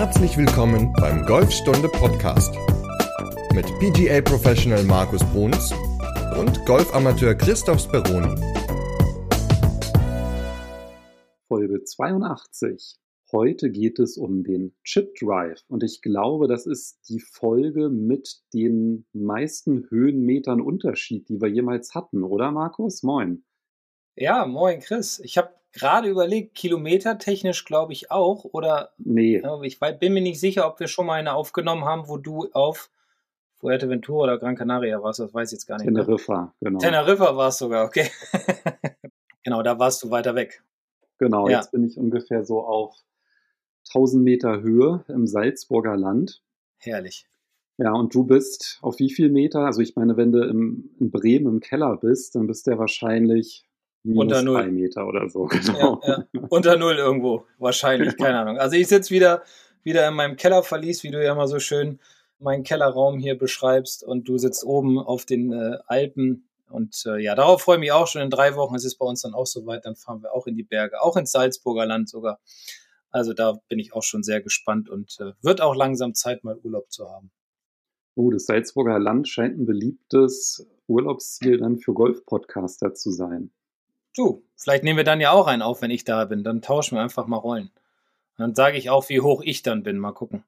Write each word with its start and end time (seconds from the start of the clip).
Herzlich 0.00 0.38
willkommen 0.38 0.94
beim 0.94 1.26
Golfstunde 1.26 1.86
Podcast 1.86 2.54
mit 3.52 3.66
PGA 3.80 4.22
Professional 4.22 4.82
Markus 4.84 5.22
Bruns 5.24 5.74
und 6.38 6.64
Golfamateur 6.64 7.34
Christoph 7.34 7.80
Speroni. 7.80 8.34
Folge 11.48 11.84
82. 11.84 12.96
Heute 13.30 13.70
geht 13.70 13.98
es 13.98 14.16
um 14.16 14.42
den 14.42 14.74
Chip 14.84 15.16
Drive 15.16 15.62
und 15.68 15.82
ich 15.82 16.00
glaube, 16.00 16.48
das 16.48 16.64
ist 16.64 17.06
die 17.10 17.20
Folge 17.20 17.90
mit 17.90 18.40
den 18.54 19.04
meisten 19.12 19.86
Höhenmetern 19.90 20.62
Unterschied, 20.62 21.28
die 21.28 21.42
wir 21.42 21.48
jemals 21.48 21.94
hatten, 21.94 22.22
oder 22.22 22.52
Markus? 22.52 23.02
Moin. 23.02 23.44
Ja, 24.16 24.46
moin 24.46 24.80
Chris. 24.80 25.20
Ich 25.22 25.36
habe 25.36 25.59
gerade 25.72 26.08
überlegt, 26.08 26.54
kilometertechnisch 26.54 27.64
glaube 27.64 27.92
ich 27.92 28.10
auch, 28.10 28.44
oder? 28.44 28.92
Nee. 28.98 29.42
Ich 29.62 29.78
bin 29.78 30.12
mir 30.12 30.22
nicht 30.22 30.40
sicher, 30.40 30.66
ob 30.66 30.80
wir 30.80 30.88
schon 30.88 31.06
mal 31.06 31.14
eine 31.14 31.34
aufgenommen 31.34 31.84
haben, 31.84 32.08
wo 32.08 32.16
du 32.16 32.48
auf 32.52 32.90
Fuerteventura 33.60 34.24
oder 34.24 34.38
Gran 34.38 34.56
Canaria 34.56 35.02
warst, 35.02 35.20
das 35.20 35.34
weiß 35.34 35.50
ich 35.50 35.58
jetzt 35.58 35.66
gar 35.66 35.76
nicht. 35.76 35.86
Teneriffa, 35.86 36.54
genau. 36.60 36.78
Teneriffa 36.78 37.36
war 37.36 37.48
es 37.48 37.58
sogar, 37.58 37.84
okay. 37.84 38.08
genau, 39.44 39.62
da 39.62 39.78
warst 39.78 40.02
du 40.02 40.10
weiter 40.10 40.34
weg. 40.34 40.62
Genau, 41.18 41.48
ja. 41.48 41.58
jetzt 41.58 41.70
bin 41.70 41.84
ich 41.84 41.98
ungefähr 41.98 42.44
so 42.44 42.62
auf 42.62 42.96
1000 43.88 44.24
Meter 44.24 44.62
Höhe 44.62 45.04
im 45.08 45.26
Salzburger 45.26 45.96
Land. 45.96 46.42
Herrlich. 46.78 47.26
Ja, 47.76 47.92
und 47.92 48.14
du 48.14 48.24
bist 48.24 48.78
auf 48.82 48.98
wie 48.98 49.12
viel 49.12 49.30
Meter? 49.30 49.60
Also 49.60 49.80
ich 49.80 49.96
meine, 49.96 50.16
wenn 50.16 50.32
du 50.32 50.42
im, 50.42 50.90
in 50.98 51.10
Bremen 51.10 51.46
im 51.46 51.60
Keller 51.60 51.96
bist, 51.96 52.34
dann 52.34 52.46
bist 52.46 52.66
du 52.66 52.72
ja 52.72 52.78
wahrscheinlich 52.78 53.66
minus 54.02 54.22
unter 54.22 54.42
null. 54.42 54.62
drei 54.62 54.70
Meter 54.70 55.06
oder 55.06 55.28
so. 55.28 55.44
Genau. 55.50 56.00
Ja, 56.04 56.24
ja. 56.32 56.42
Unter 56.48 56.76
null 56.76 56.96
irgendwo, 56.96 57.46
wahrscheinlich, 57.58 58.16
keine 58.16 58.38
Ahnung. 58.38 58.58
Also 58.58 58.76
ich 58.76 58.88
sitze 58.88 59.10
wieder, 59.10 59.42
wieder 59.82 60.06
in 60.08 60.14
meinem 60.14 60.36
Kellerverlies, 60.36 61.02
wie 61.02 61.10
du 61.10 61.22
ja 61.22 61.32
immer 61.32 61.48
so 61.48 61.58
schön 61.58 61.98
meinen 62.40 62.64
Kellerraum 62.64 63.18
hier 63.18 63.36
beschreibst 63.36 64.02
und 64.02 64.28
du 64.28 64.38
sitzt 64.38 64.64
oben 64.64 64.98
auf 64.98 65.24
den 65.24 65.52
äh, 65.52 65.78
Alpen. 65.86 66.48
Und 66.70 67.04
äh, 67.06 67.18
ja, 67.22 67.34
darauf 67.34 67.62
freue 67.62 67.76
ich 67.76 67.80
mich 67.80 67.92
auch 67.92 68.06
schon 68.06 68.22
in 68.22 68.30
drei 68.30 68.54
Wochen. 68.56 68.74
Es 68.74 68.84
ist 68.84 68.96
bei 68.96 69.06
uns 69.06 69.22
dann 69.22 69.34
auch 69.34 69.46
soweit, 69.46 69.84
dann 69.84 69.96
fahren 69.96 70.22
wir 70.22 70.32
auch 70.32 70.46
in 70.46 70.56
die 70.56 70.62
Berge, 70.62 71.02
auch 71.02 71.16
ins 71.16 71.32
Salzburger 71.32 71.84
Land 71.86 72.08
sogar. 72.08 72.40
Also 73.10 73.34
da 73.34 73.58
bin 73.68 73.78
ich 73.78 73.92
auch 73.92 74.04
schon 74.04 74.22
sehr 74.22 74.40
gespannt 74.40 74.88
und 74.88 75.18
äh, 75.20 75.32
wird 75.42 75.60
auch 75.60 75.74
langsam 75.74 76.14
Zeit, 76.14 76.44
mal 76.44 76.56
Urlaub 76.62 76.90
zu 76.90 77.08
haben. 77.08 77.30
Oh, 78.14 78.30
das 78.30 78.46
Salzburger 78.46 78.98
Land 78.98 79.28
scheint 79.28 79.58
ein 79.58 79.66
beliebtes 79.66 80.66
Urlaubsziel 80.86 81.58
dann 81.58 81.78
für 81.78 81.92
Golf-Podcaster 81.92 82.94
zu 82.94 83.10
sein. 83.10 83.50
Du, 84.16 84.42
vielleicht 84.56 84.84
nehmen 84.84 84.96
wir 84.96 85.04
dann 85.04 85.20
ja 85.20 85.30
auch 85.30 85.46
einen 85.46 85.62
auf, 85.62 85.82
wenn 85.82 85.90
ich 85.90 86.04
da 86.04 86.24
bin. 86.24 86.44
Dann 86.44 86.62
tauschen 86.62 86.96
wir 86.96 87.02
einfach 87.02 87.26
mal 87.26 87.36
Rollen. 87.36 87.70
dann 88.36 88.54
sage 88.54 88.76
ich 88.76 88.90
auch, 88.90 89.08
wie 89.08 89.20
hoch 89.20 89.42
ich 89.42 89.62
dann 89.62 89.82
bin. 89.82 89.98
Mal 89.98 90.12
gucken. 90.12 90.44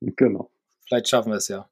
Genau. 0.00 0.50
Vielleicht 0.86 1.08
schaffen 1.08 1.32
wir 1.32 1.36
es 1.36 1.48
ja. 1.48 1.68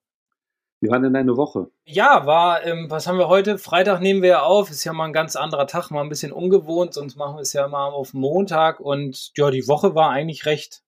Wie 0.81 0.91
war 0.91 1.01
denn 1.01 1.14
deine 1.14 1.36
Woche? 1.36 1.70
Ja, 1.84 2.27
war, 2.27 2.64
ähm, 2.64 2.91
was 2.91 3.06
haben 3.06 3.19
wir 3.19 3.28
heute? 3.28 3.59
Freitag 3.59 4.01
nehmen 4.01 4.23
wir 4.23 4.28
ja 4.28 4.42
auf. 4.42 4.70
Ist 4.70 4.84
ja 4.84 4.92
mal 4.92 5.06
ein 5.06 5.12
ganz 5.12 5.36
anderer 5.36 5.67
Tag, 5.67 5.91
mal 5.91 6.03
ein 6.03 6.09
bisschen 6.09 6.33
ungewohnt, 6.33 6.92
sonst 6.92 7.17
machen 7.17 7.36
wir 7.36 7.41
es 7.41 7.53
ja 7.53 7.67
mal 7.69 7.89
auf 7.89 8.12
Montag. 8.12 8.81
Und 8.81 9.33
ja, 9.36 9.51
die 9.51 9.67
Woche 9.67 9.95
war 9.95 10.11
eigentlich 10.11 10.47
recht, 10.47 10.83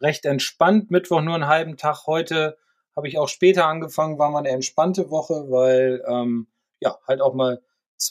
recht 0.00 0.24
entspannt. 0.24 0.90
Mittwoch 0.90 1.20
nur 1.20 1.34
einen 1.34 1.48
halben 1.48 1.76
Tag. 1.76 2.06
Heute 2.06 2.56
habe 2.96 3.08
ich 3.08 3.18
auch 3.18 3.28
später 3.28 3.66
angefangen, 3.66 4.18
war 4.18 4.30
mal 4.30 4.38
eine 4.38 4.50
entspannte 4.50 5.10
Woche, 5.10 5.50
weil 5.50 6.02
ähm, 6.06 6.46
ja, 6.80 6.98
halt 7.06 7.20
auch 7.20 7.34
mal 7.34 7.60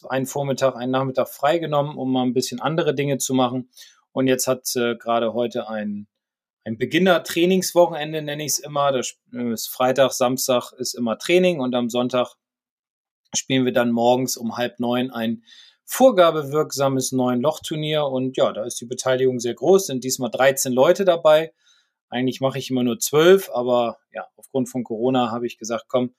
einen 0.09 0.25
Vormittag, 0.25 0.75
einen 0.75 0.92
Nachmittag 0.92 1.30
freigenommen, 1.30 1.97
um 1.97 2.11
mal 2.11 2.23
ein 2.23 2.34
bisschen 2.34 2.59
andere 2.59 2.95
Dinge 2.95 3.17
zu 3.17 3.34
machen. 3.34 3.70
Und 4.11 4.28
jetzt 4.28 4.47
hat 4.47 4.75
äh, 4.75 4.95
gerade 4.95 5.34
heute 5.34 5.70
ein 5.70 6.08
ein 6.64 6.78
Beginner-Trainingswochenende, 6.78 8.22
nenne 8.22 8.44
ich 8.44 8.53
es 8.53 8.59
immer. 8.59 8.92
Das 8.92 9.17
ist 9.31 9.67
Freitag, 9.67 10.12
Samstag 10.14 10.72
ist 10.73 10.94
immer 10.94 11.17
Training 11.17 11.59
und 11.59 11.73
am 11.75 11.89
Sonntag 11.89 12.36
spielen 13.34 13.66
wir 13.66 13.74
dann 13.74 13.91
morgens 13.91 14.38
um 14.38 14.57
halb 14.57 14.79
neun 14.79 15.12
ein 15.12 15.44
vorgabewirksames 15.85 17.12
neun 17.12 17.41
Loch-Turnier 17.41 18.06
und 18.06 18.38
ja, 18.38 18.53
da 18.53 18.63
ist 18.63 18.79
die 18.79 18.85
Beteiligung 18.85 19.40
sehr 19.40 19.56
groß, 19.56 19.88
sind 19.88 20.03
diesmal 20.03 20.29
13 20.29 20.72
Leute 20.72 21.03
dabei. 21.03 21.53
Eigentlich 22.09 22.41
mache 22.41 22.59
ich 22.59 22.69
immer 22.69 22.84
nur 22.84 23.00
zwölf, 23.00 23.50
aber 23.53 23.97
ja, 24.13 24.28
aufgrund 24.35 24.69
von 24.69 24.84
Corona 24.84 25.31
habe 25.31 25.47
ich 25.47 25.58
gesagt, 25.58 25.85
komm, 25.88 26.13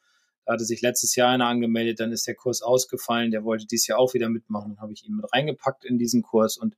da 0.45 0.55
hatte 0.55 0.65
sich 0.65 0.83
letztes 0.83 1.15
Jahr 1.17 1.31
einer 1.31 1.47
angemeldet, 1.47 2.01
dann 2.01 2.13
ist 2.13 2.27
der 2.27 2.35
Kurs 2.35 2.63
ausgefallen, 2.63 3.31
der 3.31 3.45
wollte 3.45 3.67
dieses 3.67 3.87
Jahr 3.87 3.99
auch 3.99 4.15
wieder 4.15 4.29
mitmachen, 4.29 4.81
habe 4.81 4.93
ich 4.93 5.07
ihn 5.07 5.17
mit 5.17 5.33
reingepackt 5.33 5.85
in 5.85 5.99
diesen 5.99 6.23
Kurs 6.23 6.57
und 6.57 6.75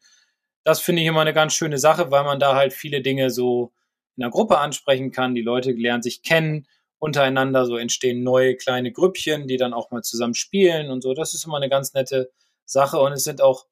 das 0.65 0.81
finde 0.81 1.03
ich 1.03 1.09
immer 1.09 1.21
eine 1.21 1.35
ganz 1.35 1.53
schöne 1.53 1.79
Sache, 1.79 2.11
weil 2.11 2.25
man 2.25 2.41
da 2.41 2.55
halt 2.55 2.73
viele 2.73 3.03
Dinge 3.03 3.31
so 3.31 3.73
in 4.17 4.23
der 4.23 4.31
Gruppe 4.31 4.59
ansprechen 4.59 5.11
kann. 5.11 5.35
Die 5.35 5.43
Leute 5.43 5.73
lernen 5.73 6.03
sich 6.03 6.23
kennen 6.23 6.67
untereinander, 6.99 7.67
so 7.67 7.77
entstehen 7.77 8.23
neue 8.23 8.57
kleine 8.57 8.91
Grüppchen, 8.91 9.47
die 9.47 9.59
dann 9.59 9.75
auch 9.75 9.91
mal 9.91 10.03
zusammen 10.03 10.35
spielen 10.35 10.91
und 10.91 11.03
so. 11.03 11.13
Das 11.13 11.35
ist 11.35 11.45
immer 11.45 11.59
eine 11.59 11.69
ganz 11.69 11.93
nette 11.93 12.31
Sache 12.65 12.99
und 12.99 13.13
es 13.13 13.25
sind 13.25 13.43
auch 13.43 13.67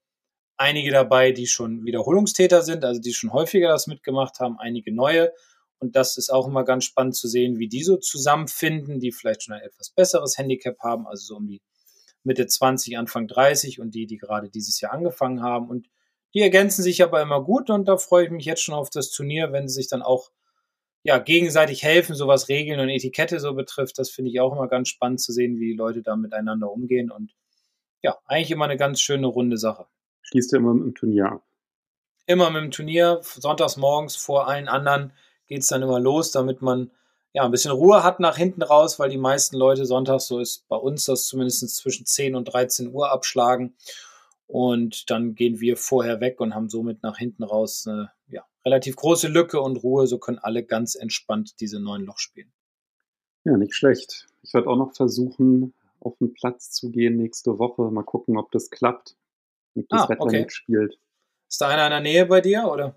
einige 0.59 0.91
dabei, 0.91 1.33
die 1.33 1.47
schon 1.47 1.87
Wiederholungstäter 1.87 2.61
sind, 2.61 2.85
also 2.85 3.01
die 3.01 3.15
schon 3.15 3.33
häufiger 3.33 3.69
das 3.69 3.87
mitgemacht 3.87 4.39
haben, 4.39 4.59
einige 4.59 4.95
neue. 4.95 5.33
Und 5.83 5.97
das 5.97 6.17
ist 6.17 6.31
auch 6.31 6.47
immer 6.47 6.65
ganz 6.65 6.85
spannend 6.85 7.17
zu 7.17 7.27
sehen, 7.27 7.59
wie 7.59 7.69
die 7.69 7.83
so 7.83 7.97
zusammenfinden, 7.97 9.01
die 9.01 9.11
vielleicht 9.11 9.43
schon 9.43 9.55
ein 9.55 9.63
etwas 9.63 9.91
besseres 9.91 10.39
Handicap 10.39 10.79
haben, 10.79 11.09
also 11.09 11.25
so 11.27 11.37
um 11.37 11.49
die 11.49 11.61
Mitte 12.23 12.47
20, 12.47 12.97
Anfang 12.97 13.27
30 13.27 13.81
und 13.81 13.93
die, 13.93 14.07
die 14.07 14.17
gerade 14.17 14.49
dieses 14.49 14.81
Jahr 14.81 14.93
angefangen 14.93 15.43
haben. 15.43 15.69
Und 15.69 15.89
die 16.35 16.41
ergänzen 16.41 16.85
sich 16.85 17.03
aber 17.03 17.21
immer 17.21 17.43
gut 17.43 17.69
und 17.69 17.87
da 17.87 17.97
freue 17.97 18.27
ich 18.27 18.31
mich 18.31 18.45
jetzt 18.45 18.63
schon 18.63 18.77
auf 18.77 18.91
das 18.91 19.11
Turnier, 19.11 19.51
wenn 19.51 19.67
sie 19.67 19.75
sich 19.75 19.89
dann 19.89 20.03
auch 20.03 20.31
ja, 21.03 21.19
gegenseitig 21.19 21.83
helfen, 21.83 22.15
so 22.15 22.29
was 22.29 22.49
Regeln 22.49 22.79
und 22.79 22.89
Etikette 22.89 23.41
so 23.41 23.53
betrifft. 23.55 23.99
Das 23.99 24.09
finde 24.09 24.31
ich 24.31 24.39
auch 24.39 24.53
immer 24.53 24.69
ganz 24.69 24.89
spannend 24.89 25.21
zu 25.21 25.33
sehen, 25.33 25.59
wie 25.59 25.73
die 25.73 25.77
Leute 25.77 26.03
da 26.03 26.15
miteinander 26.15 26.71
umgehen 26.71 27.11
und 27.11 27.35
ja, 28.03 28.17
eigentlich 28.27 28.53
immer 28.53 28.67
eine 28.67 28.77
ganz 28.77 29.01
schöne 29.01 29.27
runde 29.27 29.59
Sache. 29.59 29.87
Schließt 30.23 30.53
du 30.53 30.59
immer 30.59 30.75
mit 30.75 30.85
dem 30.85 30.95
Turnier 30.95 31.27
ab? 31.27 31.43
Immer 32.27 32.51
mit 32.51 32.63
dem 32.63 32.71
Turnier, 32.71 33.19
sonntags 33.23 33.77
morgens 33.77 34.15
vor 34.15 34.47
allen 34.47 34.69
anderen 34.69 35.13
geht 35.53 35.63
es 35.63 35.69
dann 35.69 35.83
immer 35.83 36.01
los, 36.01 36.31
damit 36.31 36.63
man 36.63 36.91
ja 37.35 37.45
ein 37.45 37.51
bisschen 37.51 37.73
Ruhe 37.73 38.03
hat 38.03 38.21
nach 38.21 38.39
hinten 38.39 38.63
raus, 38.63 38.99
weil 38.99 39.11
die 39.11 39.19
meisten 39.19 39.55
Leute 39.57 39.85
sonntags, 39.85 40.27
so 40.27 40.39
ist 40.39 40.67
bei 40.69 40.77
uns 40.77 41.05
das 41.05 41.27
zumindest 41.27 41.77
zwischen 41.77 42.07
10 42.07 42.35
und 42.35 42.47
13 42.47 42.91
Uhr 42.91 43.11
abschlagen. 43.11 43.75
Und 44.47 45.11
dann 45.11 45.35
gehen 45.35 45.61
wir 45.61 45.77
vorher 45.77 46.21
weg 46.21 46.41
und 46.41 46.55
haben 46.55 46.71
somit 46.71 47.03
nach 47.03 47.19
hinten 47.19 47.43
raus 47.43 47.87
eine 47.87 48.13
ja, 48.29 48.47
relativ 48.65 48.97
große 48.97 49.29
Lücke 49.29 49.61
und 49.61 49.77
Ruhe. 49.77 50.07
So 50.07 50.17
können 50.17 50.39
alle 50.39 50.65
ganz 50.65 50.95
entspannt 50.95 51.61
diese 51.61 51.81
neuen 51.81 52.07
Loch 52.07 52.19
spielen. 52.19 52.51
Ja, 53.45 53.59
nicht 53.59 53.75
schlecht. 53.75 54.29
Ich 54.43 54.55
werde 54.55 54.69
auch 54.69 54.77
noch 54.77 54.95
versuchen, 54.95 55.75
auf 56.01 56.17
den 56.17 56.33
Platz 56.33 56.71
zu 56.71 56.91
gehen 56.91 57.19
nächste 57.19 57.59
Woche. 57.59 57.91
Mal 57.91 58.05
gucken, 58.05 58.39
ob 58.39 58.51
das 58.53 58.71
klappt. 58.71 59.17
Ob 59.75 59.87
das 59.91 60.03
ah, 60.03 60.09
Wetter 60.09 60.23
okay. 60.23 60.41
mitspielt. 60.41 60.99
Ist 61.47 61.61
da 61.61 61.69
einer 61.69 61.85
in 61.85 61.91
der 61.91 62.01
Nähe 62.01 62.25
bei 62.25 62.41
dir, 62.41 62.71
oder? 62.71 62.97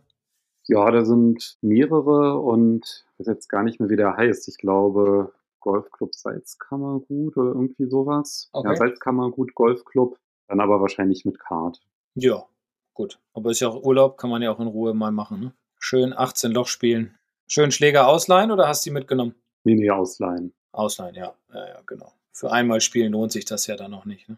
Ja, 0.68 0.90
da 0.90 1.06
sind 1.06 1.58
mehrere 1.62 2.40
und 2.40 3.06
ich 3.14 3.20
weiß 3.20 3.28
jetzt 3.28 3.50
gar 3.50 3.64
nicht 3.64 3.80
mehr, 3.80 3.90
wie 3.90 3.96
der 3.96 4.18
heißt. 4.18 4.48
Ich 4.48 4.58
glaube, 4.58 5.32
Golfclub 5.60 6.14
Salzkammergut 6.14 7.38
oder 7.38 7.50
irgendwie 7.50 7.88
sowas. 7.88 8.50
Okay. 8.52 8.70
Ja, 8.70 8.76
Salzkammergut 8.76 9.54
Golfclub. 9.56 10.18
Dann 10.48 10.60
aber 10.60 10.80
wahrscheinlich 10.82 11.26
mit 11.26 11.40
Kart. 11.40 11.82
Ja, 12.16 12.46
gut. 12.94 13.20
Aber 13.34 13.52
ist 13.52 13.62
ja 13.62 13.70
auch 13.70 13.84
Urlaub, 13.84 14.18
kann 14.18 14.30
man 14.30 14.42
ja 14.42 14.52
auch 14.52 14.60
in 14.60 14.68
Ruhe 14.68 14.94
mal 14.94 15.12
machen. 15.12 15.40
Ne? 15.40 15.54
Schön 15.80 16.14
18 16.14 16.52
Loch 16.52 16.68
spielen. 16.68 17.18
Schön 17.48 17.72
Schläger 17.72 18.08
ausleihen 18.08 18.52
oder 18.52 18.68
hast 18.68 18.86
du 18.86 18.90
die 18.90 18.94
mitgenommen? 18.94 19.36
Nee, 19.64 19.76
nee, 19.76 19.90
ausleihen. 19.90 20.54
Ausleihen, 20.72 21.16
ja. 21.16 21.36
Ja, 21.54 21.68
ja, 21.68 21.82
genau. 21.86 22.12
Für 22.32 22.52
einmal 22.52 22.82
spielen 22.82 23.14
lohnt 23.14 23.32
sich 23.32 23.46
das 23.46 23.66
ja 23.68 23.76
dann 23.76 23.92
noch 23.92 24.06
nicht, 24.06 24.28
ne? 24.30 24.38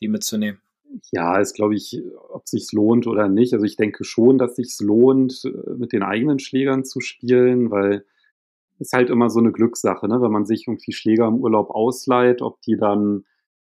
die 0.00 0.08
mitzunehmen. 0.08 0.60
Ja, 1.12 1.38
ist 1.38 1.54
glaube 1.54 1.74
ich, 1.74 2.02
ob 2.30 2.44
es 2.44 2.50
sich 2.50 2.72
lohnt 2.72 3.06
oder 3.06 3.28
nicht. 3.28 3.52
Also 3.52 3.64
ich 3.64 3.76
denke 3.76 4.04
schon, 4.04 4.38
dass 4.38 4.56
sich 4.56 4.76
lohnt, 4.80 5.42
mit 5.76 5.92
den 5.92 6.02
eigenen 6.02 6.38
Schlägern 6.38 6.84
zu 6.84 7.00
spielen, 7.00 7.70
weil 7.70 8.04
es 8.78 8.92
halt 8.92 9.10
immer 9.10 9.28
so 9.30 9.40
eine 9.40 9.52
Glückssache, 9.52 10.08
ne? 10.08 10.20
wenn 10.22 10.32
man 10.32 10.46
sich 10.46 10.66
irgendwie 10.66 10.92
Schläger 10.92 11.26
im 11.26 11.36
Urlaub 11.36 11.70
ausleiht, 11.70 12.42
ob 12.42 12.60
die 12.62 12.76
dann 12.76 13.24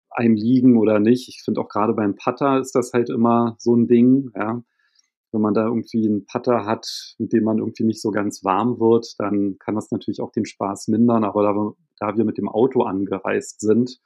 einem 0.09 0.35
liegen 0.35 0.77
oder 0.77 0.99
nicht. 0.99 1.29
Ich 1.29 1.41
finde 1.43 1.61
auch 1.61 1.69
gerade 1.69 1.93
beim 1.93 2.15
Putter 2.15 2.59
ist 2.59 2.75
das 2.75 2.93
halt 2.93 3.09
immer 3.09 3.55
so 3.59 3.75
ein 3.75 3.87
Ding, 3.87 4.31
ja. 4.35 4.63
Wenn 5.33 5.41
man 5.41 5.53
da 5.53 5.65
irgendwie 5.65 6.05
einen 6.05 6.25
Putter 6.25 6.65
hat, 6.65 7.15
mit 7.17 7.31
dem 7.31 7.45
man 7.45 7.59
irgendwie 7.59 7.85
nicht 7.85 8.01
so 8.01 8.11
ganz 8.11 8.43
warm 8.43 8.81
wird, 8.81 9.15
dann 9.17 9.57
kann 9.59 9.75
das 9.75 9.89
natürlich 9.89 10.19
auch 10.19 10.33
den 10.33 10.45
Spaß 10.45 10.89
mindern. 10.89 11.23
Aber 11.23 11.43
da 11.43 11.73
da 12.01 12.17
wir 12.17 12.25
mit 12.25 12.37
dem 12.37 12.49
Auto 12.49 12.81
angereist 12.81 13.61
sind 13.61 14.01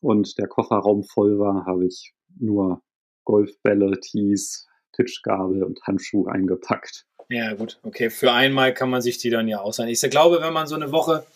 und 0.00 0.38
der 0.38 0.48
Kofferraum 0.48 1.04
voll 1.04 1.38
war, 1.38 1.66
habe 1.66 1.86
ich 1.86 2.14
nur 2.38 2.82
Golfbälle, 3.24 3.98
Tees, 4.00 4.66
Tischgabel 4.92 5.62
und 5.62 5.80
Handschuhe 5.82 6.30
eingepackt. 6.30 7.06
Ja, 7.28 7.52
gut. 7.54 7.78
Okay, 7.82 8.08
für 8.10 8.32
einmal 8.32 8.72
kann 8.72 8.90
man 8.90 9.02
sich 9.02 9.18
die 9.18 9.30
dann 9.30 9.48
ja 9.48 9.60
ausleihen. 9.60 9.90
Ich 9.90 10.00
glaube, 10.00 10.40
wenn 10.40 10.52
man 10.52 10.66
so 10.66 10.74
eine 10.74 10.92
Woche 10.92 11.26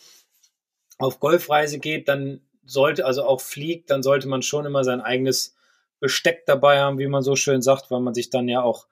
auf 0.98 1.20
Golfreise 1.20 1.78
geht, 1.78 2.08
dann 2.08 2.40
sollte, 2.64 3.04
also 3.04 3.24
auch 3.24 3.40
fliegt, 3.40 3.90
dann 3.90 4.02
sollte 4.02 4.28
man 4.28 4.42
schon 4.42 4.64
immer 4.64 4.84
sein 4.84 5.00
eigenes 5.00 5.54
Besteck 6.00 6.46
dabei 6.46 6.80
haben, 6.80 6.98
wie 6.98 7.08
man 7.08 7.22
so 7.22 7.36
schön 7.36 7.60
sagt, 7.60 7.90
weil 7.90 8.00
man 8.00 8.14
sich 8.14 8.30
dann 8.30 8.48
ja 8.48 8.62
auch 8.62 8.86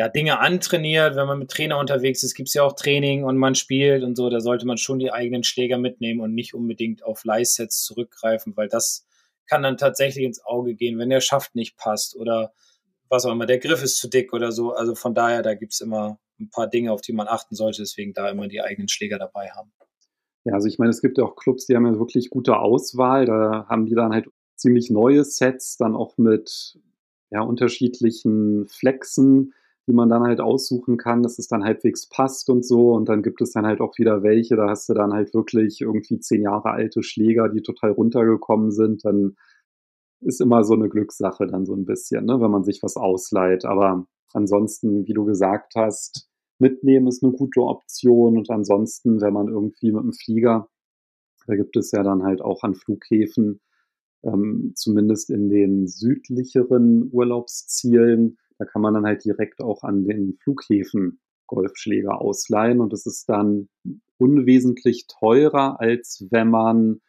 ja, 0.00 0.08
Dinge 0.08 0.38
antrainiert, 0.38 1.14
wenn 1.14 1.26
man 1.26 1.38
mit 1.38 1.50
Trainer 1.50 1.76
unterwegs 1.76 2.22
ist, 2.22 2.34
gibt 2.34 2.48
es 2.48 2.54
ja 2.54 2.62
auch 2.62 2.72
Training 2.72 3.24
und 3.24 3.36
man 3.36 3.54
spielt 3.54 4.02
und 4.02 4.16
so, 4.16 4.30
da 4.30 4.40
sollte 4.40 4.66
man 4.66 4.78
schon 4.78 4.98
die 4.98 5.12
eigenen 5.12 5.44
Schläger 5.44 5.76
mitnehmen 5.76 6.20
und 6.20 6.34
nicht 6.34 6.54
unbedingt 6.54 7.04
auf 7.04 7.22
Leihsets 7.24 7.82
zurückgreifen, 7.82 8.56
weil 8.56 8.68
das 8.68 9.06
kann 9.46 9.62
dann 9.62 9.76
tatsächlich 9.76 10.24
ins 10.24 10.42
Auge 10.42 10.74
gehen, 10.74 10.98
wenn 10.98 11.10
der 11.10 11.20
Schaft 11.20 11.54
nicht 11.54 11.76
passt 11.76 12.16
oder 12.16 12.54
was 13.10 13.26
auch 13.26 13.32
immer, 13.32 13.44
der 13.44 13.58
Griff 13.58 13.82
ist 13.82 13.98
zu 13.98 14.08
dick 14.08 14.32
oder 14.32 14.52
so. 14.52 14.72
Also 14.72 14.94
von 14.94 15.14
daher, 15.14 15.42
da 15.42 15.52
gibt 15.52 15.74
es 15.74 15.82
immer 15.82 16.18
ein 16.40 16.48
paar 16.48 16.66
Dinge, 16.66 16.92
auf 16.92 17.02
die 17.02 17.12
man 17.12 17.28
achten 17.28 17.54
sollte, 17.54 17.82
deswegen 17.82 18.14
da 18.14 18.30
immer 18.30 18.48
die 18.48 18.62
eigenen 18.62 18.88
Schläger 18.88 19.18
dabei 19.18 19.50
haben. 19.50 19.70
Ja, 20.44 20.54
also 20.54 20.66
ich 20.66 20.78
meine, 20.78 20.88
es 20.88 21.02
gibt 21.02 21.18
ja 21.18 21.24
auch 21.24 21.36
Clubs, 21.36 21.66
die 21.66 21.76
haben 21.76 21.84
ja 21.84 21.98
wirklich 21.98 22.30
gute 22.30 22.56
Auswahl. 22.56 23.26
Da 23.26 23.66
haben 23.68 23.84
die 23.84 23.94
dann 23.94 24.14
halt 24.14 24.28
ziemlich 24.56 24.88
neue 24.88 25.24
Sets, 25.24 25.76
dann 25.76 25.94
auch 25.94 26.16
mit 26.16 26.78
ja, 27.30 27.42
unterschiedlichen 27.42 28.66
Flexen 28.66 29.52
die 29.86 29.92
man 29.92 30.08
dann 30.08 30.22
halt 30.22 30.40
aussuchen 30.40 30.96
kann, 30.96 31.22
dass 31.22 31.38
es 31.38 31.48
dann 31.48 31.64
halbwegs 31.64 32.08
passt 32.08 32.50
und 32.50 32.64
so. 32.64 32.92
Und 32.92 33.08
dann 33.08 33.22
gibt 33.22 33.40
es 33.40 33.52
dann 33.52 33.66
halt 33.66 33.80
auch 33.80 33.98
wieder 33.98 34.22
welche, 34.22 34.56
da 34.56 34.68
hast 34.68 34.88
du 34.88 34.94
dann 34.94 35.12
halt 35.12 35.34
wirklich 35.34 35.80
irgendwie 35.80 36.20
zehn 36.20 36.42
Jahre 36.42 36.70
alte 36.70 37.02
Schläger, 37.02 37.48
die 37.48 37.62
total 37.62 37.92
runtergekommen 37.92 38.70
sind. 38.70 39.04
Dann 39.04 39.36
ist 40.20 40.40
immer 40.40 40.64
so 40.64 40.74
eine 40.74 40.88
Glückssache 40.88 41.46
dann 41.46 41.64
so 41.64 41.74
ein 41.74 41.86
bisschen, 41.86 42.26
ne, 42.26 42.40
wenn 42.40 42.50
man 42.50 42.64
sich 42.64 42.82
was 42.82 42.96
ausleiht. 42.96 43.64
Aber 43.64 44.06
ansonsten, 44.32 45.06
wie 45.06 45.14
du 45.14 45.24
gesagt 45.24 45.72
hast, 45.76 46.28
mitnehmen 46.58 47.06
ist 47.08 47.24
eine 47.24 47.32
gute 47.32 47.62
Option. 47.62 48.36
Und 48.36 48.50
ansonsten, 48.50 49.20
wenn 49.20 49.32
man 49.32 49.48
irgendwie 49.48 49.92
mit 49.92 50.02
dem 50.02 50.12
Flieger, 50.12 50.68
da 51.46 51.56
gibt 51.56 51.76
es 51.76 51.90
ja 51.90 52.02
dann 52.02 52.22
halt 52.22 52.42
auch 52.42 52.62
an 52.62 52.74
Flughäfen, 52.74 53.60
ähm, 54.22 54.72
zumindest 54.76 55.30
in 55.30 55.48
den 55.48 55.86
südlicheren 55.88 57.08
Urlaubszielen, 57.12 58.36
da 58.60 58.66
kann 58.66 58.82
man 58.82 58.92
dann 58.92 59.06
halt 59.06 59.24
direkt 59.24 59.62
auch 59.62 59.82
an 59.82 60.04
den 60.04 60.36
Flughäfen 60.42 61.18
Golfschläger 61.46 62.20
ausleihen 62.20 62.80
und 62.80 62.92
es 62.92 63.06
ist 63.06 63.28
dann 63.28 63.70
unwesentlich 64.18 65.06
teurer, 65.08 65.80
als 65.80 66.26
wenn 66.30 66.50
man 66.50 67.00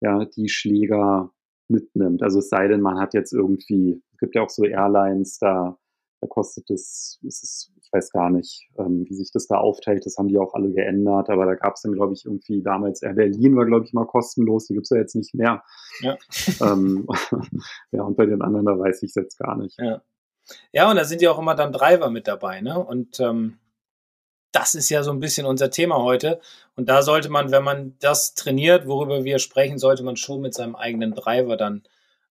ja 0.00 0.24
die 0.24 0.48
Schläger 0.48 1.30
mitnimmt. 1.68 2.22
Also 2.22 2.38
es 2.38 2.48
sei 2.48 2.68
denn, 2.68 2.80
man 2.80 2.98
hat 2.98 3.12
jetzt 3.12 3.34
irgendwie, 3.34 4.02
es 4.12 4.18
gibt 4.18 4.34
ja 4.34 4.42
auch 4.42 4.48
so 4.48 4.64
Airlines, 4.64 5.38
da, 5.38 5.78
da 6.22 6.26
kostet 6.26 6.70
es, 6.70 7.20
ist 7.22 7.44
es, 7.44 7.72
ich 7.82 7.92
weiß 7.92 8.10
gar 8.12 8.30
nicht, 8.30 8.66
ähm, 8.78 9.04
wie 9.06 9.14
sich 9.14 9.30
das 9.30 9.46
da 9.46 9.58
aufteilt, 9.58 10.06
das 10.06 10.16
haben 10.16 10.28
die 10.28 10.38
auch 10.38 10.54
alle 10.54 10.72
geändert, 10.72 11.28
aber 11.28 11.44
da 11.44 11.54
gab 11.54 11.74
es 11.74 11.82
dann, 11.82 11.92
glaube 11.92 12.14
ich, 12.14 12.24
irgendwie 12.24 12.62
damals, 12.62 13.02
Air 13.02 13.12
Berlin 13.12 13.56
war, 13.56 13.66
glaube 13.66 13.84
ich, 13.84 13.92
mal 13.92 14.06
kostenlos, 14.06 14.66
die 14.68 14.74
gibt 14.74 14.86
es 14.86 14.90
ja 14.90 14.96
jetzt 14.96 15.16
nicht 15.16 15.34
mehr. 15.34 15.62
Ja. 16.00 16.16
ähm, 16.62 17.06
ja, 17.92 18.02
und 18.02 18.16
bei 18.16 18.24
den 18.24 18.40
anderen, 18.40 18.64
da 18.64 18.78
weiß 18.78 19.02
ich 19.02 19.10
es 19.10 19.14
jetzt 19.14 19.38
gar 19.38 19.56
nicht. 19.56 19.78
Ja. 19.78 20.02
Ja, 20.72 20.90
und 20.90 20.96
da 20.96 21.04
sind 21.04 21.22
ja 21.22 21.30
auch 21.30 21.38
immer 21.38 21.54
dann 21.54 21.72
Driver 21.72 22.10
mit 22.10 22.26
dabei, 22.26 22.60
ne? 22.60 22.78
Und 22.78 23.20
ähm, 23.20 23.58
das 24.52 24.74
ist 24.74 24.88
ja 24.88 25.02
so 25.02 25.10
ein 25.10 25.20
bisschen 25.20 25.46
unser 25.46 25.70
Thema 25.70 25.96
heute. 25.96 26.40
Und 26.76 26.88
da 26.88 27.02
sollte 27.02 27.28
man, 27.28 27.50
wenn 27.50 27.64
man 27.64 27.96
das 27.98 28.34
trainiert, 28.34 28.86
worüber 28.86 29.24
wir 29.24 29.38
sprechen, 29.38 29.78
sollte 29.78 30.04
man 30.04 30.16
schon 30.16 30.40
mit 30.40 30.54
seinem 30.54 30.76
eigenen 30.76 31.14
Driver 31.14 31.56
dann 31.56 31.82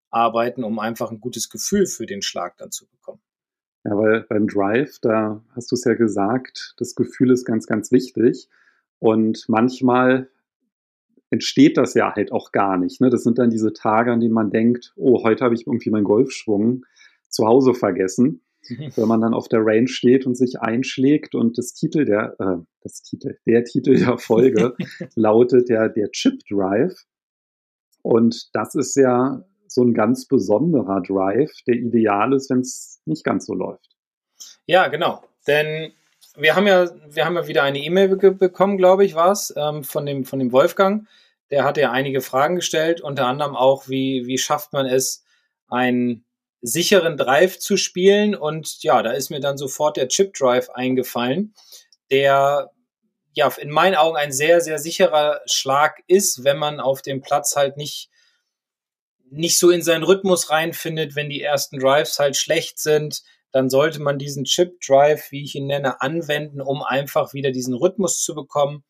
arbeiten, 0.10 0.63
um 0.63 0.80
einfach 0.80 1.12
ein 1.12 1.19
gutes 1.19 1.50
Gefühl 1.50 1.86
für 1.86 2.06
den 2.06 2.21
Schlag 2.21 2.57
dann 2.57 2.71
zu 2.71 2.88
bekommen. 2.88 3.19
Ja, 3.83 3.98
weil 3.98 4.21
beim 4.21 4.48
Drive, 4.48 5.00
da 5.01 5.44
hast 5.56 5.71
du 5.71 5.75
es 5.75 5.83
ja 5.83 5.95
gesagt, 5.95 6.75
das 6.77 6.95
Gefühl 6.95 7.31
ist 7.31 7.45
ganz, 7.45 7.68
ganz 7.68 7.92
wichtig. 7.92 8.48
Und 9.00 9.44
manchmal 9.50 10.30
entsteht 11.30 11.77
das 11.77 11.94
ja 11.94 12.15
halt 12.15 12.31
auch 12.31 12.54
gar 12.54 12.77
nicht. 12.77 13.01
Ne? 13.01 13.10
Das 13.10 13.24
sind 13.24 13.38
dann 13.38 13.50
diese 13.50 13.74
Tage, 13.74 14.13
an 14.13 14.21
denen 14.21 14.33
man 14.33 14.51
denkt, 14.51 14.94
oh, 14.95 15.24
heute 15.24 15.44
habe 15.44 15.56
ich 15.56 15.68
irgendwie 15.68 15.89
meinen 15.89 16.06
Golfschwung 16.06 16.86
zu 17.33 17.45
Hause 17.45 17.74
vergessen. 17.74 18.41
Wenn 18.95 19.09
man 19.09 19.19
dann 19.19 19.33
auf 19.33 19.50
der 19.50 19.59
Range 19.62 19.89
steht 19.89 20.25
und 20.25 20.38
sich 20.38 20.62
einschlägt 20.62 21.35
und 21.35 21.57
das 21.57 21.74
Titel 21.74 22.06
der, 22.06 22.35
äh, 22.39 22.63
das 22.81 23.01
Titel, 23.01 23.38
der 23.45 23.65
Titel 23.65 23.97
der 23.97 24.18
Folge 24.18 24.75
lautet 25.15 25.69
ja 25.69 25.89
der 25.89 26.09
Chip 26.12 26.39
Drive. 26.50 26.95
Und 28.03 28.50
das 28.53 28.75
ist 28.75 28.95
ja 28.95 29.44
so 29.68 29.83
ein 29.83 29.94
ganz 29.94 30.27
besonderer 30.27 31.01
Drive, 31.01 31.51
der 31.68 31.75
ideal 31.75 32.33
ist, 32.33 32.50
wenn 32.50 32.59
es 32.59 33.01
nicht 33.06 33.25
ganz 33.25 33.47
so 33.47 33.53
läuft. 33.53 33.89
Ja, 34.65 34.88
genau. 34.88 35.24
Denn 35.45 35.91
wir 36.38 36.56
haben 36.56 36.68
ja, 36.68 36.89
wir 37.07 37.25
haben 37.25 37.36
ja 37.36 37.47
wieder 37.47 37.63
eine 37.63 37.79
E-Mail 37.79 38.15
bekommen, 38.15 38.77
glaube 38.77 39.03
ich, 39.03 39.15
war 39.15 39.31
es, 39.31 39.53
ähm, 39.57 39.83
von, 39.83 40.06
dem, 40.06 40.24
von 40.24 40.39
dem 40.39 40.51
Wolfgang. 40.51 41.07
Der 41.51 41.65
hatte 41.65 41.81
ja 41.81 41.91
einige 41.91 42.21
Fragen 42.21 42.56
gestellt, 42.56 43.01
unter 43.01 43.27
anderem 43.27 43.56
auch, 43.56 43.89
wie, 43.89 44.25
wie 44.25 44.38
schafft 44.38 44.74
man 44.74 44.86
es, 44.86 45.25
ein 45.68 46.24
sicheren 46.63 47.18
Drive 47.18 47.60
zu 47.60 47.77
spielen. 47.77 48.33
Und 48.36 48.81
ja, 48.81 49.04
da 49.04 49.12
ist 49.12 49.30
mir 49.30 49.42
dann 49.42 49.57
sofort 49.57 49.98
der 49.98 50.07
Chip 50.07 50.33
Drive 50.33 50.69
eingefallen, 50.69 51.54
der 52.10 52.71
ja 53.33 53.51
in 53.57 53.69
meinen 53.69 53.95
Augen 53.95 54.18
ein 54.18 54.31
sehr, 54.31 54.62
sehr 54.62 54.80
sicherer 54.80 55.42
Schlag 55.45 56.01
ist, 56.07 56.44
wenn 56.44 56.57
man 56.57 56.80
auf 56.80 57.01
dem 57.01 57.21
Platz 57.21 57.56
halt 57.56 57.77
nicht 57.77 58.10
nicht 59.30 59.57
so 59.57 59.71
in 59.71 59.81
seinen 59.81 60.04
Rhythmus 60.04 60.51
reinfindet, 60.51 61.15
wenn 61.15 61.27
die 61.27 61.42
ersten 61.42 61.80
Drives 61.80 62.19
halt 62.19 62.38
schlecht 62.38 62.77
sind, 62.77 63.24
dann 63.51 63.68
sollte 63.68 64.00
man 64.00 64.19
diesen 64.19 64.45
Chip 64.45 64.80
Drive, 64.80 65.31
wie 65.31 65.44
ich 65.44 65.56
ihn 65.56 65.65
nenne, 65.65 66.01
anwenden, 66.01 66.62
um 66.62 66.83
einfach 66.83 67.33
wieder 67.33 67.51
diesen 67.51 67.74
Rhythmus 67.74 68.21
zu 68.21 68.36
bekommen, 68.36 68.83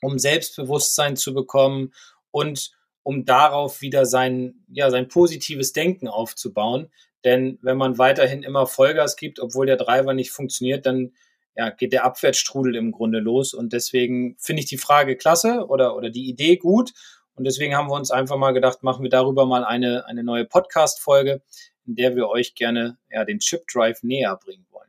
um 0.00 0.18
Selbstbewusstsein 0.18 1.16
zu 1.16 1.34
bekommen 1.34 1.92
und 2.30 2.72
um 3.04 3.24
darauf 3.24 3.80
wieder 3.82 4.06
sein, 4.06 4.64
ja, 4.72 4.90
sein 4.90 5.06
positives 5.06 5.72
Denken 5.72 6.08
aufzubauen. 6.08 6.90
Denn 7.24 7.58
wenn 7.62 7.76
man 7.76 7.98
weiterhin 7.98 8.42
immer 8.42 8.66
Vollgas 8.66 9.16
gibt, 9.16 9.38
obwohl 9.38 9.66
der 9.66 9.76
Driver 9.76 10.12
nicht 10.14 10.32
funktioniert, 10.32 10.84
dann 10.86 11.12
ja, 11.56 11.70
geht 11.70 11.92
der 11.92 12.04
Abwärtsstrudel 12.04 12.74
im 12.74 12.90
Grunde 12.90 13.20
los. 13.20 13.54
Und 13.54 13.72
deswegen 13.72 14.36
finde 14.38 14.60
ich 14.60 14.66
die 14.66 14.78
Frage 14.78 15.16
klasse 15.16 15.66
oder, 15.68 15.94
oder 15.96 16.10
die 16.10 16.28
Idee 16.28 16.56
gut. 16.56 16.92
Und 17.36 17.44
deswegen 17.44 17.76
haben 17.76 17.88
wir 17.88 17.94
uns 17.94 18.10
einfach 18.10 18.36
mal 18.36 18.52
gedacht, 18.52 18.82
machen 18.82 19.02
wir 19.02 19.10
darüber 19.10 19.46
mal 19.46 19.64
eine, 19.64 20.06
eine 20.06 20.24
neue 20.24 20.44
Podcast-Folge, 20.44 21.42
in 21.86 21.96
der 21.96 22.16
wir 22.16 22.28
euch 22.28 22.54
gerne 22.54 22.98
ja, 23.10 23.24
den 23.24 23.38
Chip 23.38 23.66
Drive 23.72 24.02
näher 24.02 24.38
bringen 24.42 24.66
wollen. 24.70 24.83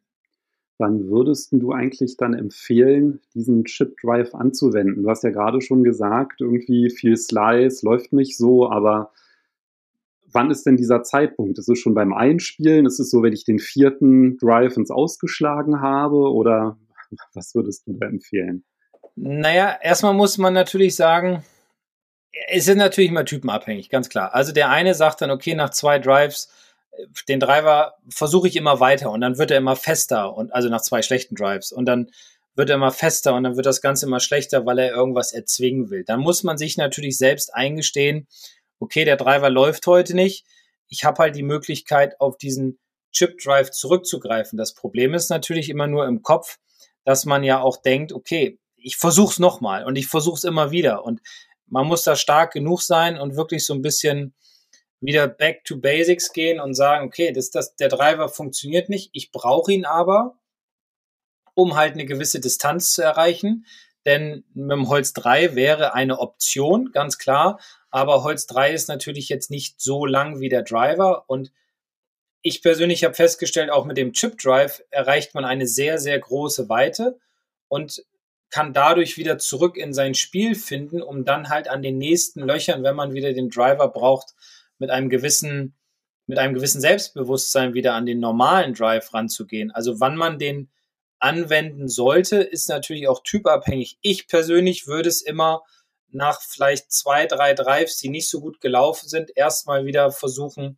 Wann 0.77 1.09
würdest 1.09 1.49
du 1.53 1.71
eigentlich 1.71 2.17
dann 2.17 2.33
empfehlen, 2.33 3.21
diesen 3.33 3.63
Chip 3.63 3.95
Drive 4.01 4.35
anzuwenden? 4.35 5.03
Du 5.03 5.09
hast 5.09 5.23
ja 5.23 5.29
gerade 5.29 5.61
schon 5.61 5.83
gesagt, 5.83 6.41
irgendwie 6.41 6.89
viel 6.89 7.15
Slice 7.15 7.85
läuft 7.85 8.11
nicht 8.11 8.37
so, 8.37 8.69
aber 8.69 9.11
wann 10.35 10.51
ist 10.51 10.65
denn 10.65 10.75
dieser 10.75 11.01
Zeitpunkt? 11.03 11.57
Ist 11.57 11.69
es 11.69 11.79
schon 11.79 11.93
beim 11.93 12.13
Einspielen? 12.13 12.85
Ist 12.85 12.99
es 12.99 13.09
so, 13.09 13.23
wenn 13.23 13.31
ich 13.31 13.45
den 13.45 13.59
vierten 13.59 14.37
Drive 14.37 14.75
ins 14.75 14.91
Ausgeschlagen 14.91 15.81
habe? 15.81 16.17
Oder 16.17 16.77
was 17.33 17.55
würdest 17.55 17.87
du 17.87 17.93
da 17.93 18.07
empfehlen? 18.07 18.65
Naja, 19.15 19.77
erstmal 19.81 20.13
muss 20.13 20.37
man 20.37 20.53
natürlich 20.53 20.95
sagen, 20.95 21.43
es 22.49 22.67
ist 22.67 22.75
natürlich 22.75 23.11
immer 23.11 23.23
typenabhängig, 23.23 23.89
ganz 23.89 24.09
klar. 24.09 24.35
Also 24.35 24.51
der 24.51 24.69
eine 24.69 24.93
sagt 24.93 25.21
dann, 25.21 25.31
okay, 25.31 25.55
nach 25.55 25.69
zwei 25.69 25.99
Drives 25.99 26.51
den 27.27 27.39
Driver 27.39 27.95
versuche 28.09 28.47
ich 28.47 28.55
immer 28.55 28.79
weiter 28.79 29.11
und 29.11 29.21
dann 29.21 29.37
wird 29.37 29.51
er 29.51 29.57
immer 29.57 29.75
fester 29.75 30.35
und 30.35 30.53
also 30.53 30.69
nach 30.69 30.81
zwei 30.81 31.01
schlechten 31.01 31.35
Drives 31.35 31.71
und 31.71 31.85
dann 31.85 32.11
wird 32.55 32.69
er 32.69 32.75
immer 32.75 32.91
fester 32.91 33.33
und 33.35 33.43
dann 33.43 33.57
wird 33.57 33.65
das 33.65 33.81
Ganze 33.81 34.05
immer 34.05 34.19
schlechter, 34.19 34.65
weil 34.65 34.79
er 34.79 34.93
irgendwas 34.93 35.33
erzwingen 35.33 35.89
will. 35.89 36.03
Dann 36.05 36.21
muss 36.21 36.43
man 36.43 36.57
sich 36.57 36.77
natürlich 36.77 37.17
selbst 37.17 37.53
eingestehen, 37.53 38.27
okay, 38.79 39.05
der 39.05 39.17
Driver 39.17 39.49
läuft 39.49 39.87
heute 39.87 40.15
nicht. 40.15 40.45
Ich 40.87 41.03
habe 41.03 41.21
halt 41.21 41.35
die 41.35 41.43
Möglichkeit, 41.43 42.19
auf 42.21 42.37
diesen 42.37 42.79
Chip 43.11 43.39
Drive 43.39 43.71
zurückzugreifen. 43.71 44.57
Das 44.57 44.73
Problem 44.73 45.13
ist 45.13 45.29
natürlich 45.29 45.69
immer 45.69 45.87
nur 45.87 46.05
im 46.07 46.21
Kopf, 46.21 46.57
dass 47.03 47.25
man 47.25 47.43
ja 47.43 47.61
auch 47.61 47.77
denkt, 47.77 48.13
okay, 48.13 48.59
ich 48.75 48.97
versuche 48.97 49.33
es 49.33 49.39
nochmal 49.39 49.85
und 49.85 49.95
ich 49.95 50.07
versuche 50.07 50.37
es 50.37 50.43
immer 50.43 50.71
wieder. 50.71 51.03
Und 51.03 51.21
man 51.67 51.87
muss 51.87 52.03
da 52.03 52.15
stark 52.15 52.53
genug 52.53 52.81
sein 52.81 53.19
und 53.19 53.35
wirklich 53.35 53.65
so 53.65 53.73
ein 53.73 53.81
bisschen 53.81 54.33
wieder 55.05 55.27
back 55.27 55.63
to 55.65 55.77
basics 55.77 56.33
gehen 56.33 56.59
und 56.59 56.73
sagen, 56.73 57.05
okay, 57.05 57.31
das, 57.31 57.51
das, 57.51 57.75
der 57.75 57.89
Driver 57.89 58.29
funktioniert 58.29 58.89
nicht, 58.89 59.09
ich 59.13 59.31
brauche 59.31 59.71
ihn 59.71 59.85
aber, 59.85 60.37
um 61.53 61.75
halt 61.75 61.93
eine 61.93 62.05
gewisse 62.05 62.39
Distanz 62.39 62.93
zu 62.93 63.01
erreichen. 63.01 63.65
Denn 64.05 64.43
mit 64.53 64.71
dem 64.71 64.87
Holz 64.87 65.13
3 65.13 65.55
wäre 65.55 65.95
eine 65.95 66.19
Option, 66.19 66.91
ganz 66.91 67.17
klar. 67.17 67.59
Aber 67.89 68.23
Holz 68.23 68.45
3 68.45 68.73
ist 68.73 68.87
natürlich 68.87 69.29
jetzt 69.29 69.49
nicht 69.49 69.81
so 69.81 70.05
lang 70.05 70.39
wie 70.39 70.49
der 70.49 70.61
Driver. 70.61 71.27
Und 71.27 71.51
ich 72.41 72.61
persönlich 72.61 73.03
habe 73.03 73.15
festgestellt, 73.15 73.71
auch 73.71 73.85
mit 73.85 73.97
dem 73.97 74.13
Chip 74.13 74.37
Drive 74.37 74.83
erreicht 74.91 75.33
man 75.33 75.45
eine 75.45 75.65
sehr, 75.65 75.97
sehr 75.97 76.19
große 76.19 76.69
Weite 76.69 77.17
und 77.67 78.05
kann 78.51 78.73
dadurch 78.73 79.17
wieder 79.17 79.39
zurück 79.39 79.75
in 79.75 79.93
sein 79.93 80.13
Spiel 80.13 80.53
finden, 80.53 81.01
um 81.01 81.25
dann 81.25 81.49
halt 81.49 81.67
an 81.67 81.81
den 81.81 81.97
nächsten 81.97 82.41
Löchern, 82.41 82.83
wenn 82.83 82.95
man 82.95 83.13
wieder 83.13 83.33
den 83.33 83.49
Driver 83.49 83.87
braucht, 83.87 84.35
mit 84.77 84.89
einem 84.89 85.09
gewissen, 85.09 85.75
mit 86.27 86.37
einem 86.37 86.53
gewissen 86.53 86.81
Selbstbewusstsein 86.81 87.73
wieder 87.73 87.93
an 87.93 88.05
den 88.05 88.19
normalen 88.19 88.73
Drive 88.73 89.13
ranzugehen. 89.13 89.71
Also 89.71 89.99
wann 89.99 90.17
man 90.17 90.39
den 90.39 90.69
anwenden 91.19 91.87
sollte, 91.87 92.37
ist 92.37 92.69
natürlich 92.69 93.07
auch 93.07 93.23
typabhängig. 93.23 93.97
Ich 94.01 94.27
persönlich 94.27 94.87
würde 94.87 95.09
es 95.09 95.21
immer 95.21 95.63
nach 96.11 96.41
vielleicht 96.41 96.91
zwei, 96.91 97.25
drei 97.25 97.53
Drives, 97.53 97.97
die 97.97 98.09
nicht 98.09 98.29
so 98.29 98.39
gut 98.39 98.61
gelaufen 98.61 99.07
sind, 99.07 99.31
erstmal 99.35 99.85
wieder 99.85 100.11
versuchen, 100.11 100.77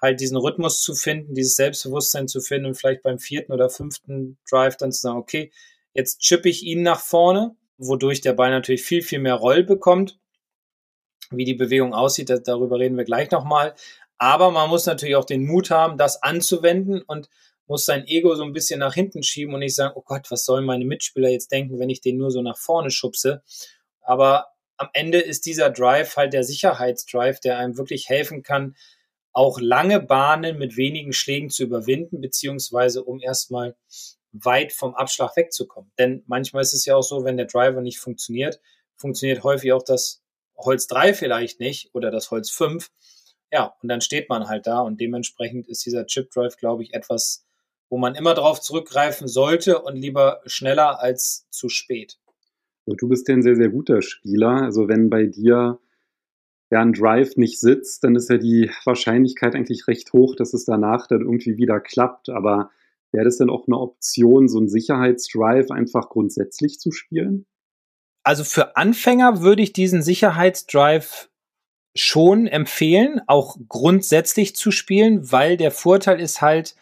halt 0.00 0.20
diesen 0.20 0.36
Rhythmus 0.36 0.82
zu 0.82 0.94
finden, 0.94 1.34
dieses 1.34 1.56
Selbstbewusstsein 1.56 2.28
zu 2.28 2.40
finden 2.40 2.66
und 2.66 2.74
vielleicht 2.74 3.02
beim 3.02 3.18
vierten 3.18 3.52
oder 3.52 3.70
fünften 3.70 4.38
Drive 4.48 4.76
dann 4.76 4.92
zu 4.92 5.00
sagen, 5.00 5.18
okay, 5.18 5.52
jetzt 5.94 6.20
chippe 6.20 6.48
ich 6.48 6.62
ihn 6.62 6.82
nach 6.82 7.00
vorne, 7.00 7.56
wodurch 7.78 8.20
der 8.20 8.34
Ball 8.34 8.50
natürlich 8.50 8.82
viel, 8.82 9.02
viel 9.02 9.18
mehr 9.18 9.34
Roll 9.34 9.64
bekommt. 9.64 10.18
Wie 11.30 11.44
die 11.44 11.54
Bewegung 11.54 11.94
aussieht, 11.94 12.32
darüber 12.44 12.78
reden 12.78 12.96
wir 12.96 13.04
gleich 13.04 13.30
nochmal. 13.30 13.74
Aber 14.18 14.50
man 14.50 14.70
muss 14.70 14.86
natürlich 14.86 15.16
auch 15.16 15.24
den 15.24 15.44
Mut 15.44 15.70
haben, 15.70 15.98
das 15.98 16.22
anzuwenden 16.22 17.02
und 17.02 17.28
muss 17.66 17.84
sein 17.84 18.06
Ego 18.06 18.34
so 18.34 18.44
ein 18.44 18.52
bisschen 18.52 18.80
nach 18.80 18.94
hinten 18.94 19.22
schieben 19.22 19.54
und 19.54 19.60
nicht 19.60 19.74
sagen, 19.74 19.94
oh 19.96 20.02
Gott, 20.02 20.30
was 20.30 20.44
sollen 20.44 20.64
meine 20.64 20.84
Mitspieler 20.84 21.28
jetzt 21.28 21.50
denken, 21.50 21.78
wenn 21.78 21.90
ich 21.90 22.00
den 22.00 22.16
nur 22.16 22.30
so 22.30 22.40
nach 22.42 22.56
vorne 22.56 22.90
schubse. 22.90 23.42
Aber 24.00 24.46
am 24.76 24.88
Ende 24.92 25.18
ist 25.18 25.46
dieser 25.46 25.70
Drive 25.70 26.16
halt 26.16 26.32
der 26.32 26.44
Sicherheitsdrive, 26.44 27.40
der 27.40 27.58
einem 27.58 27.76
wirklich 27.76 28.08
helfen 28.08 28.42
kann, 28.42 28.76
auch 29.32 29.60
lange 29.60 30.00
Bahnen 30.00 30.58
mit 30.58 30.76
wenigen 30.76 31.12
Schlägen 31.12 31.50
zu 31.50 31.64
überwinden, 31.64 32.20
beziehungsweise 32.20 33.04
um 33.04 33.20
erstmal 33.20 33.76
weit 34.32 34.72
vom 34.72 34.94
Abschlag 34.94 35.36
wegzukommen. 35.36 35.90
Denn 35.98 36.22
manchmal 36.26 36.62
ist 36.62 36.72
es 36.72 36.84
ja 36.84 36.96
auch 36.96 37.02
so, 37.02 37.24
wenn 37.24 37.36
der 37.36 37.46
Driver 37.46 37.80
nicht 37.80 37.98
funktioniert, 37.98 38.60
funktioniert 38.96 39.44
häufig 39.44 39.72
auch 39.72 39.82
das 39.82 40.22
Holz 40.56 40.86
3 40.86 41.14
vielleicht 41.14 41.60
nicht 41.60 41.94
oder 41.94 42.10
das 42.10 42.30
Holz 42.30 42.50
5. 42.50 42.90
Ja, 43.52 43.74
und 43.82 43.88
dann 43.88 44.00
steht 44.00 44.28
man 44.28 44.48
halt 44.48 44.66
da 44.66 44.80
und 44.80 45.00
dementsprechend 45.00 45.68
ist 45.68 45.86
dieser 45.86 46.06
Chip 46.06 46.30
Drive, 46.30 46.56
glaube 46.56 46.82
ich, 46.82 46.94
etwas, 46.94 47.46
wo 47.88 47.98
man 47.98 48.14
immer 48.14 48.34
darauf 48.34 48.60
zurückgreifen 48.60 49.28
sollte 49.28 49.80
und 49.80 49.96
lieber 49.96 50.40
schneller 50.46 51.00
als 51.00 51.46
zu 51.50 51.68
spät. 51.68 52.18
Also 52.86 52.96
du 52.96 53.08
bist 53.08 53.28
ja 53.28 53.34
ein 53.34 53.42
sehr, 53.42 53.56
sehr 53.56 53.68
guter 53.68 54.02
Spieler. 54.02 54.62
Also 54.62 54.88
wenn 54.88 55.10
bei 55.10 55.26
dir 55.26 55.78
ja 56.70 56.80
ein 56.80 56.92
Drive 56.92 57.36
nicht 57.36 57.60
sitzt, 57.60 58.02
dann 58.04 58.16
ist 58.16 58.30
ja 58.30 58.38
die 58.38 58.70
Wahrscheinlichkeit 58.84 59.54
eigentlich 59.54 59.86
recht 59.86 60.12
hoch, 60.12 60.34
dass 60.34 60.54
es 60.54 60.64
danach 60.64 61.06
dann 61.06 61.20
irgendwie 61.20 61.56
wieder 61.56 61.80
klappt. 61.80 62.28
Aber 62.28 62.70
wäre 63.12 63.24
das 63.24 63.38
denn 63.38 63.50
auch 63.50 63.66
eine 63.66 63.78
Option, 63.78 64.48
so 64.48 64.58
ein 64.58 64.68
Sicherheitsdrive 64.68 65.70
einfach 65.70 66.08
grundsätzlich 66.08 66.80
zu 66.80 66.90
spielen? 66.90 67.46
Also 68.26 68.42
für 68.42 68.76
Anfänger 68.76 69.40
würde 69.42 69.62
ich 69.62 69.72
diesen 69.72 70.02
Sicherheitsdrive 70.02 71.28
schon 71.94 72.48
empfehlen, 72.48 73.20
auch 73.28 73.56
grundsätzlich 73.68 74.56
zu 74.56 74.72
spielen, 74.72 75.30
weil 75.30 75.56
der 75.56 75.70
Vorteil 75.70 76.18
ist 76.18 76.42
halt, 76.42 76.74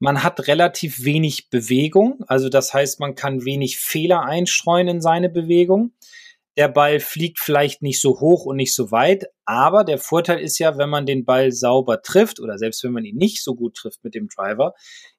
man 0.00 0.24
hat 0.24 0.48
relativ 0.48 1.04
wenig 1.04 1.48
Bewegung, 1.48 2.24
also 2.26 2.48
das 2.48 2.74
heißt, 2.74 2.98
man 2.98 3.14
kann 3.14 3.44
wenig 3.44 3.78
Fehler 3.78 4.22
einstreuen 4.22 4.88
in 4.88 5.00
seine 5.00 5.28
Bewegung. 5.28 5.92
Der 6.56 6.66
Ball 6.66 6.98
fliegt 6.98 7.38
vielleicht 7.38 7.82
nicht 7.82 8.00
so 8.00 8.18
hoch 8.18 8.44
und 8.44 8.56
nicht 8.56 8.74
so 8.74 8.90
weit, 8.90 9.26
aber 9.44 9.84
der 9.84 9.98
Vorteil 9.98 10.40
ist 10.40 10.58
ja, 10.58 10.76
wenn 10.76 10.90
man 10.90 11.06
den 11.06 11.24
Ball 11.24 11.52
sauber 11.52 12.02
trifft 12.02 12.40
oder 12.40 12.58
selbst 12.58 12.82
wenn 12.82 12.92
man 12.92 13.04
ihn 13.04 13.16
nicht 13.16 13.44
so 13.44 13.54
gut 13.54 13.76
trifft 13.76 14.02
mit 14.02 14.16
dem 14.16 14.26
Driver, 14.26 14.74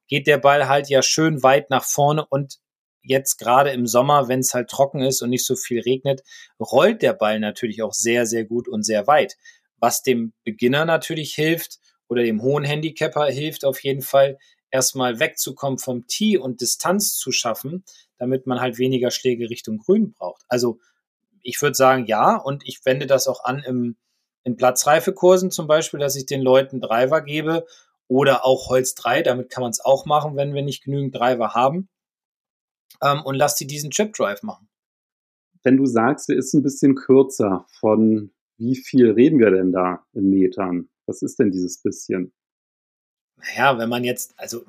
geht 0.09 0.27
der 0.27 0.37
Ball 0.37 0.67
halt 0.67 0.89
ja 0.89 1.01
schön 1.01 1.43
weit 1.43 1.69
nach 1.69 1.85
vorne 1.85 2.25
und 2.29 2.59
jetzt 3.03 3.37
gerade 3.37 3.71
im 3.71 3.87
Sommer, 3.87 4.27
wenn 4.27 4.39
es 4.39 4.53
halt 4.53 4.69
trocken 4.69 5.01
ist 5.01 5.21
und 5.21 5.29
nicht 5.29 5.45
so 5.45 5.55
viel 5.55 5.81
regnet, 5.81 6.23
rollt 6.59 7.01
der 7.01 7.13
Ball 7.13 7.39
natürlich 7.39 7.81
auch 7.81 7.93
sehr, 7.93 8.25
sehr 8.25 8.45
gut 8.45 8.67
und 8.67 8.83
sehr 8.83 9.07
weit. 9.07 9.37
Was 9.77 10.03
dem 10.03 10.33
Beginner 10.43 10.85
natürlich 10.85 11.33
hilft 11.33 11.79
oder 12.07 12.23
dem 12.23 12.41
hohen 12.41 12.63
Handicapper 12.63 13.25
hilft 13.25 13.65
auf 13.65 13.83
jeden 13.83 14.01
Fall, 14.01 14.37
erstmal 14.71 15.19
wegzukommen 15.19 15.77
vom 15.77 16.07
Tee 16.07 16.37
und 16.37 16.61
Distanz 16.61 17.17
zu 17.17 17.31
schaffen, 17.31 17.83
damit 18.17 18.47
man 18.47 18.61
halt 18.61 18.77
weniger 18.77 19.11
Schläge 19.11 19.49
Richtung 19.49 19.77
Grün 19.79 20.13
braucht. 20.13 20.43
Also 20.47 20.79
ich 21.43 21.61
würde 21.61 21.75
sagen, 21.75 22.05
ja, 22.05 22.37
und 22.37 22.67
ich 22.67 22.85
wende 22.85 23.07
das 23.07 23.27
auch 23.27 23.43
an 23.43 23.63
im, 23.65 23.97
in 24.43 24.55
Platzreifekursen 24.55 25.51
zum 25.51 25.67
Beispiel, 25.67 25.99
dass 25.99 26.15
ich 26.15 26.25
den 26.25 26.41
Leuten 26.41 26.81
Driver 26.81 27.21
gebe 27.21 27.65
oder 28.07 28.45
auch 28.45 28.69
Holz 28.69 28.95
3, 28.95 29.21
damit 29.21 29.49
kann 29.49 29.61
man 29.61 29.71
es 29.71 29.83
auch 29.83 30.05
machen, 30.05 30.35
wenn 30.35 30.53
wir 30.53 30.61
nicht 30.61 30.83
genügend 30.83 31.15
Driver 31.15 31.53
haben. 31.53 31.89
Ähm, 33.01 33.21
und 33.23 33.35
lass 33.35 33.55
die 33.55 33.67
diesen 33.67 33.91
Chip 33.91 34.13
Drive 34.13 34.43
machen. 34.43 34.67
Wenn 35.63 35.77
du 35.77 35.85
sagst, 35.85 36.29
der 36.29 36.37
ist 36.37 36.53
ein 36.53 36.63
bisschen 36.63 36.95
kürzer, 36.95 37.65
von 37.79 38.31
wie 38.57 38.75
viel 38.75 39.11
reden 39.11 39.39
wir 39.39 39.51
denn 39.51 39.71
da 39.71 40.05
in 40.13 40.29
Metern? 40.29 40.89
Was 41.05 41.21
ist 41.21 41.39
denn 41.39 41.51
dieses 41.51 41.81
bisschen? 41.81 42.33
naja, 43.41 43.77
wenn 43.77 43.89
man 43.89 44.03
jetzt, 44.03 44.33
also 44.37 44.63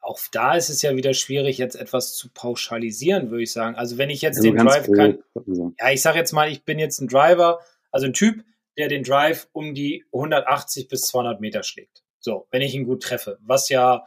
auch 0.00 0.18
da 0.32 0.54
ist 0.54 0.70
es 0.70 0.82
ja 0.82 0.96
wieder 0.96 1.14
schwierig, 1.14 1.58
jetzt 1.58 1.76
etwas 1.76 2.14
zu 2.14 2.28
pauschalisieren, 2.32 3.30
würde 3.30 3.42
ich 3.42 3.52
sagen. 3.52 3.76
Also 3.76 3.98
wenn 3.98 4.10
ich 4.10 4.22
jetzt 4.22 4.38
also 4.38 4.50
den 4.50 4.56
Drive 4.56 4.86
grob, 4.86 4.96
kann, 4.96 5.18
also. 5.34 5.74
ja, 5.78 5.90
ich 5.90 6.02
sage 6.02 6.18
jetzt 6.18 6.32
mal, 6.32 6.50
ich 6.50 6.64
bin 6.64 6.78
jetzt 6.78 7.00
ein 7.00 7.08
Driver, 7.08 7.60
also 7.90 8.06
ein 8.06 8.12
Typ, 8.12 8.44
der 8.78 8.88
den 8.88 9.02
Drive 9.02 9.48
um 9.52 9.74
die 9.74 10.04
180 10.12 10.88
bis 10.88 11.02
200 11.02 11.40
Meter 11.40 11.62
schlägt. 11.62 12.02
So, 12.18 12.46
wenn 12.50 12.62
ich 12.62 12.74
ihn 12.74 12.84
gut 12.84 13.02
treffe, 13.02 13.38
was 13.42 13.68
ja 13.68 14.04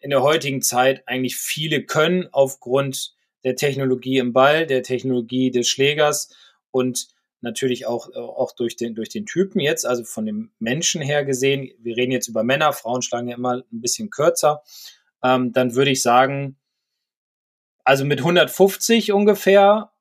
in 0.00 0.10
der 0.10 0.22
heutigen 0.22 0.62
Zeit 0.62 1.06
eigentlich 1.06 1.36
viele 1.36 1.84
können 1.84 2.28
aufgrund 2.32 3.14
der 3.44 3.56
Technologie 3.56 4.18
im 4.18 4.32
Ball, 4.32 4.66
der 4.66 4.82
Technologie 4.82 5.50
des 5.50 5.68
Schlägers 5.68 6.30
und 6.70 7.08
natürlich 7.40 7.86
auch, 7.86 8.10
äh, 8.10 8.18
auch 8.18 8.52
durch, 8.52 8.76
den, 8.76 8.94
durch 8.94 9.08
den 9.08 9.26
Typen 9.26 9.60
jetzt, 9.60 9.86
also 9.86 10.04
von 10.04 10.26
dem 10.26 10.50
Menschen 10.58 11.00
her 11.00 11.24
gesehen, 11.24 11.70
wir 11.78 11.96
reden 11.96 12.12
jetzt 12.12 12.28
über 12.28 12.42
Männer, 12.42 12.72
Frauen 12.72 13.02
schlagen 13.02 13.28
ja 13.28 13.36
immer 13.36 13.62
ein 13.72 13.80
bisschen 13.80 14.10
kürzer, 14.10 14.62
ähm, 15.22 15.52
dann 15.52 15.74
würde 15.74 15.90
ich 15.90 16.02
sagen, 16.02 16.56
also 17.84 18.04
mit 18.04 18.20
150 18.20 19.12
ungefähr 19.12 19.92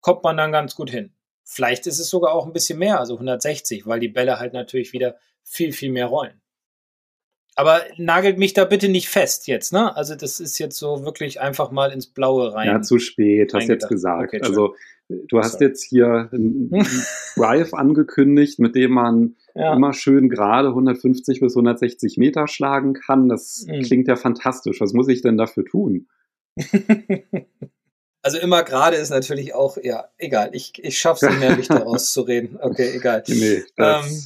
kommt 0.00 0.24
man 0.24 0.36
dann 0.36 0.52
ganz 0.52 0.74
gut 0.74 0.90
hin. 0.90 1.12
Vielleicht 1.44 1.86
ist 1.86 2.00
es 2.00 2.10
sogar 2.10 2.32
auch 2.32 2.46
ein 2.46 2.52
bisschen 2.52 2.78
mehr, 2.78 2.98
also 2.98 3.14
160, 3.14 3.86
weil 3.86 4.00
die 4.00 4.08
Bälle 4.08 4.40
halt 4.40 4.52
natürlich 4.52 4.92
wieder 4.92 5.16
viel, 5.42 5.72
viel 5.72 5.90
mehr 5.90 6.06
rollen. 6.06 6.40
Aber 7.58 7.80
nagelt 7.96 8.36
mich 8.36 8.52
da 8.52 8.66
bitte 8.66 8.90
nicht 8.90 9.08
fest 9.08 9.46
jetzt, 9.46 9.72
ne? 9.72 9.96
Also 9.96 10.14
das 10.14 10.40
ist 10.40 10.58
jetzt 10.58 10.76
so 10.76 11.04
wirklich 11.04 11.40
einfach 11.40 11.70
mal 11.70 11.90
ins 11.90 12.06
Blaue 12.06 12.52
rein. 12.52 12.68
Ja, 12.68 12.82
zu 12.82 12.98
spät, 12.98 13.54
hast 13.54 13.68
jetzt 13.68 13.88
gesagt. 13.88 14.34
Okay, 14.34 14.42
also 14.42 14.74
du 15.08 15.38
hast 15.38 15.62
jetzt 15.62 15.82
hier 15.82 16.28
einen 16.32 16.70
Drive 17.34 17.72
angekündigt, 17.72 18.58
mit 18.58 18.74
dem 18.74 18.92
man 18.92 19.36
ja. 19.54 19.74
immer 19.74 19.94
schön 19.94 20.28
gerade 20.28 20.68
150 20.68 21.40
bis 21.40 21.56
160 21.56 22.18
Meter 22.18 22.46
schlagen 22.46 22.92
kann. 22.92 23.30
Das 23.30 23.64
mhm. 23.66 23.82
klingt 23.84 24.08
ja 24.08 24.16
fantastisch. 24.16 24.82
Was 24.82 24.92
muss 24.92 25.08
ich 25.08 25.22
denn 25.22 25.38
dafür 25.38 25.64
tun? 25.64 26.08
Also 28.22 28.38
immer 28.38 28.64
gerade 28.64 28.96
ist 28.96 29.10
natürlich 29.10 29.54
auch, 29.54 29.76
ja, 29.80 30.08
egal. 30.18 30.50
Ich, 30.52 30.72
ich 30.82 30.98
schaffe 30.98 31.26
es 31.26 31.30
nicht 31.30 31.38
mehr, 31.38 31.56
mich 31.56 31.68
da 31.68 31.76
rauszureden. 31.84 32.58
Okay, 32.60 32.90
egal. 32.96 33.22
Nee, 33.28 33.62
das, 33.76 34.10
ähm, 34.10 34.22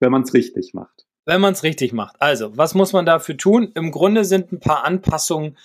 wenn 0.00 0.12
man 0.12 0.20
es 0.20 0.34
richtig 0.34 0.74
macht 0.74 1.06
wenn 1.24 1.40
man 1.40 1.52
es 1.52 1.62
richtig 1.62 1.92
macht. 1.92 2.16
Also, 2.20 2.56
was 2.56 2.74
muss 2.74 2.92
man 2.92 3.06
dafür 3.06 3.36
tun? 3.36 3.72
Im 3.74 3.90
Grunde 3.90 4.24
sind 4.24 4.52
ein 4.52 4.60
paar 4.60 4.84
Anpassungen 4.84 5.56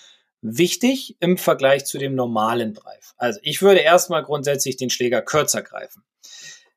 wichtig 0.42 1.16
im 1.20 1.38
Vergleich 1.38 1.84
zu 1.86 1.98
dem 1.98 2.14
normalen 2.14 2.74
Drive. 2.74 3.14
Also, 3.16 3.40
ich 3.42 3.62
würde 3.62 3.80
erstmal 3.80 4.22
grundsätzlich 4.22 4.76
den 4.76 4.90
Schläger 4.90 5.22
kürzer 5.22 5.62
greifen. 5.62 6.02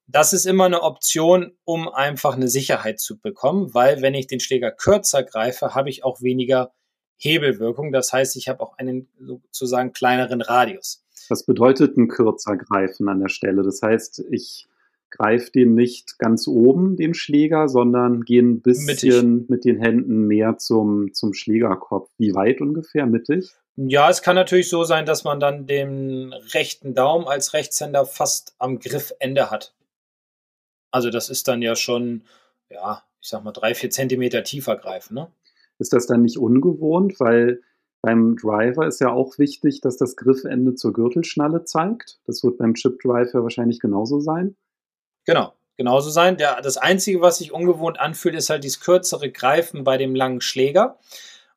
Das 0.07 0.33
ist 0.33 0.45
immer 0.45 0.65
eine 0.65 0.81
Option, 0.81 1.51
um 1.65 1.87
einfach 1.87 2.35
eine 2.35 2.47
Sicherheit 2.47 2.99
zu 2.99 3.19
bekommen, 3.19 3.75
weil 3.75 4.01
wenn 4.01 4.15
ich 4.15 4.25
den 4.25 4.39
Schläger 4.39 4.71
kürzer 4.71 5.21
greife, 5.21 5.75
habe 5.75 5.89
ich 5.89 6.03
auch 6.03 6.21
weniger 6.21 6.71
Hebelwirkung. 7.17 7.91
Das 7.91 8.11
heißt, 8.11 8.35
ich 8.35 8.47
habe 8.47 8.61
auch 8.61 8.77
einen 8.79 9.07
sozusagen 9.19 9.93
kleineren 9.93 10.41
Radius. 10.41 11.03
Was 11.27 11.45
bedeutet 11.45 11.95
ein 11.97 12.07
kürzer 12.07 12.57
greifen 12.57 13.07
an 13.07 13.19
der 13.19 13.29
Stelle? 13.29 13.61
Das 13.61 13.83
heißt, 13.83 14.23
ich 14.31 14.67
greift 15.11 15.55
den 15.55 15.75
nicht 15.75 16.19
ganz 16.19 16.47
oben, 16.47 16.95
den 16.95 17.13
Schläger, 17.13 17.67
sondern 17.67 18.21
gehen 18.21 18.51
ein 18.51 18.61
bisschen 18.61 19.33
mittig. 19.33 19.49
mit 19.49 19.65
den 19.65 19.79
Händen 19.79 20.27
mehr 20.27 20.57
zum, 20.57 21.13
zum 21.13 21.33
Schlägerkopf. 21.33 22.09
Wie 22.17 22.33
weit 22.33 22.61
ungefähr? 22.61 23.05
Mittig? 23.05 23.51
Ja, 23.75 24.09
es 24.09 24.21
kann 24.21 24.35
natürlich 24.35 24.69
so 24.69 24.83
sein, 24.83 25.05
dass 25.05 25.23
man 25.23 25.39
dann 25.39 25.65
den 25.65 26.33
rechten 26.53 26.93
Daumen 26.93 27.27
als 27.27 27.53
Rechtshänder 27.53 28.05
fast 28.05 28.53
am 28.59 28.79
Griffende 28.79 29.49
hat. 29.49 29.73
Also 30.91 31.09
das 31.09 31.29
ist 31.29 31.47
dann 31.47 31.61
ja 31.61 31.75
schon, 31.75 32.23
ja, 32.69 33.03
ich 33.21 33.29
sag 33.29 33.43
mal, 33.43 33.51
drei, 33.51 33.75
vier 33.75 33.89
Zentimeter 33.89 34.43
tiefer 34.43 34.75
greifen. 34.75 35.13
Ne? 35.13 35.31
Ist 35.77 35.93
das 35.93 36.07
dann 36.07 36.23
nicht 36.23 36.37
ungewohnt, 36.37 37.19
weil 37.19 37.61
beim 38.01 38.35
Driver 38.37 38.87
ist 38.87 38.99
ja 38.99 39.11
auch 39.11 39.37
wichtig, 39.37 39.81
dass 39.81 39.97
das 39.97 40.15
Griffende 40.15 40.75
zur 40.75 40.93
Gürtelschnalle 40.93 41.65
zeigt. 41.65 42.19
Das 42.25 42.43
wird 42.43 42.57
beim 42.57 42.73
Chip 42.73 42.99
Driver 43.01 43.43
wahrscheinlich 43.43 43.79
genauso 43.79 44.19
sein. 44.19 44.55
Genau, 45.29 45.53
genauso 45.77 46.09
sein. 46.09 46.37
Der, 46.37 46.59
das 46.59 46.77
Einzige, 46.77 47.21
was 47.21 47.37
sich 47.37 47.51
ungewohnt 47.51 47.99
anfühlt, 47.99 48.33
ist 48.33 48.49
halt 48.49 48.63
dieses 48.63 48.79
kürzere 48.79 49.31
Greifen 49.31 49.83
bei 49.83 49.95
dem 49.95 50.15
langen 50.15 50.41
Schläger. 50.41 50.97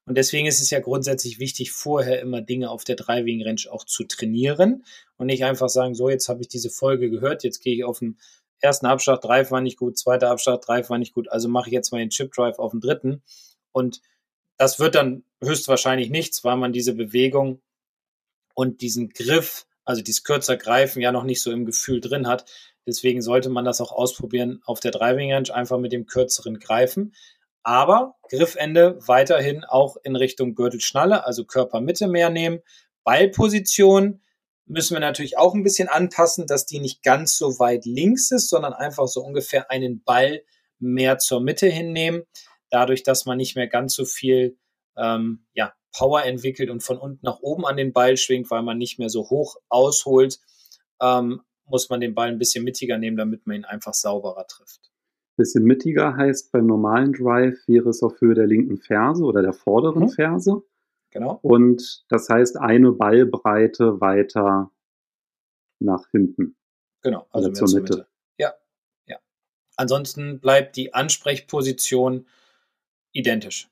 Und 0.05 0.19
deswegen 0.19 0.47
ist 0.47 0.61
es 0.61 0.69
ja 0.69 0.81
grundsätzlich 0.81 1.39
wichtig, 1.39 1.73
vorher 1.73 2.21
immer 2.21 2.43
Dinge 2.43 2.69
auf 2.69 2.85
der 2.85 2.97
Driving 2.97 3.43
Range 3.43 3.63
auch 3.71 3.85
zu 3.87 4.05
trainieren 4.05 4.85
und 5.17 5.29
nicht 5.29 5.43
einfach 5.47 5.71
sagen, 5.71 5.95
so, 5.95 6.11
jetzt 6.11 6.29
habe 6.29 6.43
ich 6.43 6.49
diese 6.49 6.69
Folge 6.69 7.09
gehört, 7.09 7.45
jetzt 7.45 7.61
gehe 7.61 7.75
ich 7.75 7.85
auf 7.85 8.01
den 8.01 8.19
ersten 8.61 8.85
Abschlag, 8.85 9.23
Drive 9.23 9.51
war 9.51 9.63
nicht 9.63 9.79
gut, 9.79 9.97
zweiter 9.97 10.29
Abschlag, 10.29 10.61
Drive 10.61 10.91
war 10.91 10.99
nicht 10.99 11.15
gut, 11.15 11.31
also 11.31 11.49
mache 11.49 11.69
ich 11.69 11.73
jetzt 11.73 11.93
mal 11.93 11.99
den 11.99 12.11
Chip 12.11 12.31
Drive 12.35 12.59
auf 12.59 12.73
den 12.73 12.83
dritten. 12.83 13.23
Und 13.73 14.03
das 14.59 14.79
wird 14.81 14.97
dann 14.97 15.25
höchstwahrscheinlich 15.43 16.11
nichts, 16.11 16.45
weil 16.45 16.59
man 16.59 16.75
diese 16.75 16.93
Bewegung 16.93 17.63
und 18.53 18.83
diesen 18.83 19.09
Griff 19.09 19.65
also 19.85 20.03
dieses 20.03 20.25
kürzer 20.25 20.57
greifen 20.57 21.01
ja 21.01 21.13
noch 21.13 21.25
nicht 21.25 21.43
so 21.43 21.51
im 21.51 21.65
Gefühl 21.65 22.01
drin 22.01 22.27
hat. 22.27 22.45
Deswegen 22.87 23.23
sollte 23.23 23.49
man 23.49 23.65
das 23.65 23.81
auch 23.81 23.93
ausprobieren 23.93 24.61
auf 24.65 24.81
der 24.81 24.91
Driving 24.91 25.33
Range, 25.33 25.55
einfach 25.55 25.79
mit 25.79 25.93
dem 25.93 26.07
kürzeren 26.07 26.59
Greifen. 26.59 27.15
Aber 27.63 28.17
Griffende 28.29 28.99
weiterhin 29.07 29.65
auch 29.65 29.97
in 30.03 30.17
Richtung 30.17 30.55
Gürtelschnalle, 30.55 31.25
also 31.25 31.45
Körpermitte 31.45 32.09
mehr 32.09 32.29
nehmen. 32.29 32.61
Ballposition 33.05 34.21
müssen 34.67 34.95
wir 34.95 35.01
natürlich 35.01 35.39
auch 35.39 35.55
ein 35.55 35.63
bisschen 35.63 35.89
anpassen, 35.89 36.47
dass 36.47 36.67
die 36.67 36.81
nicht 36.81 37.03
ganz 37.03 37.37
so 37.37 37.59
weit 37.59 37.85
links 37.85 38.31
ist, 38.31 38.49
sondern 38.49 38.73
einfach 38.73 39.07
so 39.07 39.23
ungefähr 39.23 39.71
einen 39.71 40.03
Ball 40.03 40.43
mehr 40.79 41.19
zur 41.19 41.41
Mitte 41.41 41.69
hinnehmen. 41.69 42.23
Dadurch, 42.71 43.03
dass 43.03 43.27
man 43.27 43.37
nicht 43.37 43.55
mehr 43.55 43.69
ganz 43.69 43.95
so 43.95 44.05
viel 44.05 44.57
ähm, 44.97 45.45
ja, 45.55 45.73
Power 45.93 46.25
entwickelt 46.25 46.71
und 46.71 46.83
von 46.83 46.99
unten 46.99 47.25
nach 47.25 47.41
oben 47.41 47.67
an 47.67 47.77
den 47.77 47.93
Ball 47.93 48.17
schwingt, 48.17 48.51
weil 48.51 48.63
man 48.63 48.79
nicht 48.79 48.99
mehr 48.99 49.11
so 49.11 49.29
hoch 49.31 49.57
ausholt, 49.69 50.41
ähm, 51.01 51.43
muss 51.67 51.91
man 51.91 52.01
den 52.01 52.15
Ball 52.15 52.29
ein 52.29 52.39
bisschen 52.39 52.65
mittiger 52.65 52.99
nehmen, 52.99 53.17
damit 53.17 53.47
man 53.47 53.57
ihn 53.57 53.65
einfach 53.65 53.95
sauberer 53.95 54.47
trifft. 54.47 54.91
Bisschen 55.37 55.65
mittiger 55.65 56.17
heißt 56.17 56.53
beim 56.53 56.67
normalen 56.67 57.13
Drive 57.13 57.57
wäre 57.67 57.89
es 57.89 58.03
auf 58.03 58.21
Höhe 58.21 58.35
der 58.35 58.47
linken 58.47 58.77
Ferse 58.77 59.25
oder 59.25 59.43
der 59.43 59.55
vorderen 59.55 60.05
mhm. 60.05 60.09
Ferse. 60.11 60.63
Genau. 61.11 61.39
Und 61.43 62.05
das 62.09 62.29
heißt 62.29 62.59
eine 62.59 62.93
Ballbreite 62.93 64.01
weiter 64.01 64.71
nach 65.79 66.09
hinten. 66.11 66.57
Genau, 67.03 67.27
also 67.31 67.49
mehr 67.49 67.55
zur, 67.55 67.67
zur 67.67 67.81
Mitte. 67.81 67.93
Mitte. 67.95 68.09
Ja, 68.39 68.55
ja. 69.07 69.19
Ansonsten 69.77 70.41
bleibt 70.41 70.77
die 70.77 70.95
Ansprechposition 70.95 72.27
identisch. 73.13 73.69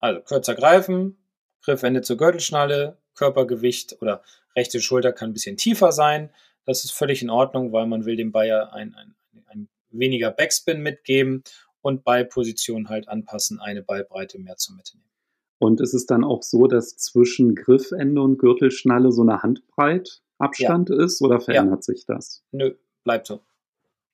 Also 0.00 0.20
kürzer 0.20 0.54
greifen, 0.54 1.16
Griffende 1.64 2.02
zur 2.02 2.16
Gürtelschnalle, 2.16 2.98
Körpergewicht 3.14 4.00
oder 4.00 4.22
rechte 4.56 4.80
Schulter 4.80 5.12
kann 5.12 5.30
ein 5.30 5.32
bisschen 5.32 5.56
tiefer 5.56 5.92
sein. 5.92 6.30
Das 6.64 6.84
ist 6.84 6.92
völlig 6.92 7.22
in 7.22 7.30
Ordnung, 7.30 7.72
weil 7.72 7.86
man 7.86 8.04
will 8.04 8.16
dem 8.16 8.32
Bayer 8.32 8.72
ein, 8.72 8.94
ein, 8.94 9.14
ein 9.46 9.68
weniger 9.90 10.30
Backspin 10.30 10.80
mitgeben 10.80 11.42
und 11.82 12.04
Ballposition 12.04 12.88
halt 12.88 13.08
anpassen, 13.08 13.60
eine 13.60 13.82
Ballbreite 13.82 14.38
mehr 14.38 14.56
zur 14.56 14.74
Mitte 14.76 14.96
nehmen. 14.96 15.10
Und 15.58 15.80
ist 15.80 15.94
es 15.94 16.06
dann 16.06 16.24
auch 16.24 16.42
so, 16.42 16.66
dass 16.66 16.96
zwischen 16.96 17.54
Griffende 17.54 18.20
und 18.20 18.38
Gürtelschnalle 18.38 19.12
so 19.12 19.22
eine 19.22 19.42
Handbreit 19.42 20.22
Abstand 20.38 20.90
ja. 20.90 21.02
ist 21.02 21.22
oder 21.22 21.40
verändert 21.40 21.86
ja. 21.86 21.94
sich 21.94 22.06
das? 22.06 22.42
Nö, 22.50 22.74
bleibt 23.04 23.26
so. 23.26 23.40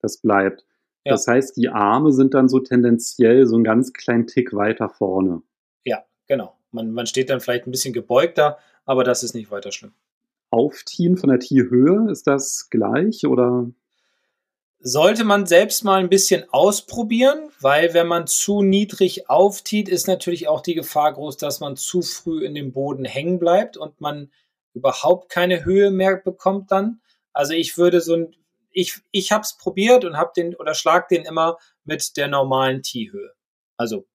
Das 0.01 0.19
bleibt. 0.19 0.67
Ja. 1.05 1.13
Das 1.13 1.27
heißt, 1.27 1.57
die 1.57 1.69
Arme 1.69 2.13
sind 2.13 2.35
dann 2.35 2.49
so 2.49 2.61
tendenziell 2.61 3.47
so 3.47 3.55
einen 3.55 3.65
ganz 3.65 3.93
kleinen 3.93 4.27
Tick 4.27 4.53
weiter 4.53 4.89
vorne. 4.89 5.43
Ja, 5.85 6.05
genau. 6.27 6.60
Man, 6.73 6.93
man 6.93 7.07
steht 7.07 7.31
dann 7.31 7.41
vielleicht 7.41 7.67
ein 7.67 7.71
bisschen 7.71 7.93
gebeugter, 7.93 8.59
aber 8.85 9.05
das 9.05 9.23
ist 9.23 9.35
nicht 9.35 9.51
weiter 9.51 9.73
schlimm. 9.73 9.93
Aufziehen 10.51 11.17
von 11.17 11.31
der 11.31 11.39
Tierhöhe, 11.39 12.11
ist 12.11 12.27
das 12.27 12.69
gleich 12.71 13.27
oder? 13.27 13.71
Sollte 14.83 15.25
man 15.25 15.45
selbst 15.47 15.85
mal 15.85 16.01
ein 16.01 16.09
bisschen 16.09 16.45
ausprobieren, 16.51 17.51
weil 17.61 17.93
wenn 17.93 18.07
man 18.07 18.27
zu 18.27 18.63
niedrig 18.63 19.29
auftiet, 19.29 19.89
ist 19.91 20.09
natürlich 20.09 20.49
auch 20.49 20.63
die 20.63 20.75
Gefahr 20.75 21.13
groß, 21.13 21.37
dass 21.37 21.61
man 21.61 21.77
zu 21.77 22.01
früh 22.01 22.45
in 22.45 22.55
dem 22.55 22.73
Boden 22.73 23.05
hängen 23.05 23.39
bleibt 23.39 23.77
und 23.77 24.01
man 24.01 24.31
überhaupt 24.73 25.29
keine 25.29 25.65
Höhe 25.65 25.91
mehr 25.91 26.17
bekommt 26.17 26.71
dann. 26.73 27.01
Also 27.33 27.53
ich 27.53 27.77
würde 27.77 28.01
so 28.01 28.15
ein, 28.15 28.37
ich, 28.71 29.01
ich 29.11 29.33
habe 29.33 29.43
es 29.43 29.57
probiert 29.59 30.05
und 30.05 30.17
habe 30.17 30.33
den 30.35 30.55
oder 30.55 30.75
schlag 30.75 31.09
den 31.09 31.25
immer 31.25 31.59
mit 31.85 32.17
der 32.17 32.29
normalen 32.29 32.83
T-Höhe. 32.83 33.33
Also 33.77 34.07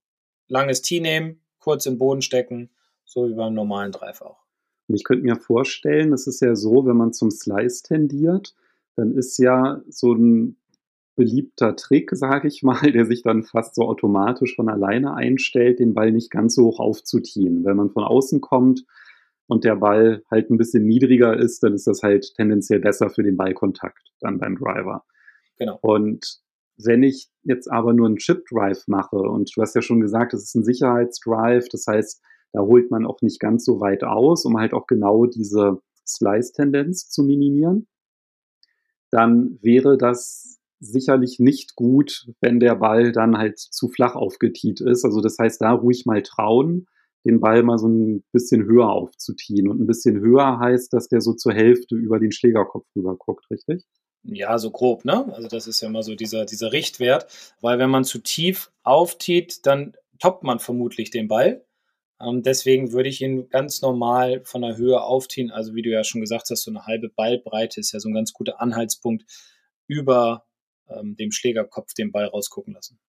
langes 0.47 0.81
T 0.81 1.00
nehmen, 1.00 1.45
kurz 1.65 1.88
im 1.88 1.98
Boden 1.98 2.22
stecken, 2.22 2.69
so 3.05 3.27
wie 3.27 3.34
beim 3.34 3.55
normalen 3.55 3.91
Drive 3.91 4.22
auch. 4.22 4.45
Und 4.88 4.93
ich 4.93 5.03
könnte 5.03 5.25
mir 5.25 5.36
vorstellen, 5.36 6.13
es 6.13 6.27
ist 6.27 6.41
ja 6.41 6.55
so, 6.55 6.86
wenn 6.86 6.95
man 6.95 7.12
zum 7.12 7.31
Slice 7.31 7.81
tendiert, 7.81 8.53
dann 8.95 9.12
ist 9.13 9.39
ja 9.39 9.81
so 9.89 10.13
ein 10.13 10.57
beliebter 11.15 11.75
Trick, 11.75 12.12
sage 12.13 12.48
ich 12.48 12.62
mal, 12.62 12.91
der 12.91 13.07
sich 13.07 13.24
dann 13.24 13.41
fast 13.41 13.74
so 13.74 13.81
automatisch 13.81 14.55
von 14.55 14.69
alleine 14.69 15.15
einstellt, 15.15 15.79
den 15.79 15.95
Ball 15.95 16.12
nicht 16.12 16.29
ganz 16.29 16.53
so 16.53 16.65
hoch 16.65 16.79
aufzutiehen. 16.79 17.65
Wenn 17.65 17.77
man 17.77 17.89
von 17.89 18.03
außen 18.03 18.41
kommt 18.41 18.86
und 19.48 19.63
der 19.63 19.77
Ball 19.77 20.22
halt 20.29 20.51
ein 20.51 20.57
bisschen 20.57 20.86
niedriger 20.86 21.36
ist, 21.36 21.63
dann 21.63 21.74
ist 21.74 21.88
das 21.88 22.03
halt 22.03 22.36
tendenziell 22.36 22.79
besser 22.79 23.10
für 23.10 23.24
den 23.24 23.37
Ballkontakt 23.37 24.13
dann 24.20 24.37
beim 24.37 24.55
Driver. 24.55 25.03
Genau. 25.57 25.79
Und 25.81 26.45
wenn 26.77 27.03
ich 27.03 27.29
jetzt 27.44 27.72
aber 27.72 27.94
nur 27.94 28.07
einen 28.07 28.18
Chip-Drive 28.18 28.88
mache, 28.88 29.18
und 29.18 29.51
du 29.55 29.61
hast 29.61 29.75
ja 29.75 29.81
schon 29.81 30.01
gesagt, 30.01 30.33
das 30.33 30.44
ist 30.44 30.55
ein 30.55 30.64
Sicherheitsdrive, 30.64 31.68
das 31.70 31.85
heißt, 31.88 32.22
da 32.53 32.61
holt 32.61 32.92
man 32.92 33.05
auch 33.05 33.22
nicht 33.22 33.40
ganz 33.40 33.66
so 33.66 33.79
weit 33.79 34.03
aus, 34.03 34.46
um 34.46 34.57
halt 34.57 34.74
auch 34.74 34.88
genau 34.88 35.25
diese 35.25 35.79
Slice-Tendenz 36.07 37.09
zu 37.09 37.24
minimieren, 37.24 37.88
dann 39.11 39.59
wäre 39.61 39.98
das 39.98 40.59
sicherlich 40.79 41.40
nicht 41.40 41.75
gut, 41.75 42.27
wenn 42.42 42.59
der 42.59 42.75
Ball 42.75 43.11
dann 43.11 43.38
halt 43.38 43.57
zu 43.57 43.88
flach 43.90 44.16
aufgetiet 44.16 44.81
ist. 44.81 45.05
Also 45.05 45.22
das 45.22 45.38
heißt, 45.40 45.61
da 45.61 45.72
ruhig 45.72 46.05
mal 46.05 46.22
trauen, 46.22 46.88
den 47.25 47.40
Ball 47.40 47.64
mal 47.64 47.77
so 47.77 47.88
ein 47.88 48.24
bisschen 48.31 48.66
höher 48.66 48.90
aufzutiehen. 48.90 49.68
Und 49.68 49.81
ein 49.81 49.88
bisschen 49.88 50.20
höher 50.20 50.59
heißt, 50.59 50.94
dass 50.94 51.07
der 51.07 51.22
so 51.22 51.33
zur 51.33 51.53
Hälfte 51.53 51.96
über 51.96 52.20
den 52.20 52.31
Schlägerkopf 52.31 52.85
rüber 52.96 53.16
guckt, 53.18 53.50
richtig? 53.50 53.83
Ja, 54.27 54.57
so 54.57 54.72
grob, 54.72 55.05
ne? 55.05 55.31
Also 55.33 55.48
das 55.48 55.68
ist 55.68 55.81
ja 55.81 55.88
immer 55.88 56.01
so 56.01 56.16
dieser, 56.16 56.46
dieser 56.46 56.72
Richtwert, 56.72 57.27
weil 57.61 57.77
wenn 57.77 57.92
man 57.92 58.03
zu 58.03 58.20
tief 58.20 58.72
auftiet, 58.83 59.66
dann 59.66 59.94
toppt 60.20 60.44
man 60.44 60.59
vermutlich 60.59 61.11
den 61.11 61.27
Ball. 61.27 61.64
Ähm, 62.20 62.42
deswegen 62.42 62.92
würde 62.92 63.09
ich 63.09 63.22
ihn 63.22 63.50
ganz 63.50 63.81
normal 63.81 64.42
von 64.44 64.61
der 64.61 64.77
Höhe 64.77 65.01
aufziehen. 65.01 65.51
Also 65.51 65.75
wie 65.75 65.81
du 65.81 65.90
ja 65.90 66.03
schon 66.03 66.22
gesagt 66.22 66.50
hast, 66.50 66.64
so 66.64 66.72
eine 66.72 66.85
halbe 66.85 67.09
Ballbreite 67.09 67.79
ist 67.79 67.92
ja 67.92 68.00
so 68.00 68.09
ein 68.09 68.16
ganz 68.16 68.33
guter 68.33 68.61
Anhaltspunkt 68.61 69.25
über 69.88 70.46
ähm, 70.90 71.16
dem 71.16 71.31
Schlägerkopf 71.31 71.94
den 71.94 72.11
Ball 72.11 72.25
rausgucken 72.25 72.74
lassen. 72.74 73.00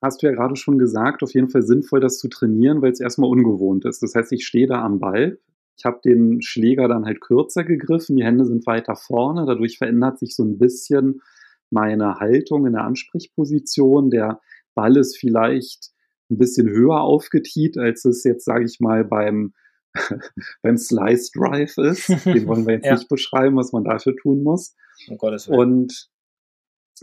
Hast 0.00 0.22
du 0.22 0.28
ja 0.28 0.32
gerade 0.32 0.56
schon 0.56 0.78
gesagt, 0.78 1.22
auf 1.22 1.34
jeden 1.34 1.50
Fall 1.50 1.62
sinnvoll, 1.62 2.00
das 2.00 2.18
zu 2.18 2.28
trainieren, 2.28 2.80
weil 2.80 2.92
es 2.92 3.00
erstmal 3.00 3.28
ungewohnt 3.28 3.84
ist. 3.84 4.02
Das 4.02 4.14
heißt, 4.14 4.32
ich 4.32 4.46
stehe 4.46 4.68
da 4.68 4.82
am 4.82 5.00
Ball, 5.00 5.38
ich 5.78 5.84
habe 5.84 6.00
den 6.04 6.42
Schläger 6.42 6.88
dann 6.88 7.04
halt 7.04 7.20
kürzer 7.20 7.62
gegriffen, 7.62 8.16
die 8.16 8.24
Hände 8.24 8.44
sind 8.44 8.66
weiter 8.66 8.96
vorne, 8.96 9.46
dadurch 9.46 9.78
verändert 9.78 10.18
sich 10.18 10.34
so 10.34 10.42
ein 10.42 10.58
bisschen 10.58 11.22
meine 11.70 12.16
Haltung 12.16 12.66
in 12.66 12.72
der 12.72 12.84
Ansprechposition. 12.84 14.10
Der 14.10 14.40
Ball 14.74 14.96
ist 14.96 15.16
vielleicht 15.16 15.92
ein 16.30 16.38
bisschen 16.38 16.68
höher 16.68 17.00
aufgetiet, 17.00 17.78
als 17.78 18.04
es 18.04 18.24
jetzt, 18.24 18.44
sage 18.44 18.64
ich 18.64 18.80
mal, 18.80 19.04
beim, 19.04 19.54
beim 20.62 20.76
Slice 20.76 21.30
Drive 21.32 21.78
ist. 21.78 22.08
Den 22.26 22.46
wollen 22.48 22.66
wir 22.66 22.74
jetzt 22.74 22.86
ja. 22.86 22.94
nicht 22.94 23.08
beschreiben, 23.08 23.56
was 23.56 23.72
man 23.72 23.84
dafür 23.84 24.16
tun 24.16 24.42
muss. 24.42 24.74
Um. 25.08 25.54
Und 25.54 26.10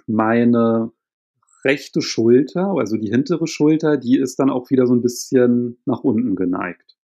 meine 0.06 0.92
rechte 1.64 2.02
Schulter, 2.02 2.74
also 2.78 2.98
die 2.98 3.10
hintere 3.10 3.48
Schulter, 3.48 3.96
die 3.96 4.20
ist 4.20 4.38
dann 4.38 4.50
auch 4.50 4.70
wieder 4.70 4.86
so 4.86 4.94
ein 4.94 5.02
bisschen 5.02 5.82
nach 5.86 6.04
unten 6.04 6.36
geneigt. 6.36 6.98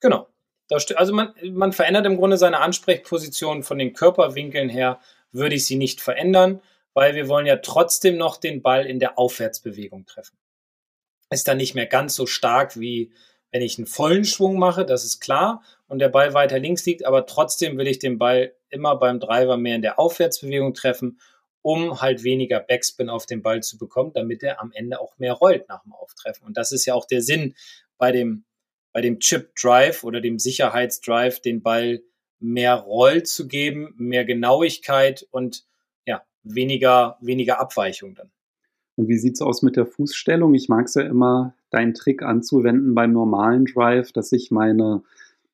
Genau 0.00 0.26
also 0.70 1.14
man, 1.14 1.34
man 1.52 1.72
verändert 1.72 2.06
im 2.06 2.16
Grunde 2.16 2.36
seine 2.36 2.60
Ansprechposition 2.60 3.62
von 3.62 3.78
den 3.78 3.94
Körperwinkeln 3.94 4.68
her, 4.68 5.00
würde 5.32 5.54
ich 5.54 5.66
sie 5.66 5.76
nicht 5.76 6.00
verändern, 6.00 6.60
weil 6.94 7.14
wir 7.14 7.28
wollen 7.28 7.46
ja 7.46 7.56
trotzdem 7.56 8.16
noch 8.16 8.36
den 8.36 8.62
Ball 8.62 8.86
in 8.86 8.98
der 8.98 9.18
Aufwärtsbewegung 9.18 10.06
treffen. 10.06 10.36
Ist 11.30 11.48
dann 11.48 11.58
nicht 11.58 11.74
mehr 11.74 11.86
ganz 11.86 12.14
so 12.14 12.26
stark 12.26 12.78
wie 12.78 13.12
wenn 13.50 13.62
ich 13.62 13.78
einen 13.78 13.86
vollen 13.86 14.24
Schwung 14.24 14.58
mache, 14.58 14.84
das 14.84 15.04
ist 15.04 15.20
klar, 15.20 15.62
und 15.86 16.00
der 16.00 16.08
Ball 16.08 16.34
weiter 16.34 16.58
links 16.58 16.84
liegt, 16.84 17.04
aber 17.06 17.26
trotzdem 17.26 17.78
will 17.78 17.86
ich 17.86 17.98
den 17.98 18.18
Ball 18.18 18.54
immer 18.68 18.96
beim 18.96 19.20
Driver 19.20 19.56
mehr 19.56 19.76
in 19.76 19.82
der 19.82 19.98
Aufwärtsbewegung 19.98 20.74
treffen, 20.74 21.18
um 21.62 22.00
halt 22.00 22.24
weniger 22.24 22.60
Backspin 22.60 23.08
auf 23.08 23.26
den 23.26 23.42
Ball 23.42 23.62
zu 23.62 23.78
bekommen, 23.78 24.12
damit 24.14 24.42
er 24.42 24.60
am 24.60 24.72
Ende 24.72 25.00
auch 25.00 25.18
mehr 25.18 25.32
rollt 25.32 25.68
nach 25.68 25.82
dem 25.82 25.92
Auftreffen. 25.92 26.46
Und 26.46 26.56
das 26.56 26.72
ist 26.72 26.84
ja 26.84 26.94
auch 26.94 27.06
der 27.06 27.22
Sinn 27.22 27.54
bei 27.96 28.12
dem 28.12 28.44
bei 28.92 29.00
dem 29.00 29.18
Chip 29.20 29.54
Drive 29.54 30.04
oder 30.04 30.20
dem 30.20 30.38
Sicherheitsdrive 30.38 31.40
den 31.40 31.62
Ball 31.62 32.02
mehr 32.40 32.74
Roll 32.74 33.22
zu 33.24 33.48
geben, 33.48 33.94
mehr 33.96 34.24
Genauigkeit 34.24 35.26
und 35.30 35.66
ja, 36.06 36.22
weniger, 36.42 37.16
weniger 37.20 37.60
Abweichung 37.60 38.14
dann. 38.14 38.30
Und 38.96 39.08
wie 39.08 39.18
sieht 39.18 39.34
es 39.34 39.42
aus 39.42 39.62
mit 39.62 39.76
der 39.76 39.86
Fußstellung? 39.86 40.54
Ich 40.54 40.68
mag 40.68 40.86
es 40.86 40.94
ja 40.94 41.02
immer, 41.02 41.54
deinen 41.70 41.94
Trick 41.94 42.22
anzuwenden 42.22 42.94
beim 42.94 43.12
normalen 43.12 43.64
Drive, 43.64 44.12
dass 44.12 44.32
ich 44.32 44.50
meine 44.50 45.02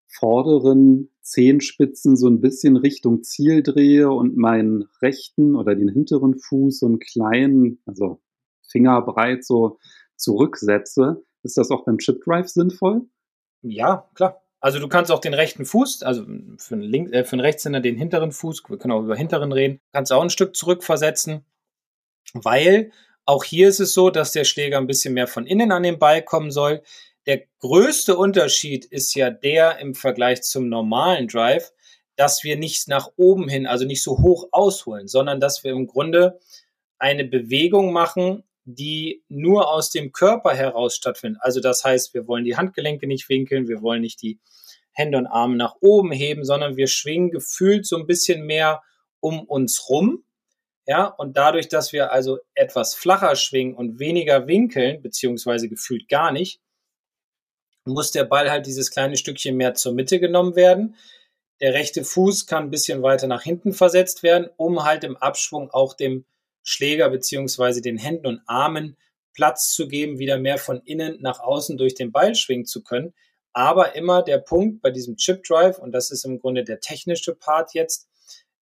vorderen 0.06 1.10
Zehenspitzen 1.20 2.16
so 2.16 2.28
ein 2.28 2.40
bisschen 2.40 2.76
Richtung 2.76 3.22
Ziel 3.22 3.62
drehe 3.62 4.10
und 4.10 4.36
meinen 4.36 4.84
rechten 5.02 5.56
oder 5.56 5.74
den 5.74 5.88
hinteren 5.88 6.38
Fuß 6.38 6.78
so 6.78 6.86
einen 6.86 7.00
kleinen, 7.00 7.80
also 7.84 8.20
fingerbreit 8.62 9.44
so 9.44 9.78
zurücksetze. 10.16 11.22
Ist 11.42 11.58
das 11.58 11.70
auch 11.70 11.84
beim 11.84 11.98
Chip 11.98 12.22
Drive 12.22 12.48
sinnvoll? 12.48 13.02
Ja, 13.64 14.08
klar. 14.14 14.42
Also 14.60 14.78
du 14.78 14.88
kannst 14.88 15.10
auch 15.10 15.20
den 15.20 15.34
rechten 15.34 15.64
Fuß, 15.64 16.02
also 16.02 16.24
für 16.58 16.74
einen, 16.74 16.82
Link, 16.82 17.12
äh, 17.12 17.24
für 17.24 17.32
einen 17.32 17.40
Rechtshänder 17.40 17.80
den 17.80 17.96
hinteren 17.96 18.32
Fuß, 18.32 18.62
wir 18.68 18.78
können 18.78 18.92
auch 18.92 19.02
über 19.02 19.16
hinteren 19.16 19.52
reden, 19.52 19.80
kannst 19.92 20.12
auch 20.12 20.22
ein 20.22 20.30
Stück 20.30 20.56
zurückversetzen, 20.56 21.44
weil 22.32 22.92
auch 23.26 23.44
hier 23.44 23.68
ist 23.68 23.80
es 23.80 23.94
so, 23.94 24.10
dass 24.10 24.32
der 24.32 24.44
Schläger 24.44 24.78
ein 24.78 24.86
bisschen 24.86 25.14
mehr 25.14 25.26
von 25.26 25.46
innen 25.46 25.72
an 25.72 25.82
den 25.82 25.98
Ball 25.98 26.22
kommen 26.22 26.50
soll. 26.50 26.82
Der 27.26 27.42
größte 27.60 28.16
Unterschied 28.16 28.84
ist 28.84 29.14
ja 29.14 29.30
der 29.30 29.78
im 29.78 29.94
Vergleich 29.94 30.42
zum 30.42 30.68
normalen 30.68 31.28
Drive, 31.28 31.72
dass 32.16 32.44
wir 32.44 32.56
nicht 32.56 32.88
nach 32.88 33.10
oben 33.16 33.48
hin, 33.48 33.66
also 33.66 33.86
nicht 33.86 34.02
so 34.02 34.18
hoch 34.18 34.48
ausholen, 34.52 35.08
sondern 35.08 35.40
dass 35.40 35.64
wir 35.64 35.72
im 35.72 35.86
Grunde 35.86 36.38
eine 36.98 37.24
Bewegung 37.24 37.92
machen, 37.92 38.44
die 38.64 39.22
nur 39.28 39.70
aus 39.70 39.90
dem 39.90 40.12
Körper 40.12 40.54
heraus 40.54 40.96
stattfindet. 40.96 41.40
Also 41.42 41.60
das 41.60 41.84
heißt, 41.84 42.14
wir 42.14 42.26
wollen 42.26 42.44
die 42.44 42.56
Handgelenke 42.56 43.06
nicht 43.06 43.28
winkeln, 43.28 43.68
wir 43.68 43.82
wollen 43.82 44.00
nicht 44.00 44.22
die 44.22 44.40
Hände 44.92 45.18
und 45.18 45.26
Arme 45.26 45.56
nach 45.56 45.76
oben 45.80 46.12
heben, 46.12 46.44
sondern 46.44 46.76
wir 46.76 46.86
schwingen 46.86 47.30
gefühlt 47.30 47.86
so 47.86 47.96
ein 47.96 48.06
bisschen 48.06 48.46
mehr 48.46 48.82
um 49.20 49.42
uns 49.44 49.88
rum. 49.88 50.24
Ja, 50.86 51.06
und 51.06 51.36
dadurch, 51.36 51.68
dass 51.68 51.92
wir 51.92 52.12
also 52.12 52.38
etwas 52.54 52.94
flacher 52.94 53.36
schwingen 53.36 53.74
und 53.74 53.98
weniger 53.98 54.46
winkeln, 54.46 55.00
beziehungsweise 55.02 55.68
gefühlt 55.68 56.08
gar 56.08 56.30
nicht, 56.30 56.60
muss 57.86 58.12
der 58.12 58.24
Ball 58.24 58.50
halt 58.50 58.66
dieses 58.66 58.90
kleine 58.90 59.16
Stückchen 59.16 59.56
mehr 59.56 59.74
zur 59.74 59.92
Mitte 59.92 60.20
genommen 60.20 60.56
werden. 60.56 60.96
Der 61.60 61.74
rechte 61.74 62.04
Fuß 62.04 62.46
kann 62.46 62.64
ein 62.64 62.70
bisschen 62.70 63.02
weiter 63.02 63.26
nach 63.26 63.42
hinten 63.42 63.72
versetzt 63.72 64.22
werden, 64.22 64.48
um 64.56 64.84
halt 64.84 65.04
im 65.04 65.16
Abschwung 65.16 65.70
auch 65.70 65.94
dem 65.94 66.24
Schläger 66.64 67.08
beziehungsweise 67.10 67.80
den 67.80 67.98
Händen 67.98 68.26
und 68.26 68.40
Armen 68.46 68.96
Platz 69.34 69.74
zu 69.74 69.86
geben, 69.86 70.18
wieder 70.18 70.38
mehr 70.38 70.58
von 70.58 70.80
innen 70.84 71.20
nach 71.20 71.40
außen 71.40 71.76
durch 71.76 71.94
den 71.94 72.10
Ball 72.10 72.34
schwingen 72.34 72.66
zu 72.66 72.82
können. 72.82 73.14
Aber 73.52 73.94
immer 73.94 74.22
der 74.22 74.38
Punkt 74.38 74.82
bei 74.82 74.90
diesem 74.90 75.16
Chip 75.16 75.44
Drive, 75.44 75.78
und 75.78 75.92
das 75.92 76.10
ist 76.10 76.24
im 76.24 76.40
Grunde 76.40 76.64
der 76.64 76.80
technische 76.80 77.34
Part 77.34 77.74
jetzt, 77.74 78.08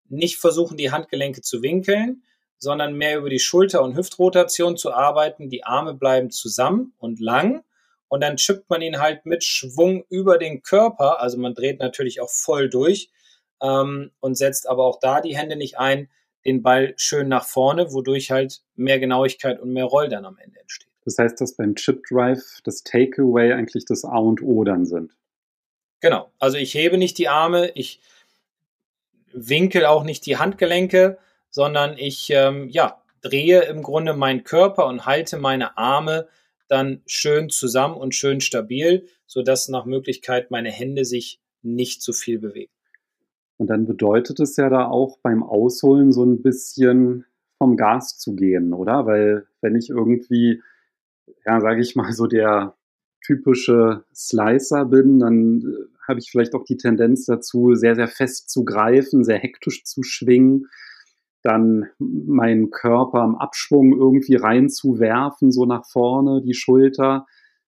nicht 0.09 0.37
versuchen, 0.37 0.75
die 0.75 0.91
Handgelenke 0.91 1.41
zu 1.41 1.61
winkeln, 1.61 2.23
sondern 2.57 2.95
mehr 2.95 3.17
über 3.17 3.29
die 3.29 3.39
Schulter- 3.39 3.81
und 3.81 3.95
Hüftrotation 3.95 4.75
zu 4.75 4.91
arbeiten. 4.91 5.49
Die 5.49 5.63
Arme 5.63 5.93
bleiben 5.93 6.29
zusammen 6.29 6.93
und 6.97 7.19
lang. 7.19 7.63
Und 8.09 8.21
dann 8.21 8.35
chippt 8.35 8.69
man 8.69 8.81
ihn 8.81 8.99
halt 8.99 9.25
mit 9.25 9.43
Schwung 9.43 10.03
über 10.09 10.37
den 10.37 10.61
Körper. 10.61 11.21
Also 11.21 11.37
man 11.37 11.53
dreht 11.55 11.79
natürlich 11.79 12.19
auch 12.19 12.29
voll 12.29 12.69
durch 12.69 13.09
ähm, 13.61 14.11
und 14.19 14.35
setzt 14.35 14.67
aber 14.67 14.83
auch 14.83 14.99
da 14.99 15.21
die 15.21 15.37
Hände 15.37 15.55
nicht 15.55 15.79
ein, 15.79 16.09
den 16.45 16.61
Ball 16.61 16.93
schön 16.97 17.27
nach 17.27 17.45
vorne, 17.45 17.93
wodurch 17.93 18.31
halt 18.31 18.61
mehr 18.75 18.99
Genauigkeit 18.99 19.59
und 19.59 19.73
mehr 19.73 19.85
Roll 19.85 20.09
dann 20.09 20.25
am 20.25 20.37
Ende 20.37 20.59
entsteht. 20.59 20.89
Das 21.05 21.17
heißt, 21.17 21.41
dass 21.41 21.55
beim 21.55 21.75
Chip 21.75 22.03
Drive 22.09 22.59
das 22.63 22.83
Takeaway 22.83 23.53
eigentlich 23.53 23.85
das 23.85 24.05
A 24.05 24.17
und 24.17 24.41
O 24.41 24.63
dann 24.63 24.85
sind. 24.85 25.15
Genau. 25.99 26.31
Also 26.39 26.57
ich 26.57 26.73
hebe 26.73 26.97
nicht 26.97 27.17
die 27.17 27.27
Arme, 27.27 27.71
ich 27.75 28.01
winkel 29.33 29.85
auch 29.85 30.03
nicht 30.03 30.25
die 30.25 30.37
Handgelenke, 30.37 31.17
sondern 31.49 31.97
ich 31.97 32.29
ähm, 32.31 32.69
ja, 32.69 33.01
drehe 33.21 33.61
im 33.63 33.83
Grunde 33.83 34.13
meinen 34.13 34.43
Körper 34.43 34.87
und 34.87 35.05
halte 35.05 35.37
meine 35.37 35.77
Arme 35.77 36.27
dann 36.67 37.01
schön 37.05 37.49
zusammen 37.49 37.95
und 37.95 38.15
schön 38.15 38.41
stabil, 38.41 39.07
sodass 39.25 39.67
nach 39.67 39.85
Möglichkeit 39.85 40.51
meine 40.51 40.71
Hände 40.71 41.05
sich 41.05 41.39
nicht 41.61 42.01
zu 42.01 42.13
viel 42.13 42.39
bewegen. 42.39 42.71
Und 43.61 43.67
dann 43.67 43.85
bedeutet 43.85 44.39
es 44.39 44.57
ja 44.57 44.69
da 44.69 44.87
auch 44.87 45.19
beim 45.21 45.43
Ausholen 45.43 46.11
so 46.11 46.23
ein 46.23 46.41
bisschen 46.41 47.25
vom 47.59 47.77
Gas 47.77 48.17
zu 48.17 48.33
gehen, 48.33 48.73
oder? 48.73 49.05
Weil 49.05 49.45
wenn 49.61 49.75
ich 49.75 49.91
irgendwie, 49.91 50.63
ja, 51.45 51.61
sage 51.61 51.79
ich 51.79 51.95
mal, 51.95 52.11
so 52.11 52.25
der 52.25 52.75
typische 53.23 54.03
Slicer 54.15 54.85
bin, 54.85 55.19
dann 55.19 55.61
äh, 55.61 56.07
habe 56.07 56.17
ich 56.17 56.31
vielleicht 56.31 56.55
auch 56.55 56.63
die 56.63 56.77
Tendenz 56.77 57.25
dazu, 57.25 57.75
sehr, 57.75 57.93
sehr 57.93 58.07
fest 58.07 58.49
zu 58.49 58.65
greifen, 58.65 59.23
sehr 59.23 59.37
hektisch 59.37 59.83
zu 59.83 60.01
schwingen, 60.01 60.65
dann 61.43 61.85
meinen 61.99 62.71
Körper 62.71 63.23
im 63.23 63.35
Abschwung 63.35 63.95
irgendwie 63.95 64.37
reinzuwerfen, 64.37 65.51
so 65.51 65.67
nach 65.67 65.85
vorne, 65.85 66.41
die 66.41 66.55
Schulter. 66.55 67.27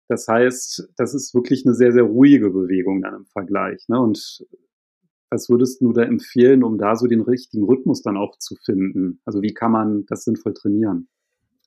Das 0.08 0.26
heißt, 0.26 0.88
das 0.96 1.12
ist 1.12 1.34
wirklich 1.34 1.66
eine 1.66 1.74
sehr, 1.74 1.92
sehr 1.92 2.04
ruhige 2.04 2.48
Bewegung 2.48 3.02
dann 3.02 3.14
im 3.14 3.26
Vergleich. 3.26 3.84
Ne? 3.88 4.00
Und 4.00 4.46
was 5.32 5.48
würdest 5.48 5.80
du 5.80 5.92
da 5.92 6.02
empfehlen, 6.02 6.62
um 6.62 6.76
da 6.76 6.94
so 6.94 7.06
den 7.06 7.22
richtigen 7.22 7.64
Rhythmus 7.64 8.02
dann 8.02 8.18
auch 8.18 8.38
zu 8.38 8.54
finden? 8.54 9.20
Also 9.24 9.40
wie 9.40 9.54
kann 9.54 9.72
man 9.72 10.04
das 10.06 10.24
sinnvoll 10.24 10.52
trainieren? 10.52 11.08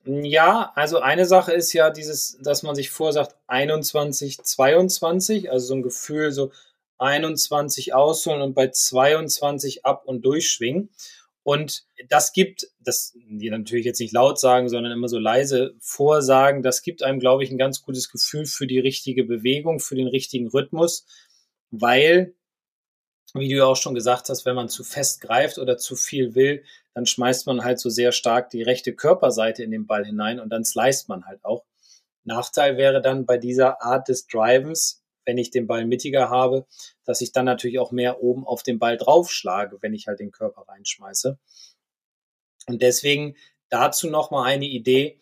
Ja, 0.04 0.70
also 0.76 1.00
eine 1.00 1.26
Sache 1.26 1.52
ist 1.52 1.72
ja 1.72 1.90
dieses, 1.90 2.38
dass 2.40 2.62
man 2.62 2.76
sich 2.76 2.90
vorsagt 2.90 3.34
21, 3.48 4.38
22, 4.38 5.50
also 5.50 5.66
so 5.66 5.74
ein 5.74 5.82
Gefühl 5.82 6.30
so 6.30 6.52
21 6.98 7.92
ausholen 7.92 8.40
und 8.40 8.54
bei 8.54 8.68
22 8.68 9.84
ab 9.84 10.04
und 10.06 10.24
durchschwingen. 10.24 10.90
Und 11.42 11.86
das 12.08 12.32
gibt, 12.32 12.68
das 12.78 13.14
die 13.28 13.50
natürlich 13.50 13.84
jetzt 13.84 14.00
nicht 14.00 14.12
laut 14.12 14.38
sagen, 14.38 14.68
sondern 14.68 14.92
immer 14.92 15.08
so 15.08 15.18
leise 15.18 15.74
vorsagen, 15.80 16.62
das 16.62 16.82
gibt 16.82 17.02
einem, 17.02 17.18
glaube 17.18 17.42
ich, 17.42 17.50
ein 17.50 17.58
ganz 17.58 17.82
gutes 17.82 18.10
Gefühl 18.10 18.46
für 18.46 18.68
die 18.68 18.78
richtige 18.78 19.24
Bewegung, 19.24 19.80
für 19.80 19.96
den 19.96 20.08
richtigen 20.08 20.48
Rhythmus, 20.48 21.04
weil 21.72 22.34
wie 23.38 23.48
du 23.48 23.56
ja 23.56 23.64
auch 23.64 23.76
schon 23.76 23.94
gesagt 23.94 24.28
hast, 24.28 24.44
wenn 24.44 24.56
man 24.56 24.68
zu 24.68 24.84
fest 24.84 25.20
greift 25.20 25.58
oder 25.58 25.78
zu 25.78 25.96
viel 25.96 26.34
will, 26.34 26.64
dann 26.94 27.06
schmeißt 27.06 27.46
man 27.46 27.64
halt 27.64 27.78
so 27.78 27.90
sehr 27.90 28.12
stark 28.12 28.50
die 28.50 28.62
rechte 28.62 28.94
Körperseite 28.94 29.62
in 29.62 29.70
den 29.70 29.86
Ball 29.86 30.04
hinein 30.04 30.40
und 30.40 30.50
dann 30.50 30.64
sliced 30.64 31.08
man 31.08 31.26
halt 31.26 31.44
auch. 31.44 31.64
Nachteil 32.24 32.76
wäre 32.76 33.00
dann 33.00 33.26
bei 33.26 33.38
dieser 33.38 33.82
Art 33.82 34.08
des 34.08 34.26
Drivens, 34.26 35.02
wenn 35.24 35.38
ich 35.38 35.50
den 35.50 35.66
Ball 35.66 35.84
mittiger 35.84 36.30
habe, 36.30 36.66
dass 37.04 37.20
ich 37.20 37.32
dann 37.32 37.44
natürlich 37.44 37.78
auch 37.78 37.92
mehr 37.92 38.22
oben 38.22 38.46
auf 38.46 38.62
den 38.62 38.78
Ball 38.78 38.96
draufschlage, 38.96 39.78
wenn 39.80 39.94
ich 39.94 40.06
halt 40.06 40.20
den 40.20 40.32
Körper 40.32 40.64
reinschmeiße. 40.68 41.38
Und 42.66 42.82
deswegen 42.82 43.36
dazu 43.68 44.08
nochmal 44.08 44.46
eine 44.46 44.66
Idee. 44.66 45.18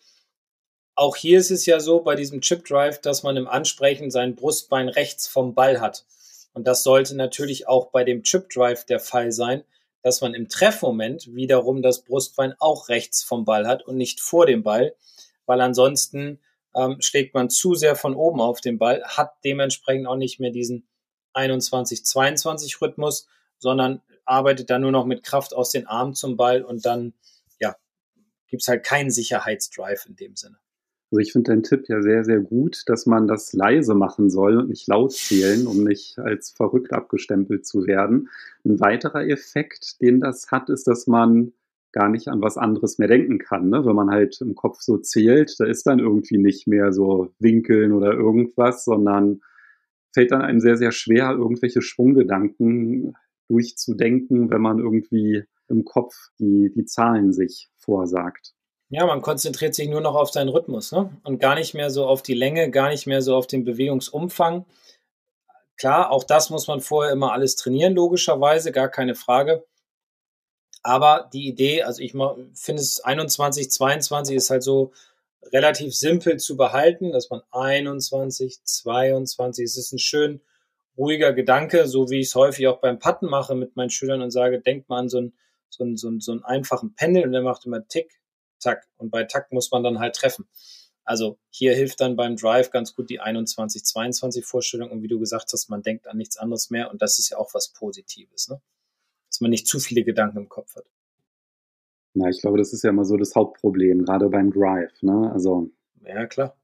Auch 0.95 1.15
hier 1.15 1.39
ist 1.39 1.51
es 1.51 1.65
ja 1.65 1.79
so 1.79 2.01
bei 2.01 2.15
diesem 2.15 2.41
Chip 2.41 2.65
Drive, 2.65 3.01
dass 3.01 3.23
man 3.23 3.35
im 3.35 3.47
Ansprechen 3.47 4.11
sein 4.11 4.35
Brustbein 4.35 4.87
rechts 4.87 5.27
vom 5.27 5.53
Ball 5.53 5.81
hat. 5.81 6.05
Und 6.55 6.67
das 6.67 6.83
sollte 6.83 7.15
natürlich 7.17 7.67
auch 7.67 7.91
bei 7.91 8.05
dem 8.05 8.23
Chip 8.23 8.49
Drive 8.49 8.85
der 8.85 9.01
Fall 9.01 9.33
sein, 9.33 9.65
dass 10.01 10.21
man 10.21 10.33
im 10.33 10.47
Treffmoment 10.47 11.35
wiederum 11.35 11.81
das 11.81 12.03
Brustbein 12.03 12.55
auch 12.59 12.87
rechts 12.87 13.23
vom 13.23 13.43
Ball 13.43 13.67
hat 13.67 13.85
und 13.85 13.97
nicht 13.97 14.21
vor 14.21 14.45
dem 14.45 14.63
Ball, 14.63 14.95
weil 15.45 15.59
ansonsten 15.59 16.39
ähm, 16.73 16.97
schlägt 17.01 17.33
man 17.33 17.49
zu 17.49 17.75
sehr 17.75 17.97
von 17.97 18.15
oben 18.15 18.39
auf 18.39 18.61
den 18.61 18.77
Ball, 18.77 19.03
hat 19.03 19.33
dementsprechend 19.43 20.07
auch 20.07 20.15
nicht 20.15 20.39
mehr 20.39 20.51
diesen 20.51 20.87
21-22 21.33 22.81
Rhythmus, 22.81 23.27
sondern 23.57 24.01
arbeitet 24.23 24.69
dann 24.69 24.81
nur 24.81 24.91
noch 24.91 25.05
mit 25.05 25.23
Kraft 25.23 25.53
aus 25.53 25.71
den 25.71 25.87
Armen 25.87 26.15
zum 26.15 26.37
Ball 26.37 26.63
und 26.63 26.85
dann, 26.85 27.13
ja, 27.59 27.75
gibt's 28.47 28.69
halt 28.69 28.85
keinen 28.85 29.11
Sicherheitsdrive 29.11 30.05
in 30.05 30.15
dem 30.15 30.35
Sinne. 30.37 30.57
Also 31.15 31.21
ich 31.21 31.31
finde 31.31 31.51
deinen 31.51 31.63
Tipp 31.63 31.87
ja 31.87 32.01
sehr, 32.01 32.25
sehr 32.25 32.41
gut, 32.41 32.83
dass 32.87 33.05
man 33.05 33.25
das 33.25 33.53
leise 33.53 33.95
machen 33.95 34.29
soll 34.29 34.57
und 34.57 34.67
nicht 34.67 34.85
laut 34.89 35.13
zählen, 35.13 35.65
um 35.65 35.81
nicht 35.81 36.19
als 36.19 36.51
verrückt 36.51 36.91
abgestempelt 36.91 37.65
zu 37.65 37.87
werden. 37.87 38.27
Ein 38.65 38.81
weiterer 38.81 39.25
Effekt, 39.25 40.01
den 40.01 40.19
das 40.19 40.51
hat, 40.51 40.69
ist, 40.69 40.87
dass 40.87 41.07
man 41.07 41.53
gar 41.93 42.09
nicht 42.09 42.27
an 42.27 42.41
was 42.41 42.57
anderes 42.57 42.97
mehr 42.97 43.07
denken 43.07 43.37
kann. 43.37 43.69
Ne? 43.69 43.85
Wenn 43.85 43.95
man 43.95 44.09
halt 44.09 44.41
im 44.41 44.55
Kopf 44.55 44.81
so 44.81 44.97
zählt, 44.97 45.57
da 45.57 45.63
ist 45.63 45.87
dann 45.87 45.99
irgendwie 45.99 46.37
nicht 46.37 46.67
mehr 46.67 46.91
so 46.91 47.29
Winkeln 47.39 47.93
oder 47.93 48.11
irgendwas, 48.11 48.83
sondern 48.83 49.39
fällt 50.13 50.31
dann 50.31 50.41
einem 50.41 50.59
sehr, 50.59 50.75
sehr 50.75 50.91
schwer, 50.91 51.31
irgendwelche 51.31 51.81
Schwunggedanken 51.81 53.15
durchzudenken, 53.47 54.49
wenn 54.49 54.61
man 54.61 54.79
irgendwie 54.79 55.45
im 55.69 55.85
Kopf 55.85 56.13
die, 56.39 56.73
die 56.75 56.83
Zahlen 56.83 57.31
sich 57.31 57.69
vorsagt. 57.77 58.54
Ja, 58.89 59.05
man 59.05 59.21
konzentriert 59.21 59.73
sich 59.73 59.89
nur 59.89 60.01
noch 60.01 60.15
auf 60.15 60.31
seinen 60.31 60.49
Rhythmus 60.49 60.91
ne? 60.91 61.09
und 61.23 61.39
gar 61.39 61.55
nicht 61.55 61.73
mehr 61.73 61.89
so 61.89 62.05
auf 62.05 62.21
die 62.21 62.35
Länge, 62.35 62.69
gar 62.69 62.89
nicht 62.89 63.07
mehr 63.07 63.21
so 63.21 63.35
auf 63.35 63.47
den 63.47 63.65
Bewegungsumfang. 63.65 64.65
Klar, 65.77 66.11
auch 66.11 66.23
das 66.23 66.49
muss 66.51 66.67
man 66.67 66.81
vorher 66.81 67.11
immer 67.11 67.33
alles 67.33 67.55
trainieren, 67.55 67.95
logischerweise, 67.95 68.71
gar 68.71 68.89
keine 68.89 69.15
Frage. 69.15 69.65
Aber 70.83 71.29
die 71.33 71.47
Idee, 71.47 71.81
also 71.81 72.01
ich 72.01 72.11
finde 72.11 72.81
es 72.81 72.99
21, 73.03 73.71
22 73.71 74.35
ist 74.35 74.51
halt 74.51 74.61
so 74.61 74.91
relativ 75.51 75.95
simpel 75.95 76.37
zu 76.37 76.55
behalten, 76.55 77.11
dass 77.11 77.31
man 77.31 77.41
21, 77.51 78.63
22, 78.63 79.65
es 79.65 79.77
ist 79.77 79.93
ein 79.93 79.99
schön 79.99 80.41
ruhiger 80.97 81.33
Gedanke, 81.33 81.87
so 81.87 82.09
wie 82.09 82.19
ich 82.19 82.27
es 82.27 82.35
häufig 82.35 82.67
auch 82.67 82.79
beim 82.79 82.99
Patten 82.99 83.25
mache 83.25 83.55
mit 83.55 83.75
meinen 83.75 83.89
Schülern 83.89 84.21
und 84.21 84.31
sage, 84.31 84.61
denkt 84.61 84.87
mal 84.87 84.99
an 84.99 85.09
so 85.09 85.17
einen, 85.17 85.33
so 85.69 85.83
einen, 85.83 85.97
so 85.97 86.07
einen, 86.07 86.21
so 86.21 86.31
einen 86.31 86.43
einfachen 86.43 86.93
Pendel 86.93 87.25
und 87.25 87.31
der 87.31 87.41
macht 87.41 87.65
immer 87.65 87.87
Tick, 87.87 88.19
Tack. 88.65 88.87
Und 88.97 89.11
bei 89.11 89.23
Tack 89.23 89.51
muss 89.51 89.71
man 89.71 89.83
dann 89.83 89.99
halt 89.99 90.15
treffen. 90.15 90.47
Also 91.03 91.37
hier 91.49 91.75
hilft 91.75 92.01
dann 92.01 92.15
beim 92.15 92.35
Drive 92.35 92.71
ganz 92.71 92.95
gut 92.95 93.09
die 93.09 93.19
21, 93.19 93.85
22 93.85 94.43
Vorstellung. 94.43 94.91
Und 94.91 95.03
wie 95.03 95.07
du 95.07 95.19
gesagt 95.19 95.51
hast, 95.53 95.69
man 95.69 95.83
denkt 95.83 96.07
an 96.07 96.17
nichts 96.17 96.37
anderes 96.37 96.71
mehr. 96.71 96.91
Und 96.91 97.01
das 97.01 97.19
ist 97.19 97.29
ja 97.29 97.37
auch 97.37 97.53
was 97.53 97.69
Positives, 97.69 98.49
ne? 98.49 98.59
dass 99.29 99.39
man 99.39 99.51
nicht 99.51 99.67
zu 99.67 99.79
viele 99.79 100.03
Gedanken 100.03 100.39
im 100.39 100.49
Kopf 100.49 100.75
hat. 100.75 100.85
Na, 102.15 102.29
ich 102.29 102.41
glaube, 102.41 102.57
das 102.57 102.73
ist 102.73 102.83
ja 102.83 102.89
immer 102.89 103.05
so 103.05 103.17
das 103.17 103.35
Hauptproblem, 103.35 104.05
gerade 104.05 104.29
beim 104.29 104.51
Drive. 104.51 105.01
Ne? 105.01 105.31
Also 105.31 105.69
ja, 106.03 106.25
klar. 106.25 106.57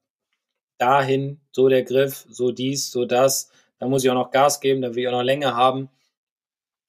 Dahin, 0.78 1.40
so 1.52 1.70
der 1.70 1.84
Griff, 1.84 2.26
so 2.30 2.52
dies, 2.52 2.90
so 2.90 3.06
das. 3.06 3.52
Da 3.78 3.88
muss 3.88 4.04
ich 4.04 4.10
auch 4.10 4.16
noch 4.16 4.32
Gas 4.32 4.60
geben, 4.60 4.82
da 4.82 4.96
will 4.96 5.04
ich 5.04 5.08
auch 5.08 5.12
noch 5.12 5.24
Länge 5.24 5.56
haben. 5.56 5.90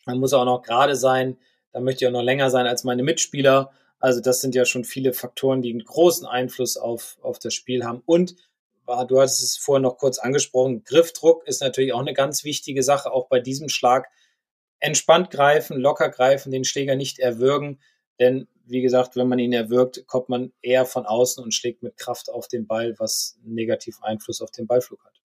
Dann 0.06 0.18
muss 0.18 0.32
auch 0.32 0.44
noch 0.44 0.62
gerade 0.62 0.96
sein. 0.96 1.36
Da 1.72 1.80
möchte 1.80 2.04
ich 2.04 2.08
auch 2.08 2.12
noch 2.12 2.22
länger 2.22 2.50
sein 2.50 2.66
als 2.66 2.84
meine 2.84 3.02
Mitspieler. 3.02 3.72
Also 4.02 4.20
das 4.20 4.40
sind 4.40 4.56
ja 4.56 4.64
schon 4.64 4.84
viele 4.84 5.12
Faktoren, 5.12 5.62
die 5.62 5.70
einen 5.70 5.84
großen 5.84 6.26
Einfluss 6.26 6.76
auf, 6.76 7.18
auf 7.22 7.38
das 7.38 7.54
Spiel 7.54 7.84
haben. 7.84 8.02
Und 8.04 8.34
du 8.86 9.20
hattest 9.20 9.42
es 9.44 9.56
vorher 9.56 9.80
noch 9.80 9.96
kurz 9.96 10.18
angesprochen, 10.18 10.82
Griffdruck 10.82 11.46
ist 11.46 11.62
natürlich 11.62 11.92
auch 11.92 12.00
eine 12.00 12.12
ganz 12.12 12.42
wichtige 12.42 12.82
Sache, 12.82 13.12
auch 13.12 13.28
bei 13.28 13.38
diesem 13.38 13.68
Schlag. 13.68 14.08
entspannt 14.80 15.30
greifen, 15.30 15.78
locker 15.78 16.08
greifen, 16.08 16.50
den 16.50 16.64
Schläger 16.64 16.96
nicht 16.96 17.20
erwürgen, 17.20 17.78
denn 18.18 18.48
wie 18.66 18.82
gesagt, 18.82 19.14
wenn 19.14 19.28
man 19.28 19.38
ihn 19.38 19.52
erwürgt, 19.52 20.06
kommt 20.08 20.28
man 20.28 20.52
eher 20.60 20.84
von 20.84 21.06
außen 21.06 21.42
und 21.42 21.54
schlägt 21.54 21.84
mit 21.84 21.96
Kraft 21.96 22.28
auf 22.28 22.48
den 22.48 22.66
Ball, 22.66 22.96
was 22.98 23.38
einen 23.44 23.54
negativen 23.54 24.02
Einfluss 24.02 24.40
auf 24.40 24.50
den 24.50 24.66
Ballflug 24.66 25.04
hat. 25.04 25.20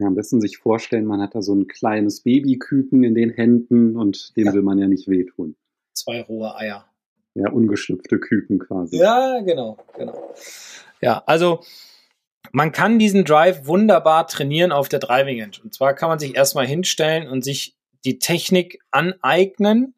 Ja, 0.00 0.08
am 0.08 0.16
besten 0.16 0.40
sich 0.40 0.58
vorstellen, 0.58 1.06
man 1.06 1.20
hat 1.20 1.36
da 1.36 1.42
so 1.42 1.54
ein 1.54 1.68
kleines 1.68 2.22
Babyküken 2.22 3.04
in 3.04 3.14
den 3.14 3.30
Händen 3.30 3.96
und 3.96 4.36
dem 4.36 4.46
ja. 4.46 4.52
will 4.52 4.62
man 4.62 4.78
ja 4.78 4.88
nicht 4.88 5.08
wehtun. 5.08 5.56
Zwei 5.94 6.22
rohe 6.22 6.54
Eier. 6.56 6.84
Ja, 7.36 7.50
ungeschlüpfte 7.50 8.18
Küken 8.18 8.58
quasi. 8.58 8.96
Ja, 8.96 9.40
genau, 9.40 9.76
genau. 9.94 10.34
Ja, 11.02 11.22
also 11.26 11.60
man 12.50 12.72
kann 12.72 12.98
diesen 12.98 13.26
Drive 13.26 13.66
wunderbar 13.66 14.26
trainieren 14.26 14.72
auf 14.72 14.88
der 14.88 15.00
Driving 15.00 15.42
Range. 15.42 15.56
Und 15.62 15.74
zwar 15.74 15.92
kann 15.92 16.08
man 16.08 16.18
sich 16.18 16.34
erstmal 16.34 16.66
hinstellen 16.66 17.28
und 17.28 17.44
sich 17.44 17.76
die 18.06 18.18
Technik 18.18 18.78
aneignen. 18.90 19.94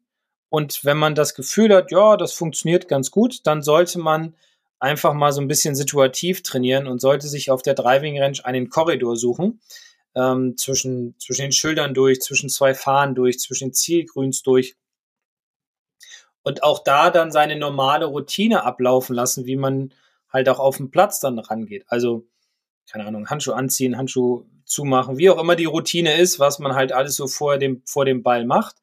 Und 0.48 0.84
wenn 0.84 0.96
man 0.96 1.14
das 1.14 1.36
Gefühl 1.36 1.72
hat, 1.72 1.92
ja, 1.92 2.16
das 2.16 2.32
funktioniert 2.32 2.88
ganz 2.88 3.12
gut, 3.12 3.46
dann 3.46 3.62
sollte 3.62 4.00
man 4.00 4.34
einfach 4.80 5.14
mal 5.14 5.30
so 5.30 5.40
ein 5.40 5.48
bisschen 5.48 5.76
situativ 5.76 6.42
trainieren 6.42 6.88
und 6.88 7.00
sollte 7.00 7.28
sich 7.28 7.52
auf 7.52 7.62
der 7.62 7.74
Driving 7.74 8.20
Range 8.20 8.38
einen 8.42 8.68
Korridor 8.68 9.14
suchen. 9.14 9.60
Ähm, 10.16 10.56
zwischen, 10.56 11.14
zwischen 11.20 11.42
den 11.42 11.52
Schildern 11.52 11.94
durch, 11.94 12.20
zwischen 12.20 12.48
zwei 12.48 12.74
Fahnen 12.74 13.14
durch, 13.14 13.38
zwischen 13.38 13.68
den 13.68 13.74
Zielgrüns 13.74 14.42
durch. 14.42 14.74
Und 16.48 16.62
auch 16.62 16.82
da 16.82 17.10
dann 17.10 17.30
seine 17.30 17.56
normale 17.56 18.06
Routine 18.06 18.64
ablaufen 18.64 19.14
lassen, 19.14 19.44
wie 19.44 19.56
man 19.56 19.92
halt 20.32 20.48
auch 20.48 20.58
auf 20.58 20.78
dem 20.78 20.90
Platz 20.90 21.20
dann 21.20 21.38
rangeht. 21.38 21.84
Also 21.88 22.26
keine 22.90 23.04
Ahnung, 23.04 23.28
Handschuh 23.28 23.52
anziehen, 23.52 23.98
Handschuh 23.98 24.46
zumachen, 24.64 25.18
wie 25.18 25.28
auch 25.28 25.38
immer 25.38 25.56
die 25.56 25.66
Routine 25.66 26.16
ist, 26.16 26.38
was 26.38 26.58
man 26.58 26.74
halt 26.74 26.90
alles 26.92 27.16
so 27.16 27.26
vor 27.26 27.58
dem, 27.58 27.82
vor 27.84 28.06
dem 28.06 28.22
Ball 28.22 28.46
macht. 28.46 28.76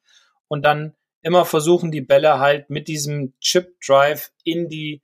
Und 0.46 0.64
dann 0.64 0.94
immer 1.22 1.44
versuchen, 1.44 1.90
die 1.90 2.02
Bälle 2.02 2.38
halt 2.38 2.70
mit 2.70 2.86
diesem 2.86 3.34
Chip 3.40 3.80
Drive 3.84 4.30
in 4.44 4.68
die, 4.68 5.02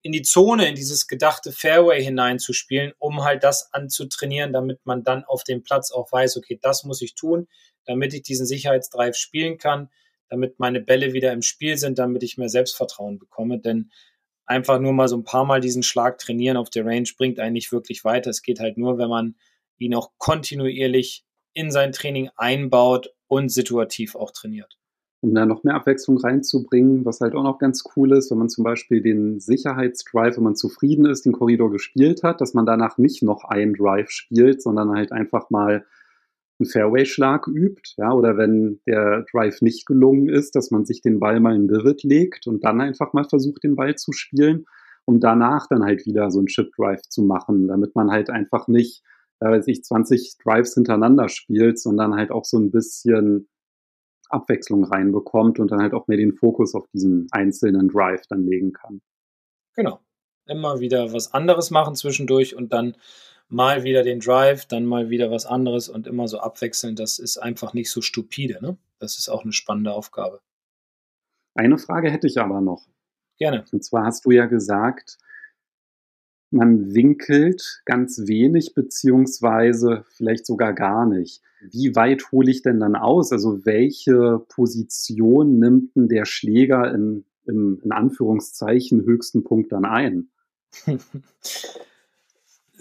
in 0.00 0.12
die 0.12 0.22
Zone, 0.22 0.66
in 0.70 0.74
dieses 0.74 1.06
gedachte 1.06 1.52
Fairway 1.52 2.02
hineinzuspielen, 2.02 2.94
um 2.98 3.24
halt 3.24 3.44
das 3.44 3.74
anzutrainieren, 3.74 4.54
damit 4.54 4.80
man 4.86 5.04
dann 5.04 5.24
auf 5.24 5.44
dem 5.44 5.62
Platz 5.62 5.92
auch 5.92 6.10
weiß, 6.10 6.38
okay, 6.38 6.58
das 6.62 6.84
muss 6.84 7.02
ich 7.02 7.14
tun, 7.14 7.46
damit 7.84 8.14
ich 8.14 8.22
diesen 8.22 8.46
Sicherheitsdrive 8.46 9.16
spielen 9.16 9.58
kann, 9.58 9.90
damit 10.32 10.58
meine 10.58 10.80
Bälle 10.80 11.12
wieder 11.12 11.30
im 11.30 11.42
Spiel 11.42 11.76
sind, 11.76 11.98
damit 11.98 12.22
ich 12.22 12.38
mehr 12.38 12.48
Selbstvertrauen 12.48 13.18
bekomme. 13.18 13.58
Denn 13.58 13.90
einfach 14.46 14.80
nur 14.80 14.94
mal 14.94 15.06
so 15.06 15.16
ein 15.16 15.24
paar 15.24 15.44
Mal 15.44 15.60
diesen 15.60 15.82
Schlag 15.82 16.16
trainieren 16.16 16.56
auf 16.56 16.70
der 16.70 16.86
Range 16.86 17.08
bringt 17.18 17.38
eigentlich 17.38 17.70
wirklich 17.70 18.02
weiter. 18.02 18.30
Es 18.30 18.40
geht 18.40 18.58
halt 18.58 18.78
nur, 18.78 18.96
wenn 18.96 19.10
man 19.10 19.34
ihn 19.76 19.94
auch 19.94 20.12
kontinuierlich 20.16 21.26
in 21.52 21.70
sein 21.70 21.92
Training 21.92 22.30
einbaut 22.36 23.12
und 23.28 23.50
situativ 23.50 24.14
auch 24.14 24.30
trainiert. 24.30 24.78
Um 25.20 25.34
da 25.34 25.44
noch 25.44 25.64
mehr 25.64 25.74
Abwechslung 25.74 26.16
reinzubringen, 26.16 27.04
was 27.04 27.20
halt 27.20 27.34
auch 27.34 27.42
noch 27.42 27.58
ganz 27.58 27.84
cool 27.94 28.16
ist, 28.16 28.30
wenn 28.30 28.38
man 28.38 28.48
zum 28.48 28.64
Beispiel 28.64 29.02
den 29.02 29.38
Sicherheitsdrive, 29.38 30.38
wenn 30.38 30.44
man 30.44 30.56
zufrieden 30.56 31.04
ist, 31.04 31.26
den 31.26 31.32
Korridor 31.32 31.70
gespielt 31.70 32.22
hat, 32.22 32.40
dass 32.40 32.54
man 32.54 32.64
danach 32.64 32.96
nicht 32.96 33.22
noch 33.22 33.44
einen 33.44 33.74
Drive 33.74 34.08
spielt, 34.08 34.62
sondern 34.62 34.96
halt 34.96 35.12
einfach 35.12 35.50
mal 35.50 35.84
einen 36.62 36.70
Fairway-Schlag 36.70 37.46
übt, 37.48 37.94
ja, 37.96 38.12
oder 38.12 38.36
wenn 38.36 38.80
der 38.86 39.24
Drive 39.32 39.60
nicht 39.60 39.86
gelungen 39.86 40.28
ist, 40.28 40.54
dass 40.54 40.70
man 40.70 40.84
sich 40.84 41.02
den 41.02 41.20
Ball 41.20 41.40
mal 41.40 41.54
in 41.54 41.68
Dirit 41.68 42.02
legt 42.02 42.46
und 42.46 42.64
dann 42.64 42.80
einfach 42.80 43.12
mal 43.12 43.24
versucht, 43.24 43.64
den 43.64 43.76
Ball 43.76 43.96
zu 43.96 44.12
spielen, 44.12 44.64
um 45.04 45.20
danach 45.20 45.66
dann 45.68 45.84
halt 45.84 46.06
wieder 46.06 46.30
so 46.30 46.38
einen 46.38 46.46
Chip-Drive 46.46 47.02
zu 47.02 47.22
machen, 47.22 47.68
damit 47.68 47.94
man 47.94 48.10
halt 48.10 48.30
einfach 48.30 48.68
nicht, 48.68 49.02
äh, 49.40 49.46
weiß 49.46 49.66
ich, 49.68 49.82
20 49.82 50.36
Drives 50.42 50.74
hintereinander 50.74 51.28
spielt, 51.28 51.78
sondern 51.78 52.14
halt 52.14 52.30
auch 52.30 52.44
so 52.44 52.58
ein 52.58 52.70
bisschen 52.70 53.48
Abwechslung 54.28 54.84
reinbekommt 54.84 55.58
und 55.58 55.70
dann 55.70 55.80
halt 55.80 55.92
auch 55.92 56.06
mehr 56.06 56.16
den 56.16 56.32
Fokus 56.32 56.74
auf 56.74 56.86
diesen 56.92 57.26
einzelnen 57.32 57.88
Drive 57.88 58.22
dann 58.28 58.46
legen 58.46 58.72
kann. 58.72 59.02
Genau. 59.74 60.00
Immer 60.46 60.80
wieder 60.80 61.12
was 61.12 61.34
anderes 61.34 61.70
machen 61.70 61.94
zwischendurch 61.94 62.56
und 62.56 62.72
dann 62.72 62.96
mal 63.52 63.84
wieder 63.84 64.02
den 64.02 64.20
Drive, 64.20 64.64
dann 64.66 64.86
mal 64.86 65.10
wieder 65.10 65.30
was 65.30 65.46
anderes 65.46 65.88
und 65.88 66.06
immer 66.06 66.26
so 66.26 66.38
abwechselnd. 66.38 66.98
Das 66.98 67.18
ist 67.18 67.36
einfach 67.36 67.74
nicht 67.74 67.90
so 67.90 68.00
stupide. 68.00 68.58
Ne? 68.62 68.78
Das 68.98 69.18
ist 69.18 69.28
auch 69.28 69.44
eine 69.44 69.52
spannende 69.52 69.92
Aufgabe. 69.92 70.40
Eine 71.54 71.78
Frage 71.78 72.10
hätte 72.10 72.26
ich 72.26 72.38
aber 72.38 72.60
noch. 72.62 72.86
Gerne. 73.38 73.64
Und 73.70 73.84
zwar 73.84 74.06
hast 74.06 74.24
du 74.24 74.30
ja 74.30 74.46
gesagt, 74.46 75.18
man 76.50 76.94
winkelt 76.94 77.82
ganz 77.84 78.22
wenig 78.26 78.74
beziehungsweise 78.74 80.04
vielleicht 80.16 80.46
sogar 80.46 80.72
gar 80.72 81.06
nicht. 81.06 81.42
Wie 81.60 81.94
weit 81.94 82.32
hole 82.32 82.50
ich 82.50 82.62
denn 82.62 82.80
dann 82.80 82.96
aus? 82.96 83.32
Also 83.32 83.64
welche 83.66 84.44
Position 84.48 85.58
nimmt 85.58 85.94
denn 85.94 86.08
der 86.08 86.24
Schläger 86.24 86.92
in, 86.92 87.24
im 87.46 87.80
in 87.84 87.92
Anführungszeichen 87.92 89.02
höchsten 89.02 89.44
Punkt 89.44 89.72
dann 89.72 89.84
ein? 89.84 90.30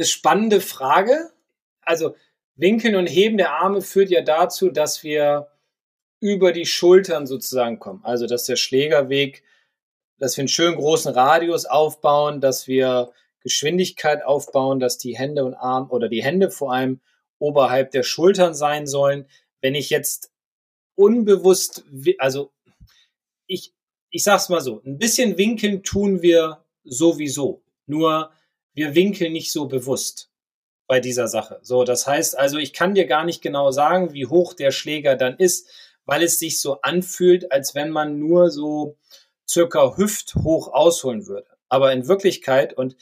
eine 0.02 0.08
spannende 0.08 0.62
Frage. 0.62 1.32
Also 1.82 2.16
Winkeln 2.56 2.96
und 2.96 3.06
Heben 3.06 3.38
der 3.38 3.54
Arme 3.54 3.82
führt 3.82 4.10
ja 4.10 4.22
dazu, 4.22 4.70
dass 4.70 5.04
wir 5.04 5.50
über 6.20 6.52
die 6.52 6.66
Schultern 6.66 7.28
sozusagen 7.28 7.78
kommen. 7.78 8.02
Also 8.04 8.26
dass 8.26 8.46
der 8.46 8.56
Schlägerweg, 8.56 9.44
dass 10.18 10.38
wir 10.38 10.42
einen 10.42 10.48
schönen 10.48 10.76
großen 10.76 11.14
Radius 11.14 11.66
aufbauen, 11.66 12.42
dass 12.42 12.68
wir 12.68 13.12
Geschwindigkeit 13.42 14.24
aufbauen, 14.24 14.80
dass 14.80 14.98
die 14.98 15.16
Hände 15.16 15.46
und 15.46 15.54
Arme 15.54 15.90
oder 15.90 16.10
die 16.10 16.24
Hände 16.24 16.50
vor 16.50 16.74
allem 16.74 17.00
oberhalb 17.38 17.92
der 17.92 18.04
Schultern 18.04 18.56
sein 18.56 18.88
sollen. 18.88 19.28
Wenn 19.62 19.76
ich 19.76 19.92
jetzt 19.92 20.32
unbewusst, 20.96 21.84
also 22.18 22.52
ich, 23.46 23.74
ich 24.10 24.24
sag's 24.24 24.50
mal 24.50 24.62
so, 24.62 24.82
ein 24.84 24.98
bisschen 24.98 25.38
winkeln 25.38 25.84
tun 25.84 26.24
wir 26.24 26.66
sowieso. 26.84 27.62
Nur 27.86 28.32
wir 28.74 28.96
winkeln 28.96 29.34
nicht 29.34 29.52
so 29.52 29.68
bewusst 29.68 30.30
bei 30.88 31.00
dieser 31.00 31.28
Sache. 31.28 31.60
So, 31.62 31.84
das 31.84 32.06
heißt 32.08 32.38
also, 32.38 32.58
ich 32.58 32.74
kann 32.74 32.96
dir 32.96 33.06
gar 33.06 33.24
nicht 33.24 33.42
genau 33.42 33.72
sagen, 33.72 34.14
wie 34.14 34.26
hoch 34.26 34.54
der 34.54 34.72
Schläger 34.72 35.16
dann 35.16 35.38
ist, 35.38 35.70
weil 36.06 36.24
es 36.24 36.40
sich 36.40 36.60
so 36.60 36.82
anfühlt, 36.82 37.52
als 37.52 37.76
wenn 37.76 37.92
man 37.92 38.20
nur 38.20 38.50
so 38.50 38.98
circa 39.48 39.96
hüfthoch 39.98 40.74
ausholen 40.74 41.28
würde. 41.28 41.48
Aber 41.70 41.94
in 41.94 42.08
Wirklichkeit, 42.08 42.74
und 42.74 42.98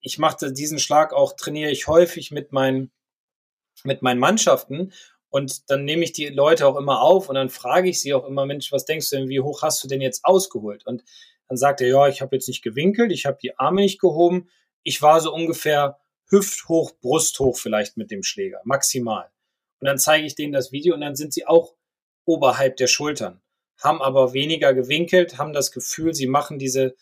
ich 0.00 0.18
machte 0.18 0.52
diesen 0.52 0.78
Schlag 0.78 1.12
auch, 1.12 1.34
trainiere 1.34 1.70
ich 1.70 1.88
häufig 1.88 2.30
mit 2.30 2.52
meinen, 2.52 2.92
mit 3.82 4.02
meinen 4.02 4.20
Mannschaften 4.20 4.92
und 5.30 5.68
dann 5.70 5.84
nehme 5.84 6.04
ich 6.04 6.12
die 6.12 6.28
Leute 6.28 6.66
auch 6.66 6.76
immer 6.76 7.00
auf 7.00 7.28
und 7.28 7.34
dann 7.34 7.48
frage 7.48 7.88
ich 7.88 8.00
sie 8.00 8.14
auch 8.14 8.26
immer, 8.26 8.46
Mensch, 8.46 8.70
was 8.70 8.84
denkst 8.84 9.10
du 9.10 9.16
denn, 9.16 9.28
wie 9.28 9.40
hoch 9.40 9.62
hast 9.62 9.82
du 9.82 9.88
denn 9.88 10.00
jetzt 10.00 10.24
ausgeholt? 10.24 10.86
Und 10.86 11.02
dann 11.48 11.56
sagt 11.56 11.80
er, 11.80 11.88
ja, 11.88 12.06
ich 12.06 12.22
habe 12.22 12.36
jetzt 12.36 12.46
nicht 12.46 12.62
gewinkelt, 12.62 13.10
ich 13.10 13.26
habe 13.26 13.38
die 13.42 13.58
Arme 13.58 13.80
nicht 13.80 14.00
gehoben, 14.00 14.48
ich 14.84 15.02
war 15.02 15.20
so 15.20 15.34
ungefähr 15.34 15.98
hüfthoch, 16.28 16.92
brusthoch 17.00 17.56
vielleicht 17.56 17.96
mit 17.96 18.10
dem 18.10 18.22
Schläger, 18.22 18.60
maximal. 18.64 19.30
Und 19.80 19.86
dann 19.86 19.98
zeige 19.98 20.26
ich 20.26 20.34
denen 20.34 20.52
das 20.52 20.72
Video 20.72 20.94
und 20.94 21.00
dann 21.00 21.16
sind 21.16 21.32
sie 21.32 21.46
auch 21.46 21.74
oberhalb 22.24 22.76
der 22.76 22.86
Schultern, 22.86 23.42
haben 23.82 24.00
aber 24.00 24.32
weniger 24.32 24.72
gewinkelt, 24.72 25.38
haben 25.38 25.52
das 25.52 25.72
Gefühl, 25.72 26.14
sie 26.14 26.26
machen 26.26 26.58
diese 26.58 26.94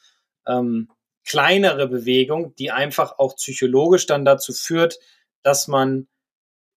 ähm, 0.47 0.91
kleinere 1.25 1.87
Bewegung, 1.87 2.55
die 2.57 2.71
einfach 2.71 3.19
auch 3.19 3.37
psychologisch 3.37 4.07
dann 4.07 4.25
dazu 4.25 4.53
führt, 4.53 4.99
dass 5.43 5.69
man 5.69 6.09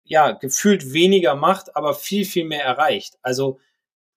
ja 0.04 0.32
gefühlt 0.32 0.94
weniger 0.94 1.36
macht, 1.36 1.76
aber 1.76 1.96
viel, 1.96 2.26
viel 2.26 2.46
mehr 2.46 2.63
erreicht. 2.63 3.18
Also 3.24 3.60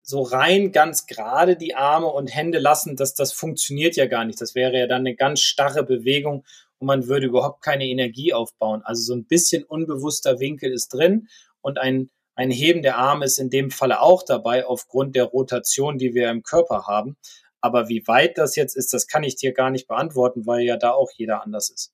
so 0.02 0.22
rein 0.22 0.72
ganz 0.72 1.06
gerade 1.06 1.56
die 1.56 1.74
Arme 1.74 2.06
und 2.06 2.34
Hände 2.34 2.58
lassen, 2.58 2.96
das, 2.96 3.14
das 3.14 3.32
funktioniert 3.32 3.96
ja 3.96 4.06
gar 4.06 4.24
nicht. 4.24 4.40
Das 4.40 4.54
wäre 4.54 4.78
ja 4.78 4.86
dann 4.86 5.00
eine 5.00 5.14
ganz 5.14 5.40
starre 5.40 5.82
Bewegung 5.82 6.44
und 6.78 6.86
man 6.86 7.08
würde 7.08 7.26
überhaupt 7.26 7.62
keine 7.62 7.86
Energie 7.86 8.32
aufbauen. 8.32 8.82
Also 8.84 9.02
so 9.02 9.14
ein 9.14 9.24
bisschen 9.24 9.64
unbewusster 9.64 10.40
Winkel 10.40 10.72
ist 10.72 10.88
drin 10.88 11.28
und 11.60 11.78
ein, 11.78 12.10
ein 12.34 12.50
Heben 12.50 12.82
der 12.82 12.98
Arme 12.98 13.24
ist 13.24 13.38
in 13.38 13.50
dem 13.50 13.70
Falle 13.70 14.00
auch 14.00 14.22
dabei 14.22 14.64
aufgrund 14.66 15.16
der 15.16 15.24
Rotation, 15.24 15.98
die 15.98 16.14
wir 16.14 16.30
im 16.30 16.42
Körper 16.42 16.86
haben. 16.86 17.16
Aber 17.60 17.88
wie 17.88 18.06
weit 18.06 18.38
das 18.38 18.54
jetzt 18.54 18.76
ist, 18.76 18.92
das 18.92 19.08
kann 19.08 19.24
ich 19.24 19.36
dir 19.36 19.52
gar 19.52 19.70
nicht 19.70 19.88
beantworten, 19.88 20.46
weil 20.46 20.62
ja 20.62 20.76
da 20.76 20.92
auch 20.92 21.10
jeder 21.16 21.42
anders 21.42 21.70
ist. 21.70 21.92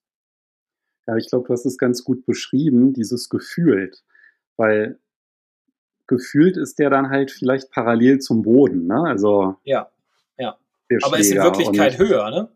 Ja, 1.07 1.15
ich 1.17 1.29
glaube, 1.29 1.47
du 1.47 1.53
hast 1.53 1.65
es 1.65 1.77
ganz 1.77 2.03
gut 2.03 2.25
beschrieben, 2.25 2.93
dieses 2.93 3.29
gefühlt. 3.29 4.03
Weil 4.57 4.99
gefühlt 6.07 6.57
ist 6.57 6.79
der 6.79 6.89
dann 6.89 7.09
halt 7.09 7.31
vielleicht 7.31 7.71
parallel 7.71 8.19
zum 8.19 8.43
Boden, 8.43 8.87
ne? 8.87 9.03
Also. 9.05 9.55
Ja, 9.63 9.89
ja. 10.37 10.57
Aber 11.03 11.17
ist 11.17 11.31
in 11.31 11.41
Wirklichkeit 11.41 11.97
höher, 11.97 12.29
ne? 12.29 12.49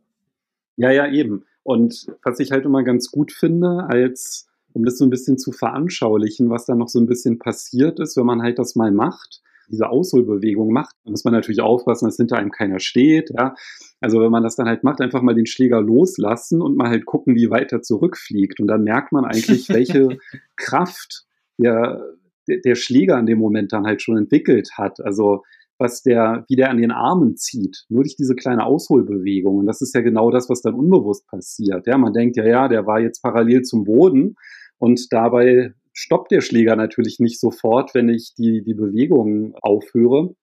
Ja, 0.78 0.92
ja, 0.92 1.08
eben. 1.08 1.46
Und 1.70 2.08
was 2.24 2.40
ich 2.40 2.52
halt 2.52 2.66
immer 2.66 2.82
ganz 2.82 3.12
gut 3.12 3.32
finde, 3.32 3.86
als 3.88 4.48
um 4.74 4.86
das 4.86 4.98
so 4.98 5.06
ein 5.06 5.12
bisschen 5.12 5.38
zu 5.38 5.52
veranschaulichen, 5.52 6.50
was 6.50 6.66
da 6.66 6.74
noch 6.74 6.88
so 6.88 7.00
ein 7.00 7.06
bisschen 7.06 7.38
passiert 7.38 8.00
ist, 8.00 8.18
wenn 8.18 8.26
man 8.26 8.42
halt 8.42 8.58
das 8.58 8.76
mal 8.76 8.92
macht, 8.92 9.44
diese 9.70 9.88
Ausholbewegung 9.88 10.74
macht, 10.74 10.96
dann 11.04 11.12
muss 11.12 11.24
man 11.26 11.34
natürlich 11.36 11.62
aufpassen, 11.62 12.08
dass 12.08 12.18
hinter 12.18 12.38
einem 12.38 12.50
keiner 12.50 12.80
steht. 12.80 13.30
Ja. 13.38 13.54
Also 14.02 14.20
wenn 14.20 14.32
man 14.32 14.42
das 14.42 14.56
dann 14.56 14.68
halt 14.68 14.84
macht, 14.84 15.00
einfach 15.00 15.22
mal 15.22 15.36
den 15.36 15.46
Schläger 15.46 15.80
loslassen 15.80 16.60
und 16.60 16.76
mal 16.76 16.90
halt 16.90 17.06
gucken, 17.06 17.36
wie 17.36 17.52
weit 17.52 17.72
er 17.72 17.84
zurückfliegt. 17.84 18.60
Und 18.60 18.66
dann 18.66 18.84
merkt 18.84 19.12
man 19.12 19.24
eigentlich, 19.24 19.70
welche 19.70 20.18
Kraft 20.56 21.28
der, 21.60 22.04
der 22.48 22.74
Schläger 22.74 23.20
in 23.20 23.28
dem 23.28 23.38
Moment 23.38 23.74
dann 23.74 23.86
halt 23.86 24.02
schon 24.02 24.18
entwickelt 24.18 24.72
hat. 24.80 25.02
Also 25.02 25.44
was 25.80 26.04
der, 26.04 26.46
wie 26.50 26.56
der 26.56 26.70
an 26.70 26.78
den 26.78 26.92
Armen 26.92 27.38
zieht, 27.38 27.86
nur 27.90 28.04
durch 28.04 28.16
diese 28.16 28.36
kleine 28.36 28.66
Ausholbewegung. 28.66 29.58
Und 29.58 29.66
das 29.66 29.82
ist 29.82 29.96
ja 29.96 30.02
genau 30.02 30.30
das, 30.30 30.50
was 30.50 30.62
dann 30.62 30.76
unbewusst 30.76 31.26
passiert. 31.28 31.88
Ja, 31.88 31.98
man 31.98 32.14
denkt 32.14 32.36
ja, 32.38 32.46
ja, 32.46 32.68
der 32.68 32.86
war 32.86 33.00
jetzt 33.00 33.22
parallel 33.22 33.62
zum 33.64 33.86
Boden 33.86 34.36
und 34.78 35.12
dabei 35.12 35.74
stoppt 35.94 36.32
der 36.32 36.42
Schläger 36.42 36.76
natürlich 36.76 37.20
nicht 37.20 37.40
sofort, 37.40 37.94
wenn 37.96 38.10
ich 38.10 38.34
die, 38.38 38.64
die 38.64 38.74
Bewegung 38.74 39.56
aufhöre, 39.62 40.36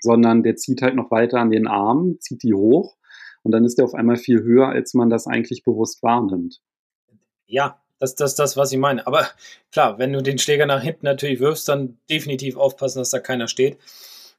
sondern 0.00 0.42
der 0.42 0.56
zieht 0.56 0.82
halt 0.82 0.96
noch 0.96 1.10
weiter 1.10 1.38
an 1.38 1.50
den 1.50 1.66
Armen, 1.66 2.20
zieht 2.20 2.42
die 2.42 2.54
hoch 2.54 2.96
und 3.42 3.52
dann 3.52 3.64
ist 3.64 3.78
er 3.78 3.84
auf 3.84 3.94
einmal 3.94 4.16
viel 4.16 4.42
höher, 4.42 4.68
als 4.68 4.94
man 4.94 5.08
das 5.08 5.26
eigentlich 5.26 5.64
bewusst 5.64 6.02
wahrnimmt. 6.02 6.60
Ja, 7.46 7.80
das 7.98 8.14
das, 8.14 8.34
das, 8.34 8.56
was 8.56 8.72
ich 8.72 8.78
meine. 8.78 9.06
Aber 9.06 9.28
klar, 9.72 9.98
wenn 9.98 10.12
du 10.12 10.22
den 10.22 10.38
Schläger 10.38 10.66
nach 10.66 10.82
hinten 10.82 11.06
natürlich 11.06 11.40
wirfst, 11.40 11.68
dann 11.68 11.98
definitiv 12.10 12.56
aufpassen, 12.56 12.98
dass 12.98 13.10
da 13.10 13.20
keiner 13.20 13.48
steht. 13.48 13.78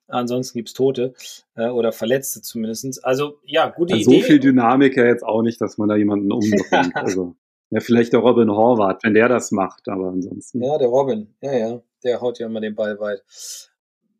Ansonsten 0.07 0.59
gibt 0.59 0.69
es 0.69 0.73
Tote 0.73 1.13
äh, 1.55 1.67
oder 1.67 1.91
Verletzte 1.91 2.41
zumindest. 2.41 3.03
Also 3.03 3.39
ja, 3.43 3.69
gute 3.69 3.95
also 3.95 4.09
Idee. 4.11 4.21
So 4.21 4.27
viel 4.27 4.39
Dynamik 4.39 4.97
ja 4.97 5.05
jetzt 5.05 5.23
auch 5.23 5.41
nicht, 5.41 5.59
dass 5.61 5.77
man 5.77 5.89
da 5.89 5.95
jemanden 5.95 6.31
umbringt. 6.31 6.65
also 6.95 7.35
ja, 7.71 7.79
vielleicht 7.79 8.13
der 8.13 8.19
Robin 8.19 8.49
Horvath, 8.51 9.03
wenn 9.03 9.15
der 9.15 9.27
das 9.27 9.51
macht, 9.51 9.87
aber 9.87 10.09
ansonsten. 10.09 10.63
Ja, 10.63 10.77
der 10.77 10.87
Robin, 10.87 11.35
ja, 11.41 11.53
ja, 11.53 11.81
der 12.03 12.21
haut 12.21 12.39
ja 12.39 12.45
immer 12.45 12.61
den 12.61 12.75
Ball 12.75 12.99
weit. 12.99 13.23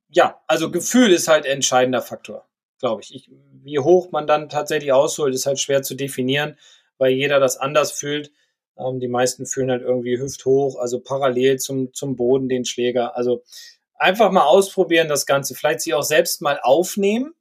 Ja, 0.10 0.42
also 0.48 0.72
Gefühl 0.72 1.12
ist 1.12 1.28
halt 1.28 1.46
entscheidender 1.46 2.02
Faktor, 2.02 2.48
glaube 2.80 3.02
ich. 3.02 3.14
ich. 3.14 3.32
Wie 3.64 3.80
hoch 3.80 4.12
man 4.12 4.28
dann 4.28 4.50
tatsächlich 4.50 4.92
ausholt, 4.94 5.34
ist 5.34 5.46
halt 5.46 5.60
schwer 5.60 5.84
zu 5.84 5.96
definieren, 5.96 6.58
weil 6.98 7.12
jeder 7.12 7.40
das 7.40 7.58
anders 7.58 7.92
fühlt. 7.92 8.32
Ähm, 8.78 9.00
die 9.00 9.08
meisten 9.08 9.46
fühlen 9.46 9.72
halt 9.72 9.84
irgendwie 9.84 10.20
hüfthoch, 10.20 10.78
also 10.78 11.00
parallel 11.00 11.60
zum, 11.60 11.94
zum 11.94 12.16
Boden 12.16 12.50
den 12.50 12.66
Schläger. 12.66 13.16
Also 13.16 13.44
einfach 13.98 14.32
mal 14.32 14.46
ausprobieren 14.46 15.08
das 15.08 15.26
Ganze. 15.26 15.56
Vielleicht 15.56 15.82
sich 15.82 15.94
auch 15.94 16.04
selbst 16.04 16.42
mal 16.42 16.60
aufnehmen. 16.62 17.34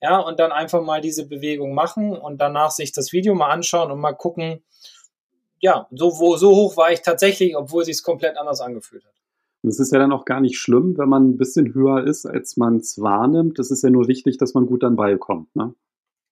Ja, 0.00 0.18
und 0.18 0.40
dann 0.40 0.50
einfach 0.50 0.82
mal 0.82 1.00
diese 1.00 1.28
Bewegung 1.28 1.74
machen 1.74 2.16
und 2.16 2.38
danach 2.38 2.72
sich 2.72 2.90
das 2.92 3.12
Video 3.12 3.34
mal 3.36 3.50
anschauen 3.50 3.92
und 3.92 4.00
mal 4.00 4.14
gucken, 4.14 4.64
ja, 5.60 5.86
so, 5.92 6.18
wo, 6.18 6.36
so 6.36 6.50
hoch 6.50 6.76
war 6.76 6.90
ich 6.90 7.02
tatsächlich, 7.02 7.56
obwohl 7.56 7.84
sich 7.84 7.96
es 7.96 8.02
komplett 8.02 8.36
anders 8.36 8.60
angefühlt 8.60 9.04
hat. 9.04 9.12
Und 9.62 9.70
es 9.70 9.78
ist 9.78 9.92
ja 9.92 10.00
dann 10.00 10.12
auch 10.12 10.24
gar 10.24 10.40
nicht 10.40 10.58
schlimm, 10.58 10.98
wenn 10.98 11.08
man 11.08 11.30
ein 11.30 11.36
bisschen 11.36 11.72
höher 11.72 12.04
ist, 12.04 12.26
als 12.26 12.56
man 12.56 12.78
es 12.78 13.00
wahrnimmt. 13.00 13.60
Es 13.60 13.70
ist 13.70 13.84
ja 13.84 13.90
nur 13.90 14.08
wichtig, 14.08 14.38
dass 14.38 14.54
man 14.54 14.66
gut 14.66 14.82
an 14.82 14.96
Ball 14.96 15.18
kommt. 15.18 15.54
Ne? 15.54 15.72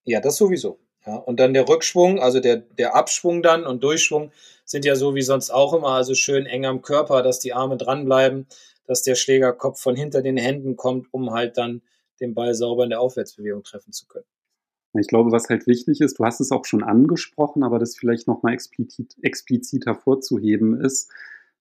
Ja, 0.04 0.20
das 0.20 0.36
sowieso. 0.36 0.80
Ja, 1.06 1.14
und 1.14 1.38
dann 1.38 1.54
der 1.54 1.68
Rückschwung, 1.68 2.18
also 2.18 2.40
der, 2.40 2.56
der 2.56 2.96
Abschwung 2.96 3.42
dann 3.42 3.64
und 3.64 3.84
Durchschwung 3.84 4.32
sind 4.64 4.84
ja 4.84 4.96
so 4.96 5.14
wie 5.14 5.22
sonst 5.22 5.50
auch 5.50 5.72
immer, 5.72 5.90
also 5.90 6.14
schön 6.14 6.44
eng 6.46 6.66
am 6.66 6.82
Körper, 6.82 7.22
dass 7.22 7.38
die 7.38 7.52
Arme 7.52 7.76
dranbleiben 7.76 8.46
dass 8.90 9.02
der 9.02 9.14
Schlägerkopf 9.14 9.80
von 9.80 9.94
hinter 9.94 10.20
den 10.20 10.36
Händen 10.36 10.74
kommt, 10.74 11.06
um 11.14 11.30
halt 11.30 11.56
dann 11.58 11.80
den 12.20 12.34
Ball 12.34 12.54
sauber 12.54 12.82
in 12.82 12.90
der 12.90 13.00
Aufwärtsbewegung 13.00 13.62
treffen 13.62 13.92
zu 13.92 14.08
können. 14.08 14.26
Ich 14.98 15.06
glaube, 15.06 15.30
was 15.30 15.48
halt 15.48 15.68
wichtig 15.68 16.00
ist, 16.00 16.18
du 16.18 16.24
hast 16.24 16.40
es 16.40 16.50
auch 16.50 16.64
schon 16.64 16.82
angesprochen, 16.82 17.62
aber 17.62 17.78
das 17.78 17.96
vielleicht 17.96 18.26
nochmal 18.26 18.52
explizit, 18.52 19.14
explizit 19.22 19.86
hervorzuheben 19.86 20.80
ist, 20.80 21.08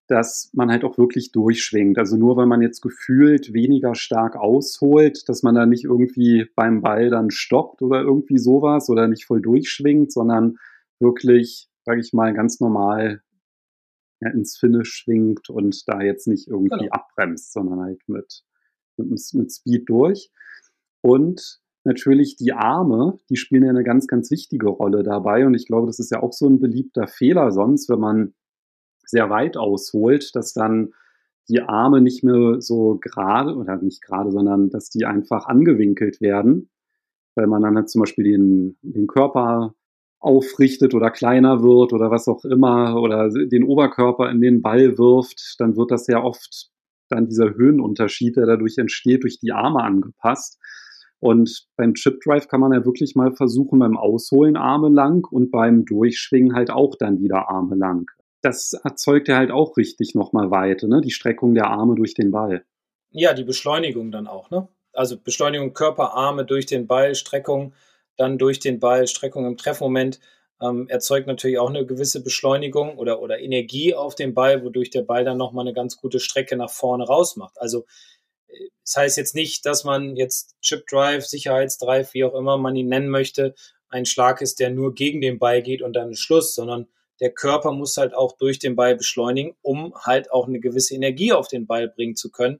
dass 0.08 0.50
man 0.54 0.72
halt 0.72 0.84
auch 0.84 0.98
wirklich 0.98 1.32
durchschwingt. 1.32 2.00
Also 2.00 2.18
nur 2.18 2.36
weil 2.36 2.48
man 2.48 2.63
jetzt 2.63 2.82
gefühlt 2.82 3.54
weniger 3.54 3.94
stark 3.94 4.36
ausholt, 4.36 5.30
dass 5.30 5.44
man 5.44 5.54
da 5.54 5.68
nicht 5.68 5.84
irgendwie 5.84 6.48
beim 6.56 6.82
Ball 6.82 7.12
dann 7.12 7.30
stoppt 7.30 7.84
oder 7.84 8.02
irgendwie 8.02 8.39
sowas 8.39 8.89
oder 8.89 9.08
nicht 9.08 9.26
voll 9.26 9.39
durchschwingt, 9.39 10.12
sondern 10.12 10.58
wirklich, 10.98 11.70
sage 11.86 12.02
ich 12.02 12.12
mal, 12.12 12.34
ganz 12.34 12.60
normal 12.60 13.22
ins 14.21 14.58
Finish 14.58 14.89
schwingt 14.89 15.49
und 15.49 15.88
da 15.88 16.01
jetzt 16.01 16.27
nicht 16.27 16.47
irgendwie 16.47 16.77
genau. 16.77 16.91
abbremst, 16.91 17.53
sondern 17.53 17.79
halt 17.82 18.01
mit, 18.08 18.43
mit, 18.97 19.21
mit 19.34 19.51
Speed 19.51 19.89
durch. 19.89 20.32
Und 21.01 21.62
natürlich 21.84 22.36
die 22.36 22.53
Arme, 22.53 23.17
die 23.29 23.38
spielen 23.38 23.63
ja 23.63 23.69
eine 23.69 23.84
ganz, 23.84 24.08
ganz 24.08 24.29
wichtige 24.32 24.67
Rolle 24.67 25.03
dabei. 25.03 25.45
Und 25.45 25.53
ich 25.53 25.65
glaube, 25.65 25.88
das 25.88 25.99
ist 25.99 26.12
ja 26.12 26.21
auch 26.21 26.34
so 26.34 26.47
ein 26.47 26.60
beliebter 26.60 27.08
Fehler 27.08 27.51
sonst, 27.51 27.89
wenn 27.89 27.99
man 27.99 28.34
sehr 29.05 29.29
weit 29.29 29.58
ausholt, 29.58 30.36
dass 30.36 30.53
dann 30.53 30.93
die 31.47 31.62
Arme 31.62 32.01
nicht 32.01 32.23
mehr 32.23 32.62
so 32.62 32.99
gerade, 33.01 33.55
oder 33.55 33.77
nicht 33.77 34.03
gerade, 34.03 34.32
sondern 34.32 34.69
dass 34.69 34.89
die 34.89 35.05
einfach 35.05 35.47
angewinkelt 35.47 36.21
werden, 36.21 36.69
weil 37.36 37.47
man 37.47 37.63
dann 37.63 37.75
halt 37.75 37.89
zum 37.89 38.01
Beispiel 38.01 38.25
den, 38.25 38.77
den 38.82 39.08
Körper 39.08 39.73
aufrichtet 40.19 40.93
oder 40.93 41.12
kleiner 41.12 41.63
wird 41.63 41.93
oder 41.93 42.12
was 42.12 42.27
auch 42.27 42.43
immer 42.43 43.01
oder 43.01 43.29
den 43.29 43.63
Oberkörper 43.63 44.29
in 44.29 44.41
den 44.41 44.62
Ball 44.62 44.97
wirft, 44.97 45.55
dann 45.60 45.77
wird 45.77 45.91
das 45.91 46.08
ja 46.08 46.21
oft 46.21 46.69
dann 47.10 47.27
dieser 47.27 47.55
Höhenunterschied, 47.55 48.36
der 48.38 48.45
dadurch 48.45 48.77
entsteht, 48.77 49.23
durch 49.23 49.39
die 49.39 49.51
Arme 49.51 49.82
angepasst. 49.84 50.60
Und 51.19 51.67
beim 51.75 51.95
Chip 51.95 52.21
Drive 52.21 52.47
kann 52.47 52.62
man 52.62 52.71
ja 52.71 52.86
wirklich 52.86 53.15
mal 53.15 53.34
versuchen, 53.34 53.79
beim 53.79 53.97
Ausholen 53.97 54.55
Arme 54.55 54.89
lang 54.89 55.27
und 55.29 55.51
beim 55.51 55.86
Durchschwingen 55.86 56.55
halt 56.55 56.71
auch 56.71 56.95
dann 56.97 57.19
wieder 57.19 57.49
Arme 57.49 57.75
lang. 57.75 58.05
Das 58.41 58.73
erzeugt 58.84 59.27
ja 59.27 59.38
halt 59.38 59.51
auch 59.51 59.75
richtig 59.75 60.15
nochmal 60.15 60.49
Weite, 60.49 60.88
ne? 60.88 61.01
Die 61.01 61.12
Streckung 61.12 61.55
der 61.55 61.67
Arme 61.67 61.95
durch 61.95 62.13
den 62.13 62.32
Ball. 62.32 62.63
Ja, 63.12 63.34
die 63.34 63.43
Beschleunigung 63.43 64.12
dann 64.12 64.27
auch, 64.27 64.49
ne? 64.49 64.69
Also 64.93 65.17
Beschleunigung 65.19 65.73
Körper, 65.73 66.13
Arme 66.13 66.45
durch 66.45 66.65
den 66.65 66.88
Ball, 66.88 67.15
Streckung 67.15 67.73
dann 68.19 68.38
durch 68.38 68.60
den 68.60 68.79
Ball, 68.79 69.08
Streckung 69.08 69.45
im 69.45 69.58
Treffmoment, 69.58 70.19
ähm, 70.62 70.88
erzeugt 70.89 71.27
natürlich 71.27 71.58
auch 71.58 71.69
eine 71.69 71.86
gewisse 71.86 72.21
Beschleunigung 72.21 72.97
oder, 72.97 73.21
oder 73.21 73.39
Energie 73.39 73.93
auf 73.93 74.15
dem 74.15 74.34
Ball, 74.34 74.63
wodurch 74.63 74.89
der 74.89 75.03
Ball 75.03 75.23
dann 75.23 75.38
nochmal 75.38 75.65
eine 75.65 75.73
ganz 75.73 75.97
gute 75.97 76.19
Strecke 76.19 76.58
nach 76.58 76.69
vorne 76.69 77.05
raus 77.05 77.38
macht. 77.38 77.60
Also 77.60 77.86
äh, 78.47 78.69
das 78.84 78.97
heißt 78.97 79.17
jetzt 79.17 79.36
nicht, 79.36 79.65
dass 79.65 79.84
man 79.84 80.15
jetzt 80.15 80.55
Chip 80.62 80.86
Drive, 80.88 81.25
Sicherheitsdrive, 81.25 82.13
wie 82.13 82.25
auch 82.25 82.36
immer 82.36 82.58
man 82.58 82.75
ihn 82.75 82.89
nennen 82.89 83.10
möchte, 83.10 83.55
ein 83.89 84.05
Schlag 84.05 84.41
ist, 84.41 84.60
der 84.60 84.69
nur 84.69 84.93
gegen 84.93 85.21
den 85.21 85.39
Ball 85.39 85.62
geht 85.62 85.82
und 85.82 85.93
dann 85.93 86.15
Schluss, 86.15 86.53
sondern 86.53 86.88
der 87.19 87.32
Körper 87.32 87.71
muss 87.71 87.97
halt 87.97 88.13
auch 88.13 88.38
durch 88.38 88.60
den 88.60 88.75
Ball 88.75 88.95
beschleunigen, 88.95 89.55
um 89.62 89.93
halt 89.95 90.32
auch 90.32 90.47
eine 90.47 90.60
gewisse 90.60 90.95
Energie 90.95 91.34
auf 91.34 91.47
den 91.47 91.67
Ball 91.67 91.88
bringen 91.88 92.15
zu 92.15 92.32
können 92.32 92.60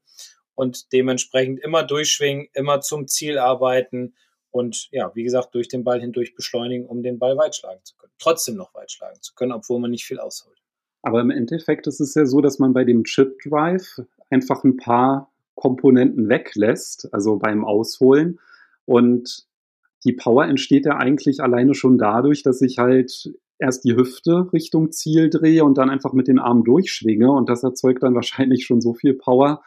und 0.56 0.92
dementsprechend 0.92 1.60
immer 1.60 1.84
durchschwingen, 1.84 2.50
immer 2.54 2.82
zum 2.82 3.08
Ziel 3.08 3.38
arbeiten 3.38 4.16
und 4.52 4.90
ja, 4.92 5.12
wie 5.16 5.24
gesagt, 5.24 5.54
durch 5.54 5.68
den 5.68 5.84
Ball 5.84 6.02
hindurch 6.02 6.36
beschleunigen, 6.36 6.88
um 6.88 7.04
den 7.04 7.20
Ball 7.20 7.38
weit 7.38 7.56
schlagen 7.56 7.82
zu 7.84 7.96
können. 7.98 8.14
Trotzdem 8.20 8.56
noch 8.56 8.74
weit 8.74 8.92
schlagen 8.92 9.22
zu 9.22 9.34
können, 9.36 9.52
obwohl 9.52 9.80
man 9.80 9.92
nicht 9.92 10.06
viel 10.06 10.20
ausholt. 10.20 10.58
Aber 11.02 11.22
im 11.22 11.30
Endeffekt 11.30 11.88
ist 11.88 12.02
es 12.02 12.16
ja 12.16 12.26
so, 12.26 12.42
dass 12.42 12.60
man 12.60 12.74
bei 12.74 12.84
dem 12.84 13.04
Chip 13.04 13.40
Drive 13.44 14.02
einfach 14.30 14.64
ein 14.64 14.78
paar 14.78 15.32
Komponenten 15.56 16.30
weglässt, 16.30 17.14
also 17.14 17.38
beim 17.38 17.64
Ausholen. 17.64 18.40
Und 18.86 19.48
die 20.04 20.14
Power 20.14 20.46
entsteht 20.46 20.86
ja 20.86 20.98
eigentlich 20.98 21.42
alleine 21.42 21.74
schon 21.74 21.98
dadurch, 21.98 22.44
dass 22.44 22.62
ich 22.62 22.78
halt 22.78 23.34
erst 23.60 23.84
die 23.84 23.96
Hüfte 23.96 24.52
Richtung 24.54 24.92
Ziel 24.92 25.30
drehe 25.30 25.64
und 25.64 25.78
dann 25.78 25.90
einfach 25.90 26.14
mit 26.14 26.28
den 26.28 26.40
Armen 26.40 26.64
durchschwinge. 26.64 27.32
Und 27.32 27.50
das 27.50 27.64
erzeugt 27.64 28.04
dann 28.04 28.16
wahrscheinlich 28.16 28.66
schon 28.66 28.82
so 28.82 28.94
viel 28.94 29.14
Power, 29.14 29.62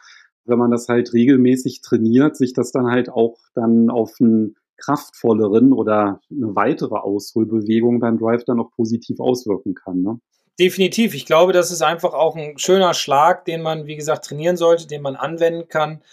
wenn 0.45 0.57
man 0.57 0.71
das 0.71 0.89
halt 0.89 1.13
regelmäßig 1.13 1.81
trainiert, 1.81 2.35
sich 2.35 2.53
das 2.53 2.71
dann 2.71 2.87
halt 2.87 3.09
auch 3.09 3.37
dann 3.53 3.89
auf 3.89 4.19
ein 4.19 4.55
kraftvolleren 4.77 5.73
oder 5.73 6.19
eine 6.31 6.55
weitere 6.55 6.95
Ausholbewegung 6.95 7.99
beim 7.99 8.17
Drive 8.17 8.43
dann 8.45 8.59
auch 8.59 8.71
positiv 8.75 9.19
auswirken 9.19 9.75
kann. 9.75 10.01
Ne? 10.01 10.19
Definitiv. 10.59 11.15
Ich 11.15 11.25
glaube, 11.25 11.51
das 11.51 11.71
ist 11.71 11.81
einfach 11.81 12.13
auch 12.13 12.35
ein 12.35 12.57
schöner 12.57 12.93
Schlag, 12.93 13.45
den 13.45 13.61
man, 13.61 13.87
wie 13.87 13.95
gesagt, 13.95 14.25
trainieren 14.25 14.57
sollte, 14.57 14.87
den 14.87 15.01
man 15.01 15.15
anwenden 15.15 15.67
kann. 15.67 16.03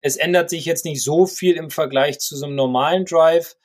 Es 0.00 0.16
ändert 0.16 0.48
sich 0.48 0.64
jetzt 0.64 0.86
nicht 0.86 1.02
so 1.02 1.26
viel 1.26 1.56
im 1.56 1.70
Vergleich 1.70 2.18
zu 2.18 2.36
so 2.36 2.46
einem 2.46 2.54
normalen 2.54 3.04
Drive. 3.04 3.56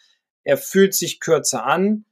Er 0.44 0.58
fühlt 0.58 0.94
sich 0.94 1.22
kürzer 1.22 1.66
an, 1.66 2.06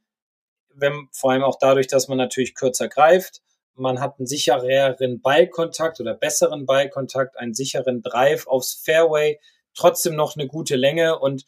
wenn, 0.74 1.08
vor 1.12 1.32
allem 1.32 1.42
auch 1.42 1.58
dadurch, 1.60 1.86
dass 1.86 2.08
man 2.08 2.16
natürlich 2.16 2.54
kürzer 2.54 2.88
greift. 2.88 3.42
Man 3.74 4.00
hat 4.00 4.18
einen 4.18 4.26
sichereren 4.26 5.20
Ballkontakt 5.20 6.00
oder 6.00 6.14
besseren 6.14 6.64
Ballkontakt, 6.64 7.36
einen 7.36 7.54
sicheren 7.54 8.02
Drive 8.02 8.46
aufs 8.46 8.72
Fairway, 8.72 9.38
trotzdem 9.74 10.14
noch 10.14 10.36
eine 10.36 10.46
gute 10.46 10.76
Länge 10.76 11.18
und 11.18 11.44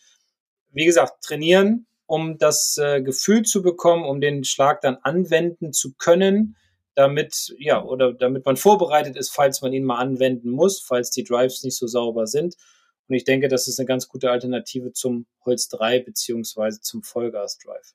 wie 0.76 0.84
gesagt, 0.84 1.24
trainieren, 1.24 1.86
um 2.04 2.36
das 2.36 2.76
äh, 2.76 3.00
Gefühl 3.00 3.42
zu 3.42 3.62
bekommen, 3.62 4.04
um 4.04 4.20
den 4.20 4.44
Schlag 4.44 4.82
dann 4.82 4.98
anwenden 5.02 5.72
zu 5.72 5.94
können, 5.94 6.54
damit, 6.94 7.54
ja, 7.58 7.82
oder 7.82 8.12
damit 8.12 8.44
man 8.44 8.56
vorbereitet 8.56 9.16
ist, 9.16 9.30
falls 9.30 9.62
man 9.62 9.72
ihn 9.72 9.84
mal 9.84 9.98
anwenden 9.98 10.50
muss, 10.50 10.80
falls 10.80 11.10
die 11.10 11.24
Drives 11.24 11.64
nicht 11.64 11.78
so 11.78 11.86
sauber 11.86 12.26
sind. 12.26 12.56
Und 13.08 13.14
ich 13.14 13.24
denke, 13.24 13.48
das 13.48 13.68
ist 13.68 13.78
eine 13.78 13.86
ganz 13.86 14.06
gute 14.06 14.30
Alternative 14.30 14.92
zum 14.92 15.26
Holz 15.46 15.68
3 15.68 16.00
beziehungsweise 16.00 16.80
zum 16.82 17.02
Vollgas 17.02 17.58
Drive. 17.58 17.94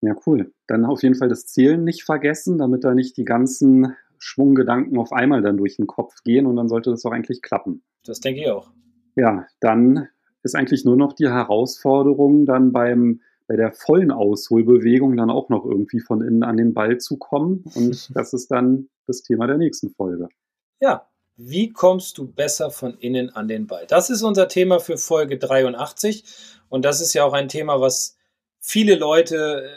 Ja, 0.00 0.14
cool. 0.24 0.52
Dann 0.68 0.84
auf 0.84 1.02
jeden 1.02 1.16
Fall 1.16 1.28
das 1.28 1.46
Zählen 1.46 1.82
nicht 1.82 2.04
vergessen, 2.04 2.58
damit 2.58 2.84
da 2.84 2.94
nicht 2.94 3.16
die 3.16 3.24
ganzen 3.24 3.96
Schwunggedanken 4.18 4.98
auf 4.98 5.12
einmal 5.12 5.42
dann 5.42 5.56
durch 5.56 5.76
den 5.76 5.88
Kopf 5.88 6.22
gehen 6.22 6.46
und 6.46 6.54
dann 6.54 6.68
sollte 6.68 6.90
das 6.90 7.04
auch 7.04 7.12
eigentlich 7.12 7.42
klappen. 7.42 7.82
Das 8.04 8.20
denke 8.20 8.42
ich 8.42 8.50
auch. 8.50 8.70
Ja, 9.16 9.46
dann 9.58 10.08
ist 10.42 10.54
eigentlich 10.54 10.84
nur 10.84 10.96
noch 10.96 11.12
die 11.12 11.28
Herausforderung, 11.28 12.46
dann 12.46 12.72
beim, 12.72 13.20
bei 13.46 13.56
der 13.56 13.72
vollen 13.72 14.10
Ausholbewegung 14.10 15.16
dann 15.16 15.30
auch 15.30 15.48
noch 15.48 15.64
irgendwie 15.64 16.00
von 16.00 16.22
innen 16.22 16.42
an 16.42 16.56
den 16.56 16.74
Ball 16.74 16.98
zu 16.98 17.16
kommen. 17.18 17.64
Und 17.74 18.10
das 18.14 18.32
ist 18.32 18.50
dann 18.50 18.88
das 19.06 19.22
Thema 19.22 19.46
der 19.46 19.58
nächsten 19.58 19.90
Folge. 19.90 20.28
Ja, 20.80 21.08
Wie 21.36 21.70
kommst 21.70 22.18
du 22.18 22.30
besser 22.30 22.70
von 22.70 22.94
innen 22.98 23.30
an 23.30 23.48
den 23.48 23.66
Ball? 23.66 23.86
Das 23.86 24.10
ist 24.10 24.22
unser 24.22 24.48
Thema 24.48 24.78
für 24.78 24.96
Folge 24.96 25.38
83 25.38 26.24
und 26.68 26.84
das 26.84 27.00
ist 27.00 27.14
ja 27.14 27.24
auch 27.24 27.32
ein 27.32 27.48
Thema, 27.48 27.80
was 27.80 28.16
viele 28.58 28.94
Leute 28.94 29.68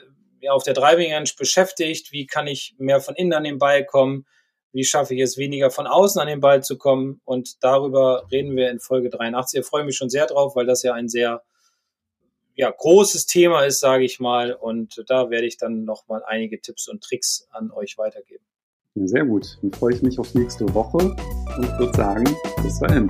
äh, 0.41 0.49
auf 0.49 0.63
der 0.63 0.73
Driving 0.73 1.13
Range 1.13 1.29
beschäftigt. 1.37 2.11
Wie 2.11 2.25
kann 2.25 2.47
ich 2.47 2.75
mehr 2.77 2.99
von 2.99 3.15
innen 3.15 3.33
an 3.33 3.43
den 3.43 3.57
Ball 3.57 3.85
kommen? 3.85 4.25
Wie 4.73 4.83
schaffe 4.83 5.13
ich 5.13 5.21
es, 5.21 5.37
weniger 5.37 5.69
von 5.69 5.87
außen 5.87 6.19
an 6.19 6.27
den 6.27 6.39
Ball 6.41 6.63
zu 6.63 6.77
kommen? 6.77 7.21
Und 7.25 7.63
darüber 7.63 8.27
reden 8.31 8.55
wir 8.55 8.71
in 8.71 8.79
Folge 8.79 9.09
83. 9.09 9.59
Ich 9.59 9.65
freue 9.65 9.85
mich 9.85 9.95
schon 9.95 10.09
sehr 10.09 10.25
drauf, 10.25 10.55
weil 10.55 10.65
das 10.65 10.83
ja 10.83 10.93
ein 10.93 11.07
sehr 11.07 11.43
ja, 12.55 12.71
großes 12.71 13.27
Thema 13.27 13.63
ist, 13.65 13.79
sage 13.79 14.03
ich 14.03 14.19
mal. 14.19 14.53
Und 14.53 15.03
da 15.07 15.29
werde 15.29 15.45
ich 15.45 15.57
dann 15.57 15.85
nochmal 15.85 16.23
einige 16.25 16.59
Tipps 16.59 16.87
und 16.87 17.03
Tricks 17.03 17.47
an 17.51 17.71
euch 17.71 17.97
weitergeben. 17.97 18.43
Ja, 18.95 19.07
sehr 19.07 19.25
gut. 19.25 19.57
Dann 19.61 19.71
freue 19.73 19.93
ich 19.93 20.01
mich 20.01 20.19
auf 20.19 20.33
nächste 20.33 20.71
Woche 20.73 20.97
und 20.97 21.79
würde 21.79 21.95
sagen, 21.95 22.25
bis 22.61 22.79
dahin. 22.79 23.09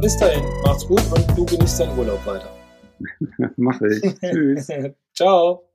Bis 0.00 0.16
dahin, 0.18 0.44
macht's 0.62 0.86
gut 0.86 1.02
und 1.14 1.38
du 1.38 1.46
genießt 1.46 1.80
deinen 1.80 1.98
Urlaub 1.98 2.24
weiter. 2.26 2.50
Mache 3.56 3.88
ich. 3.88 4.14
Tschüss. 4.20 4.68
Ciao. 5.14 5.71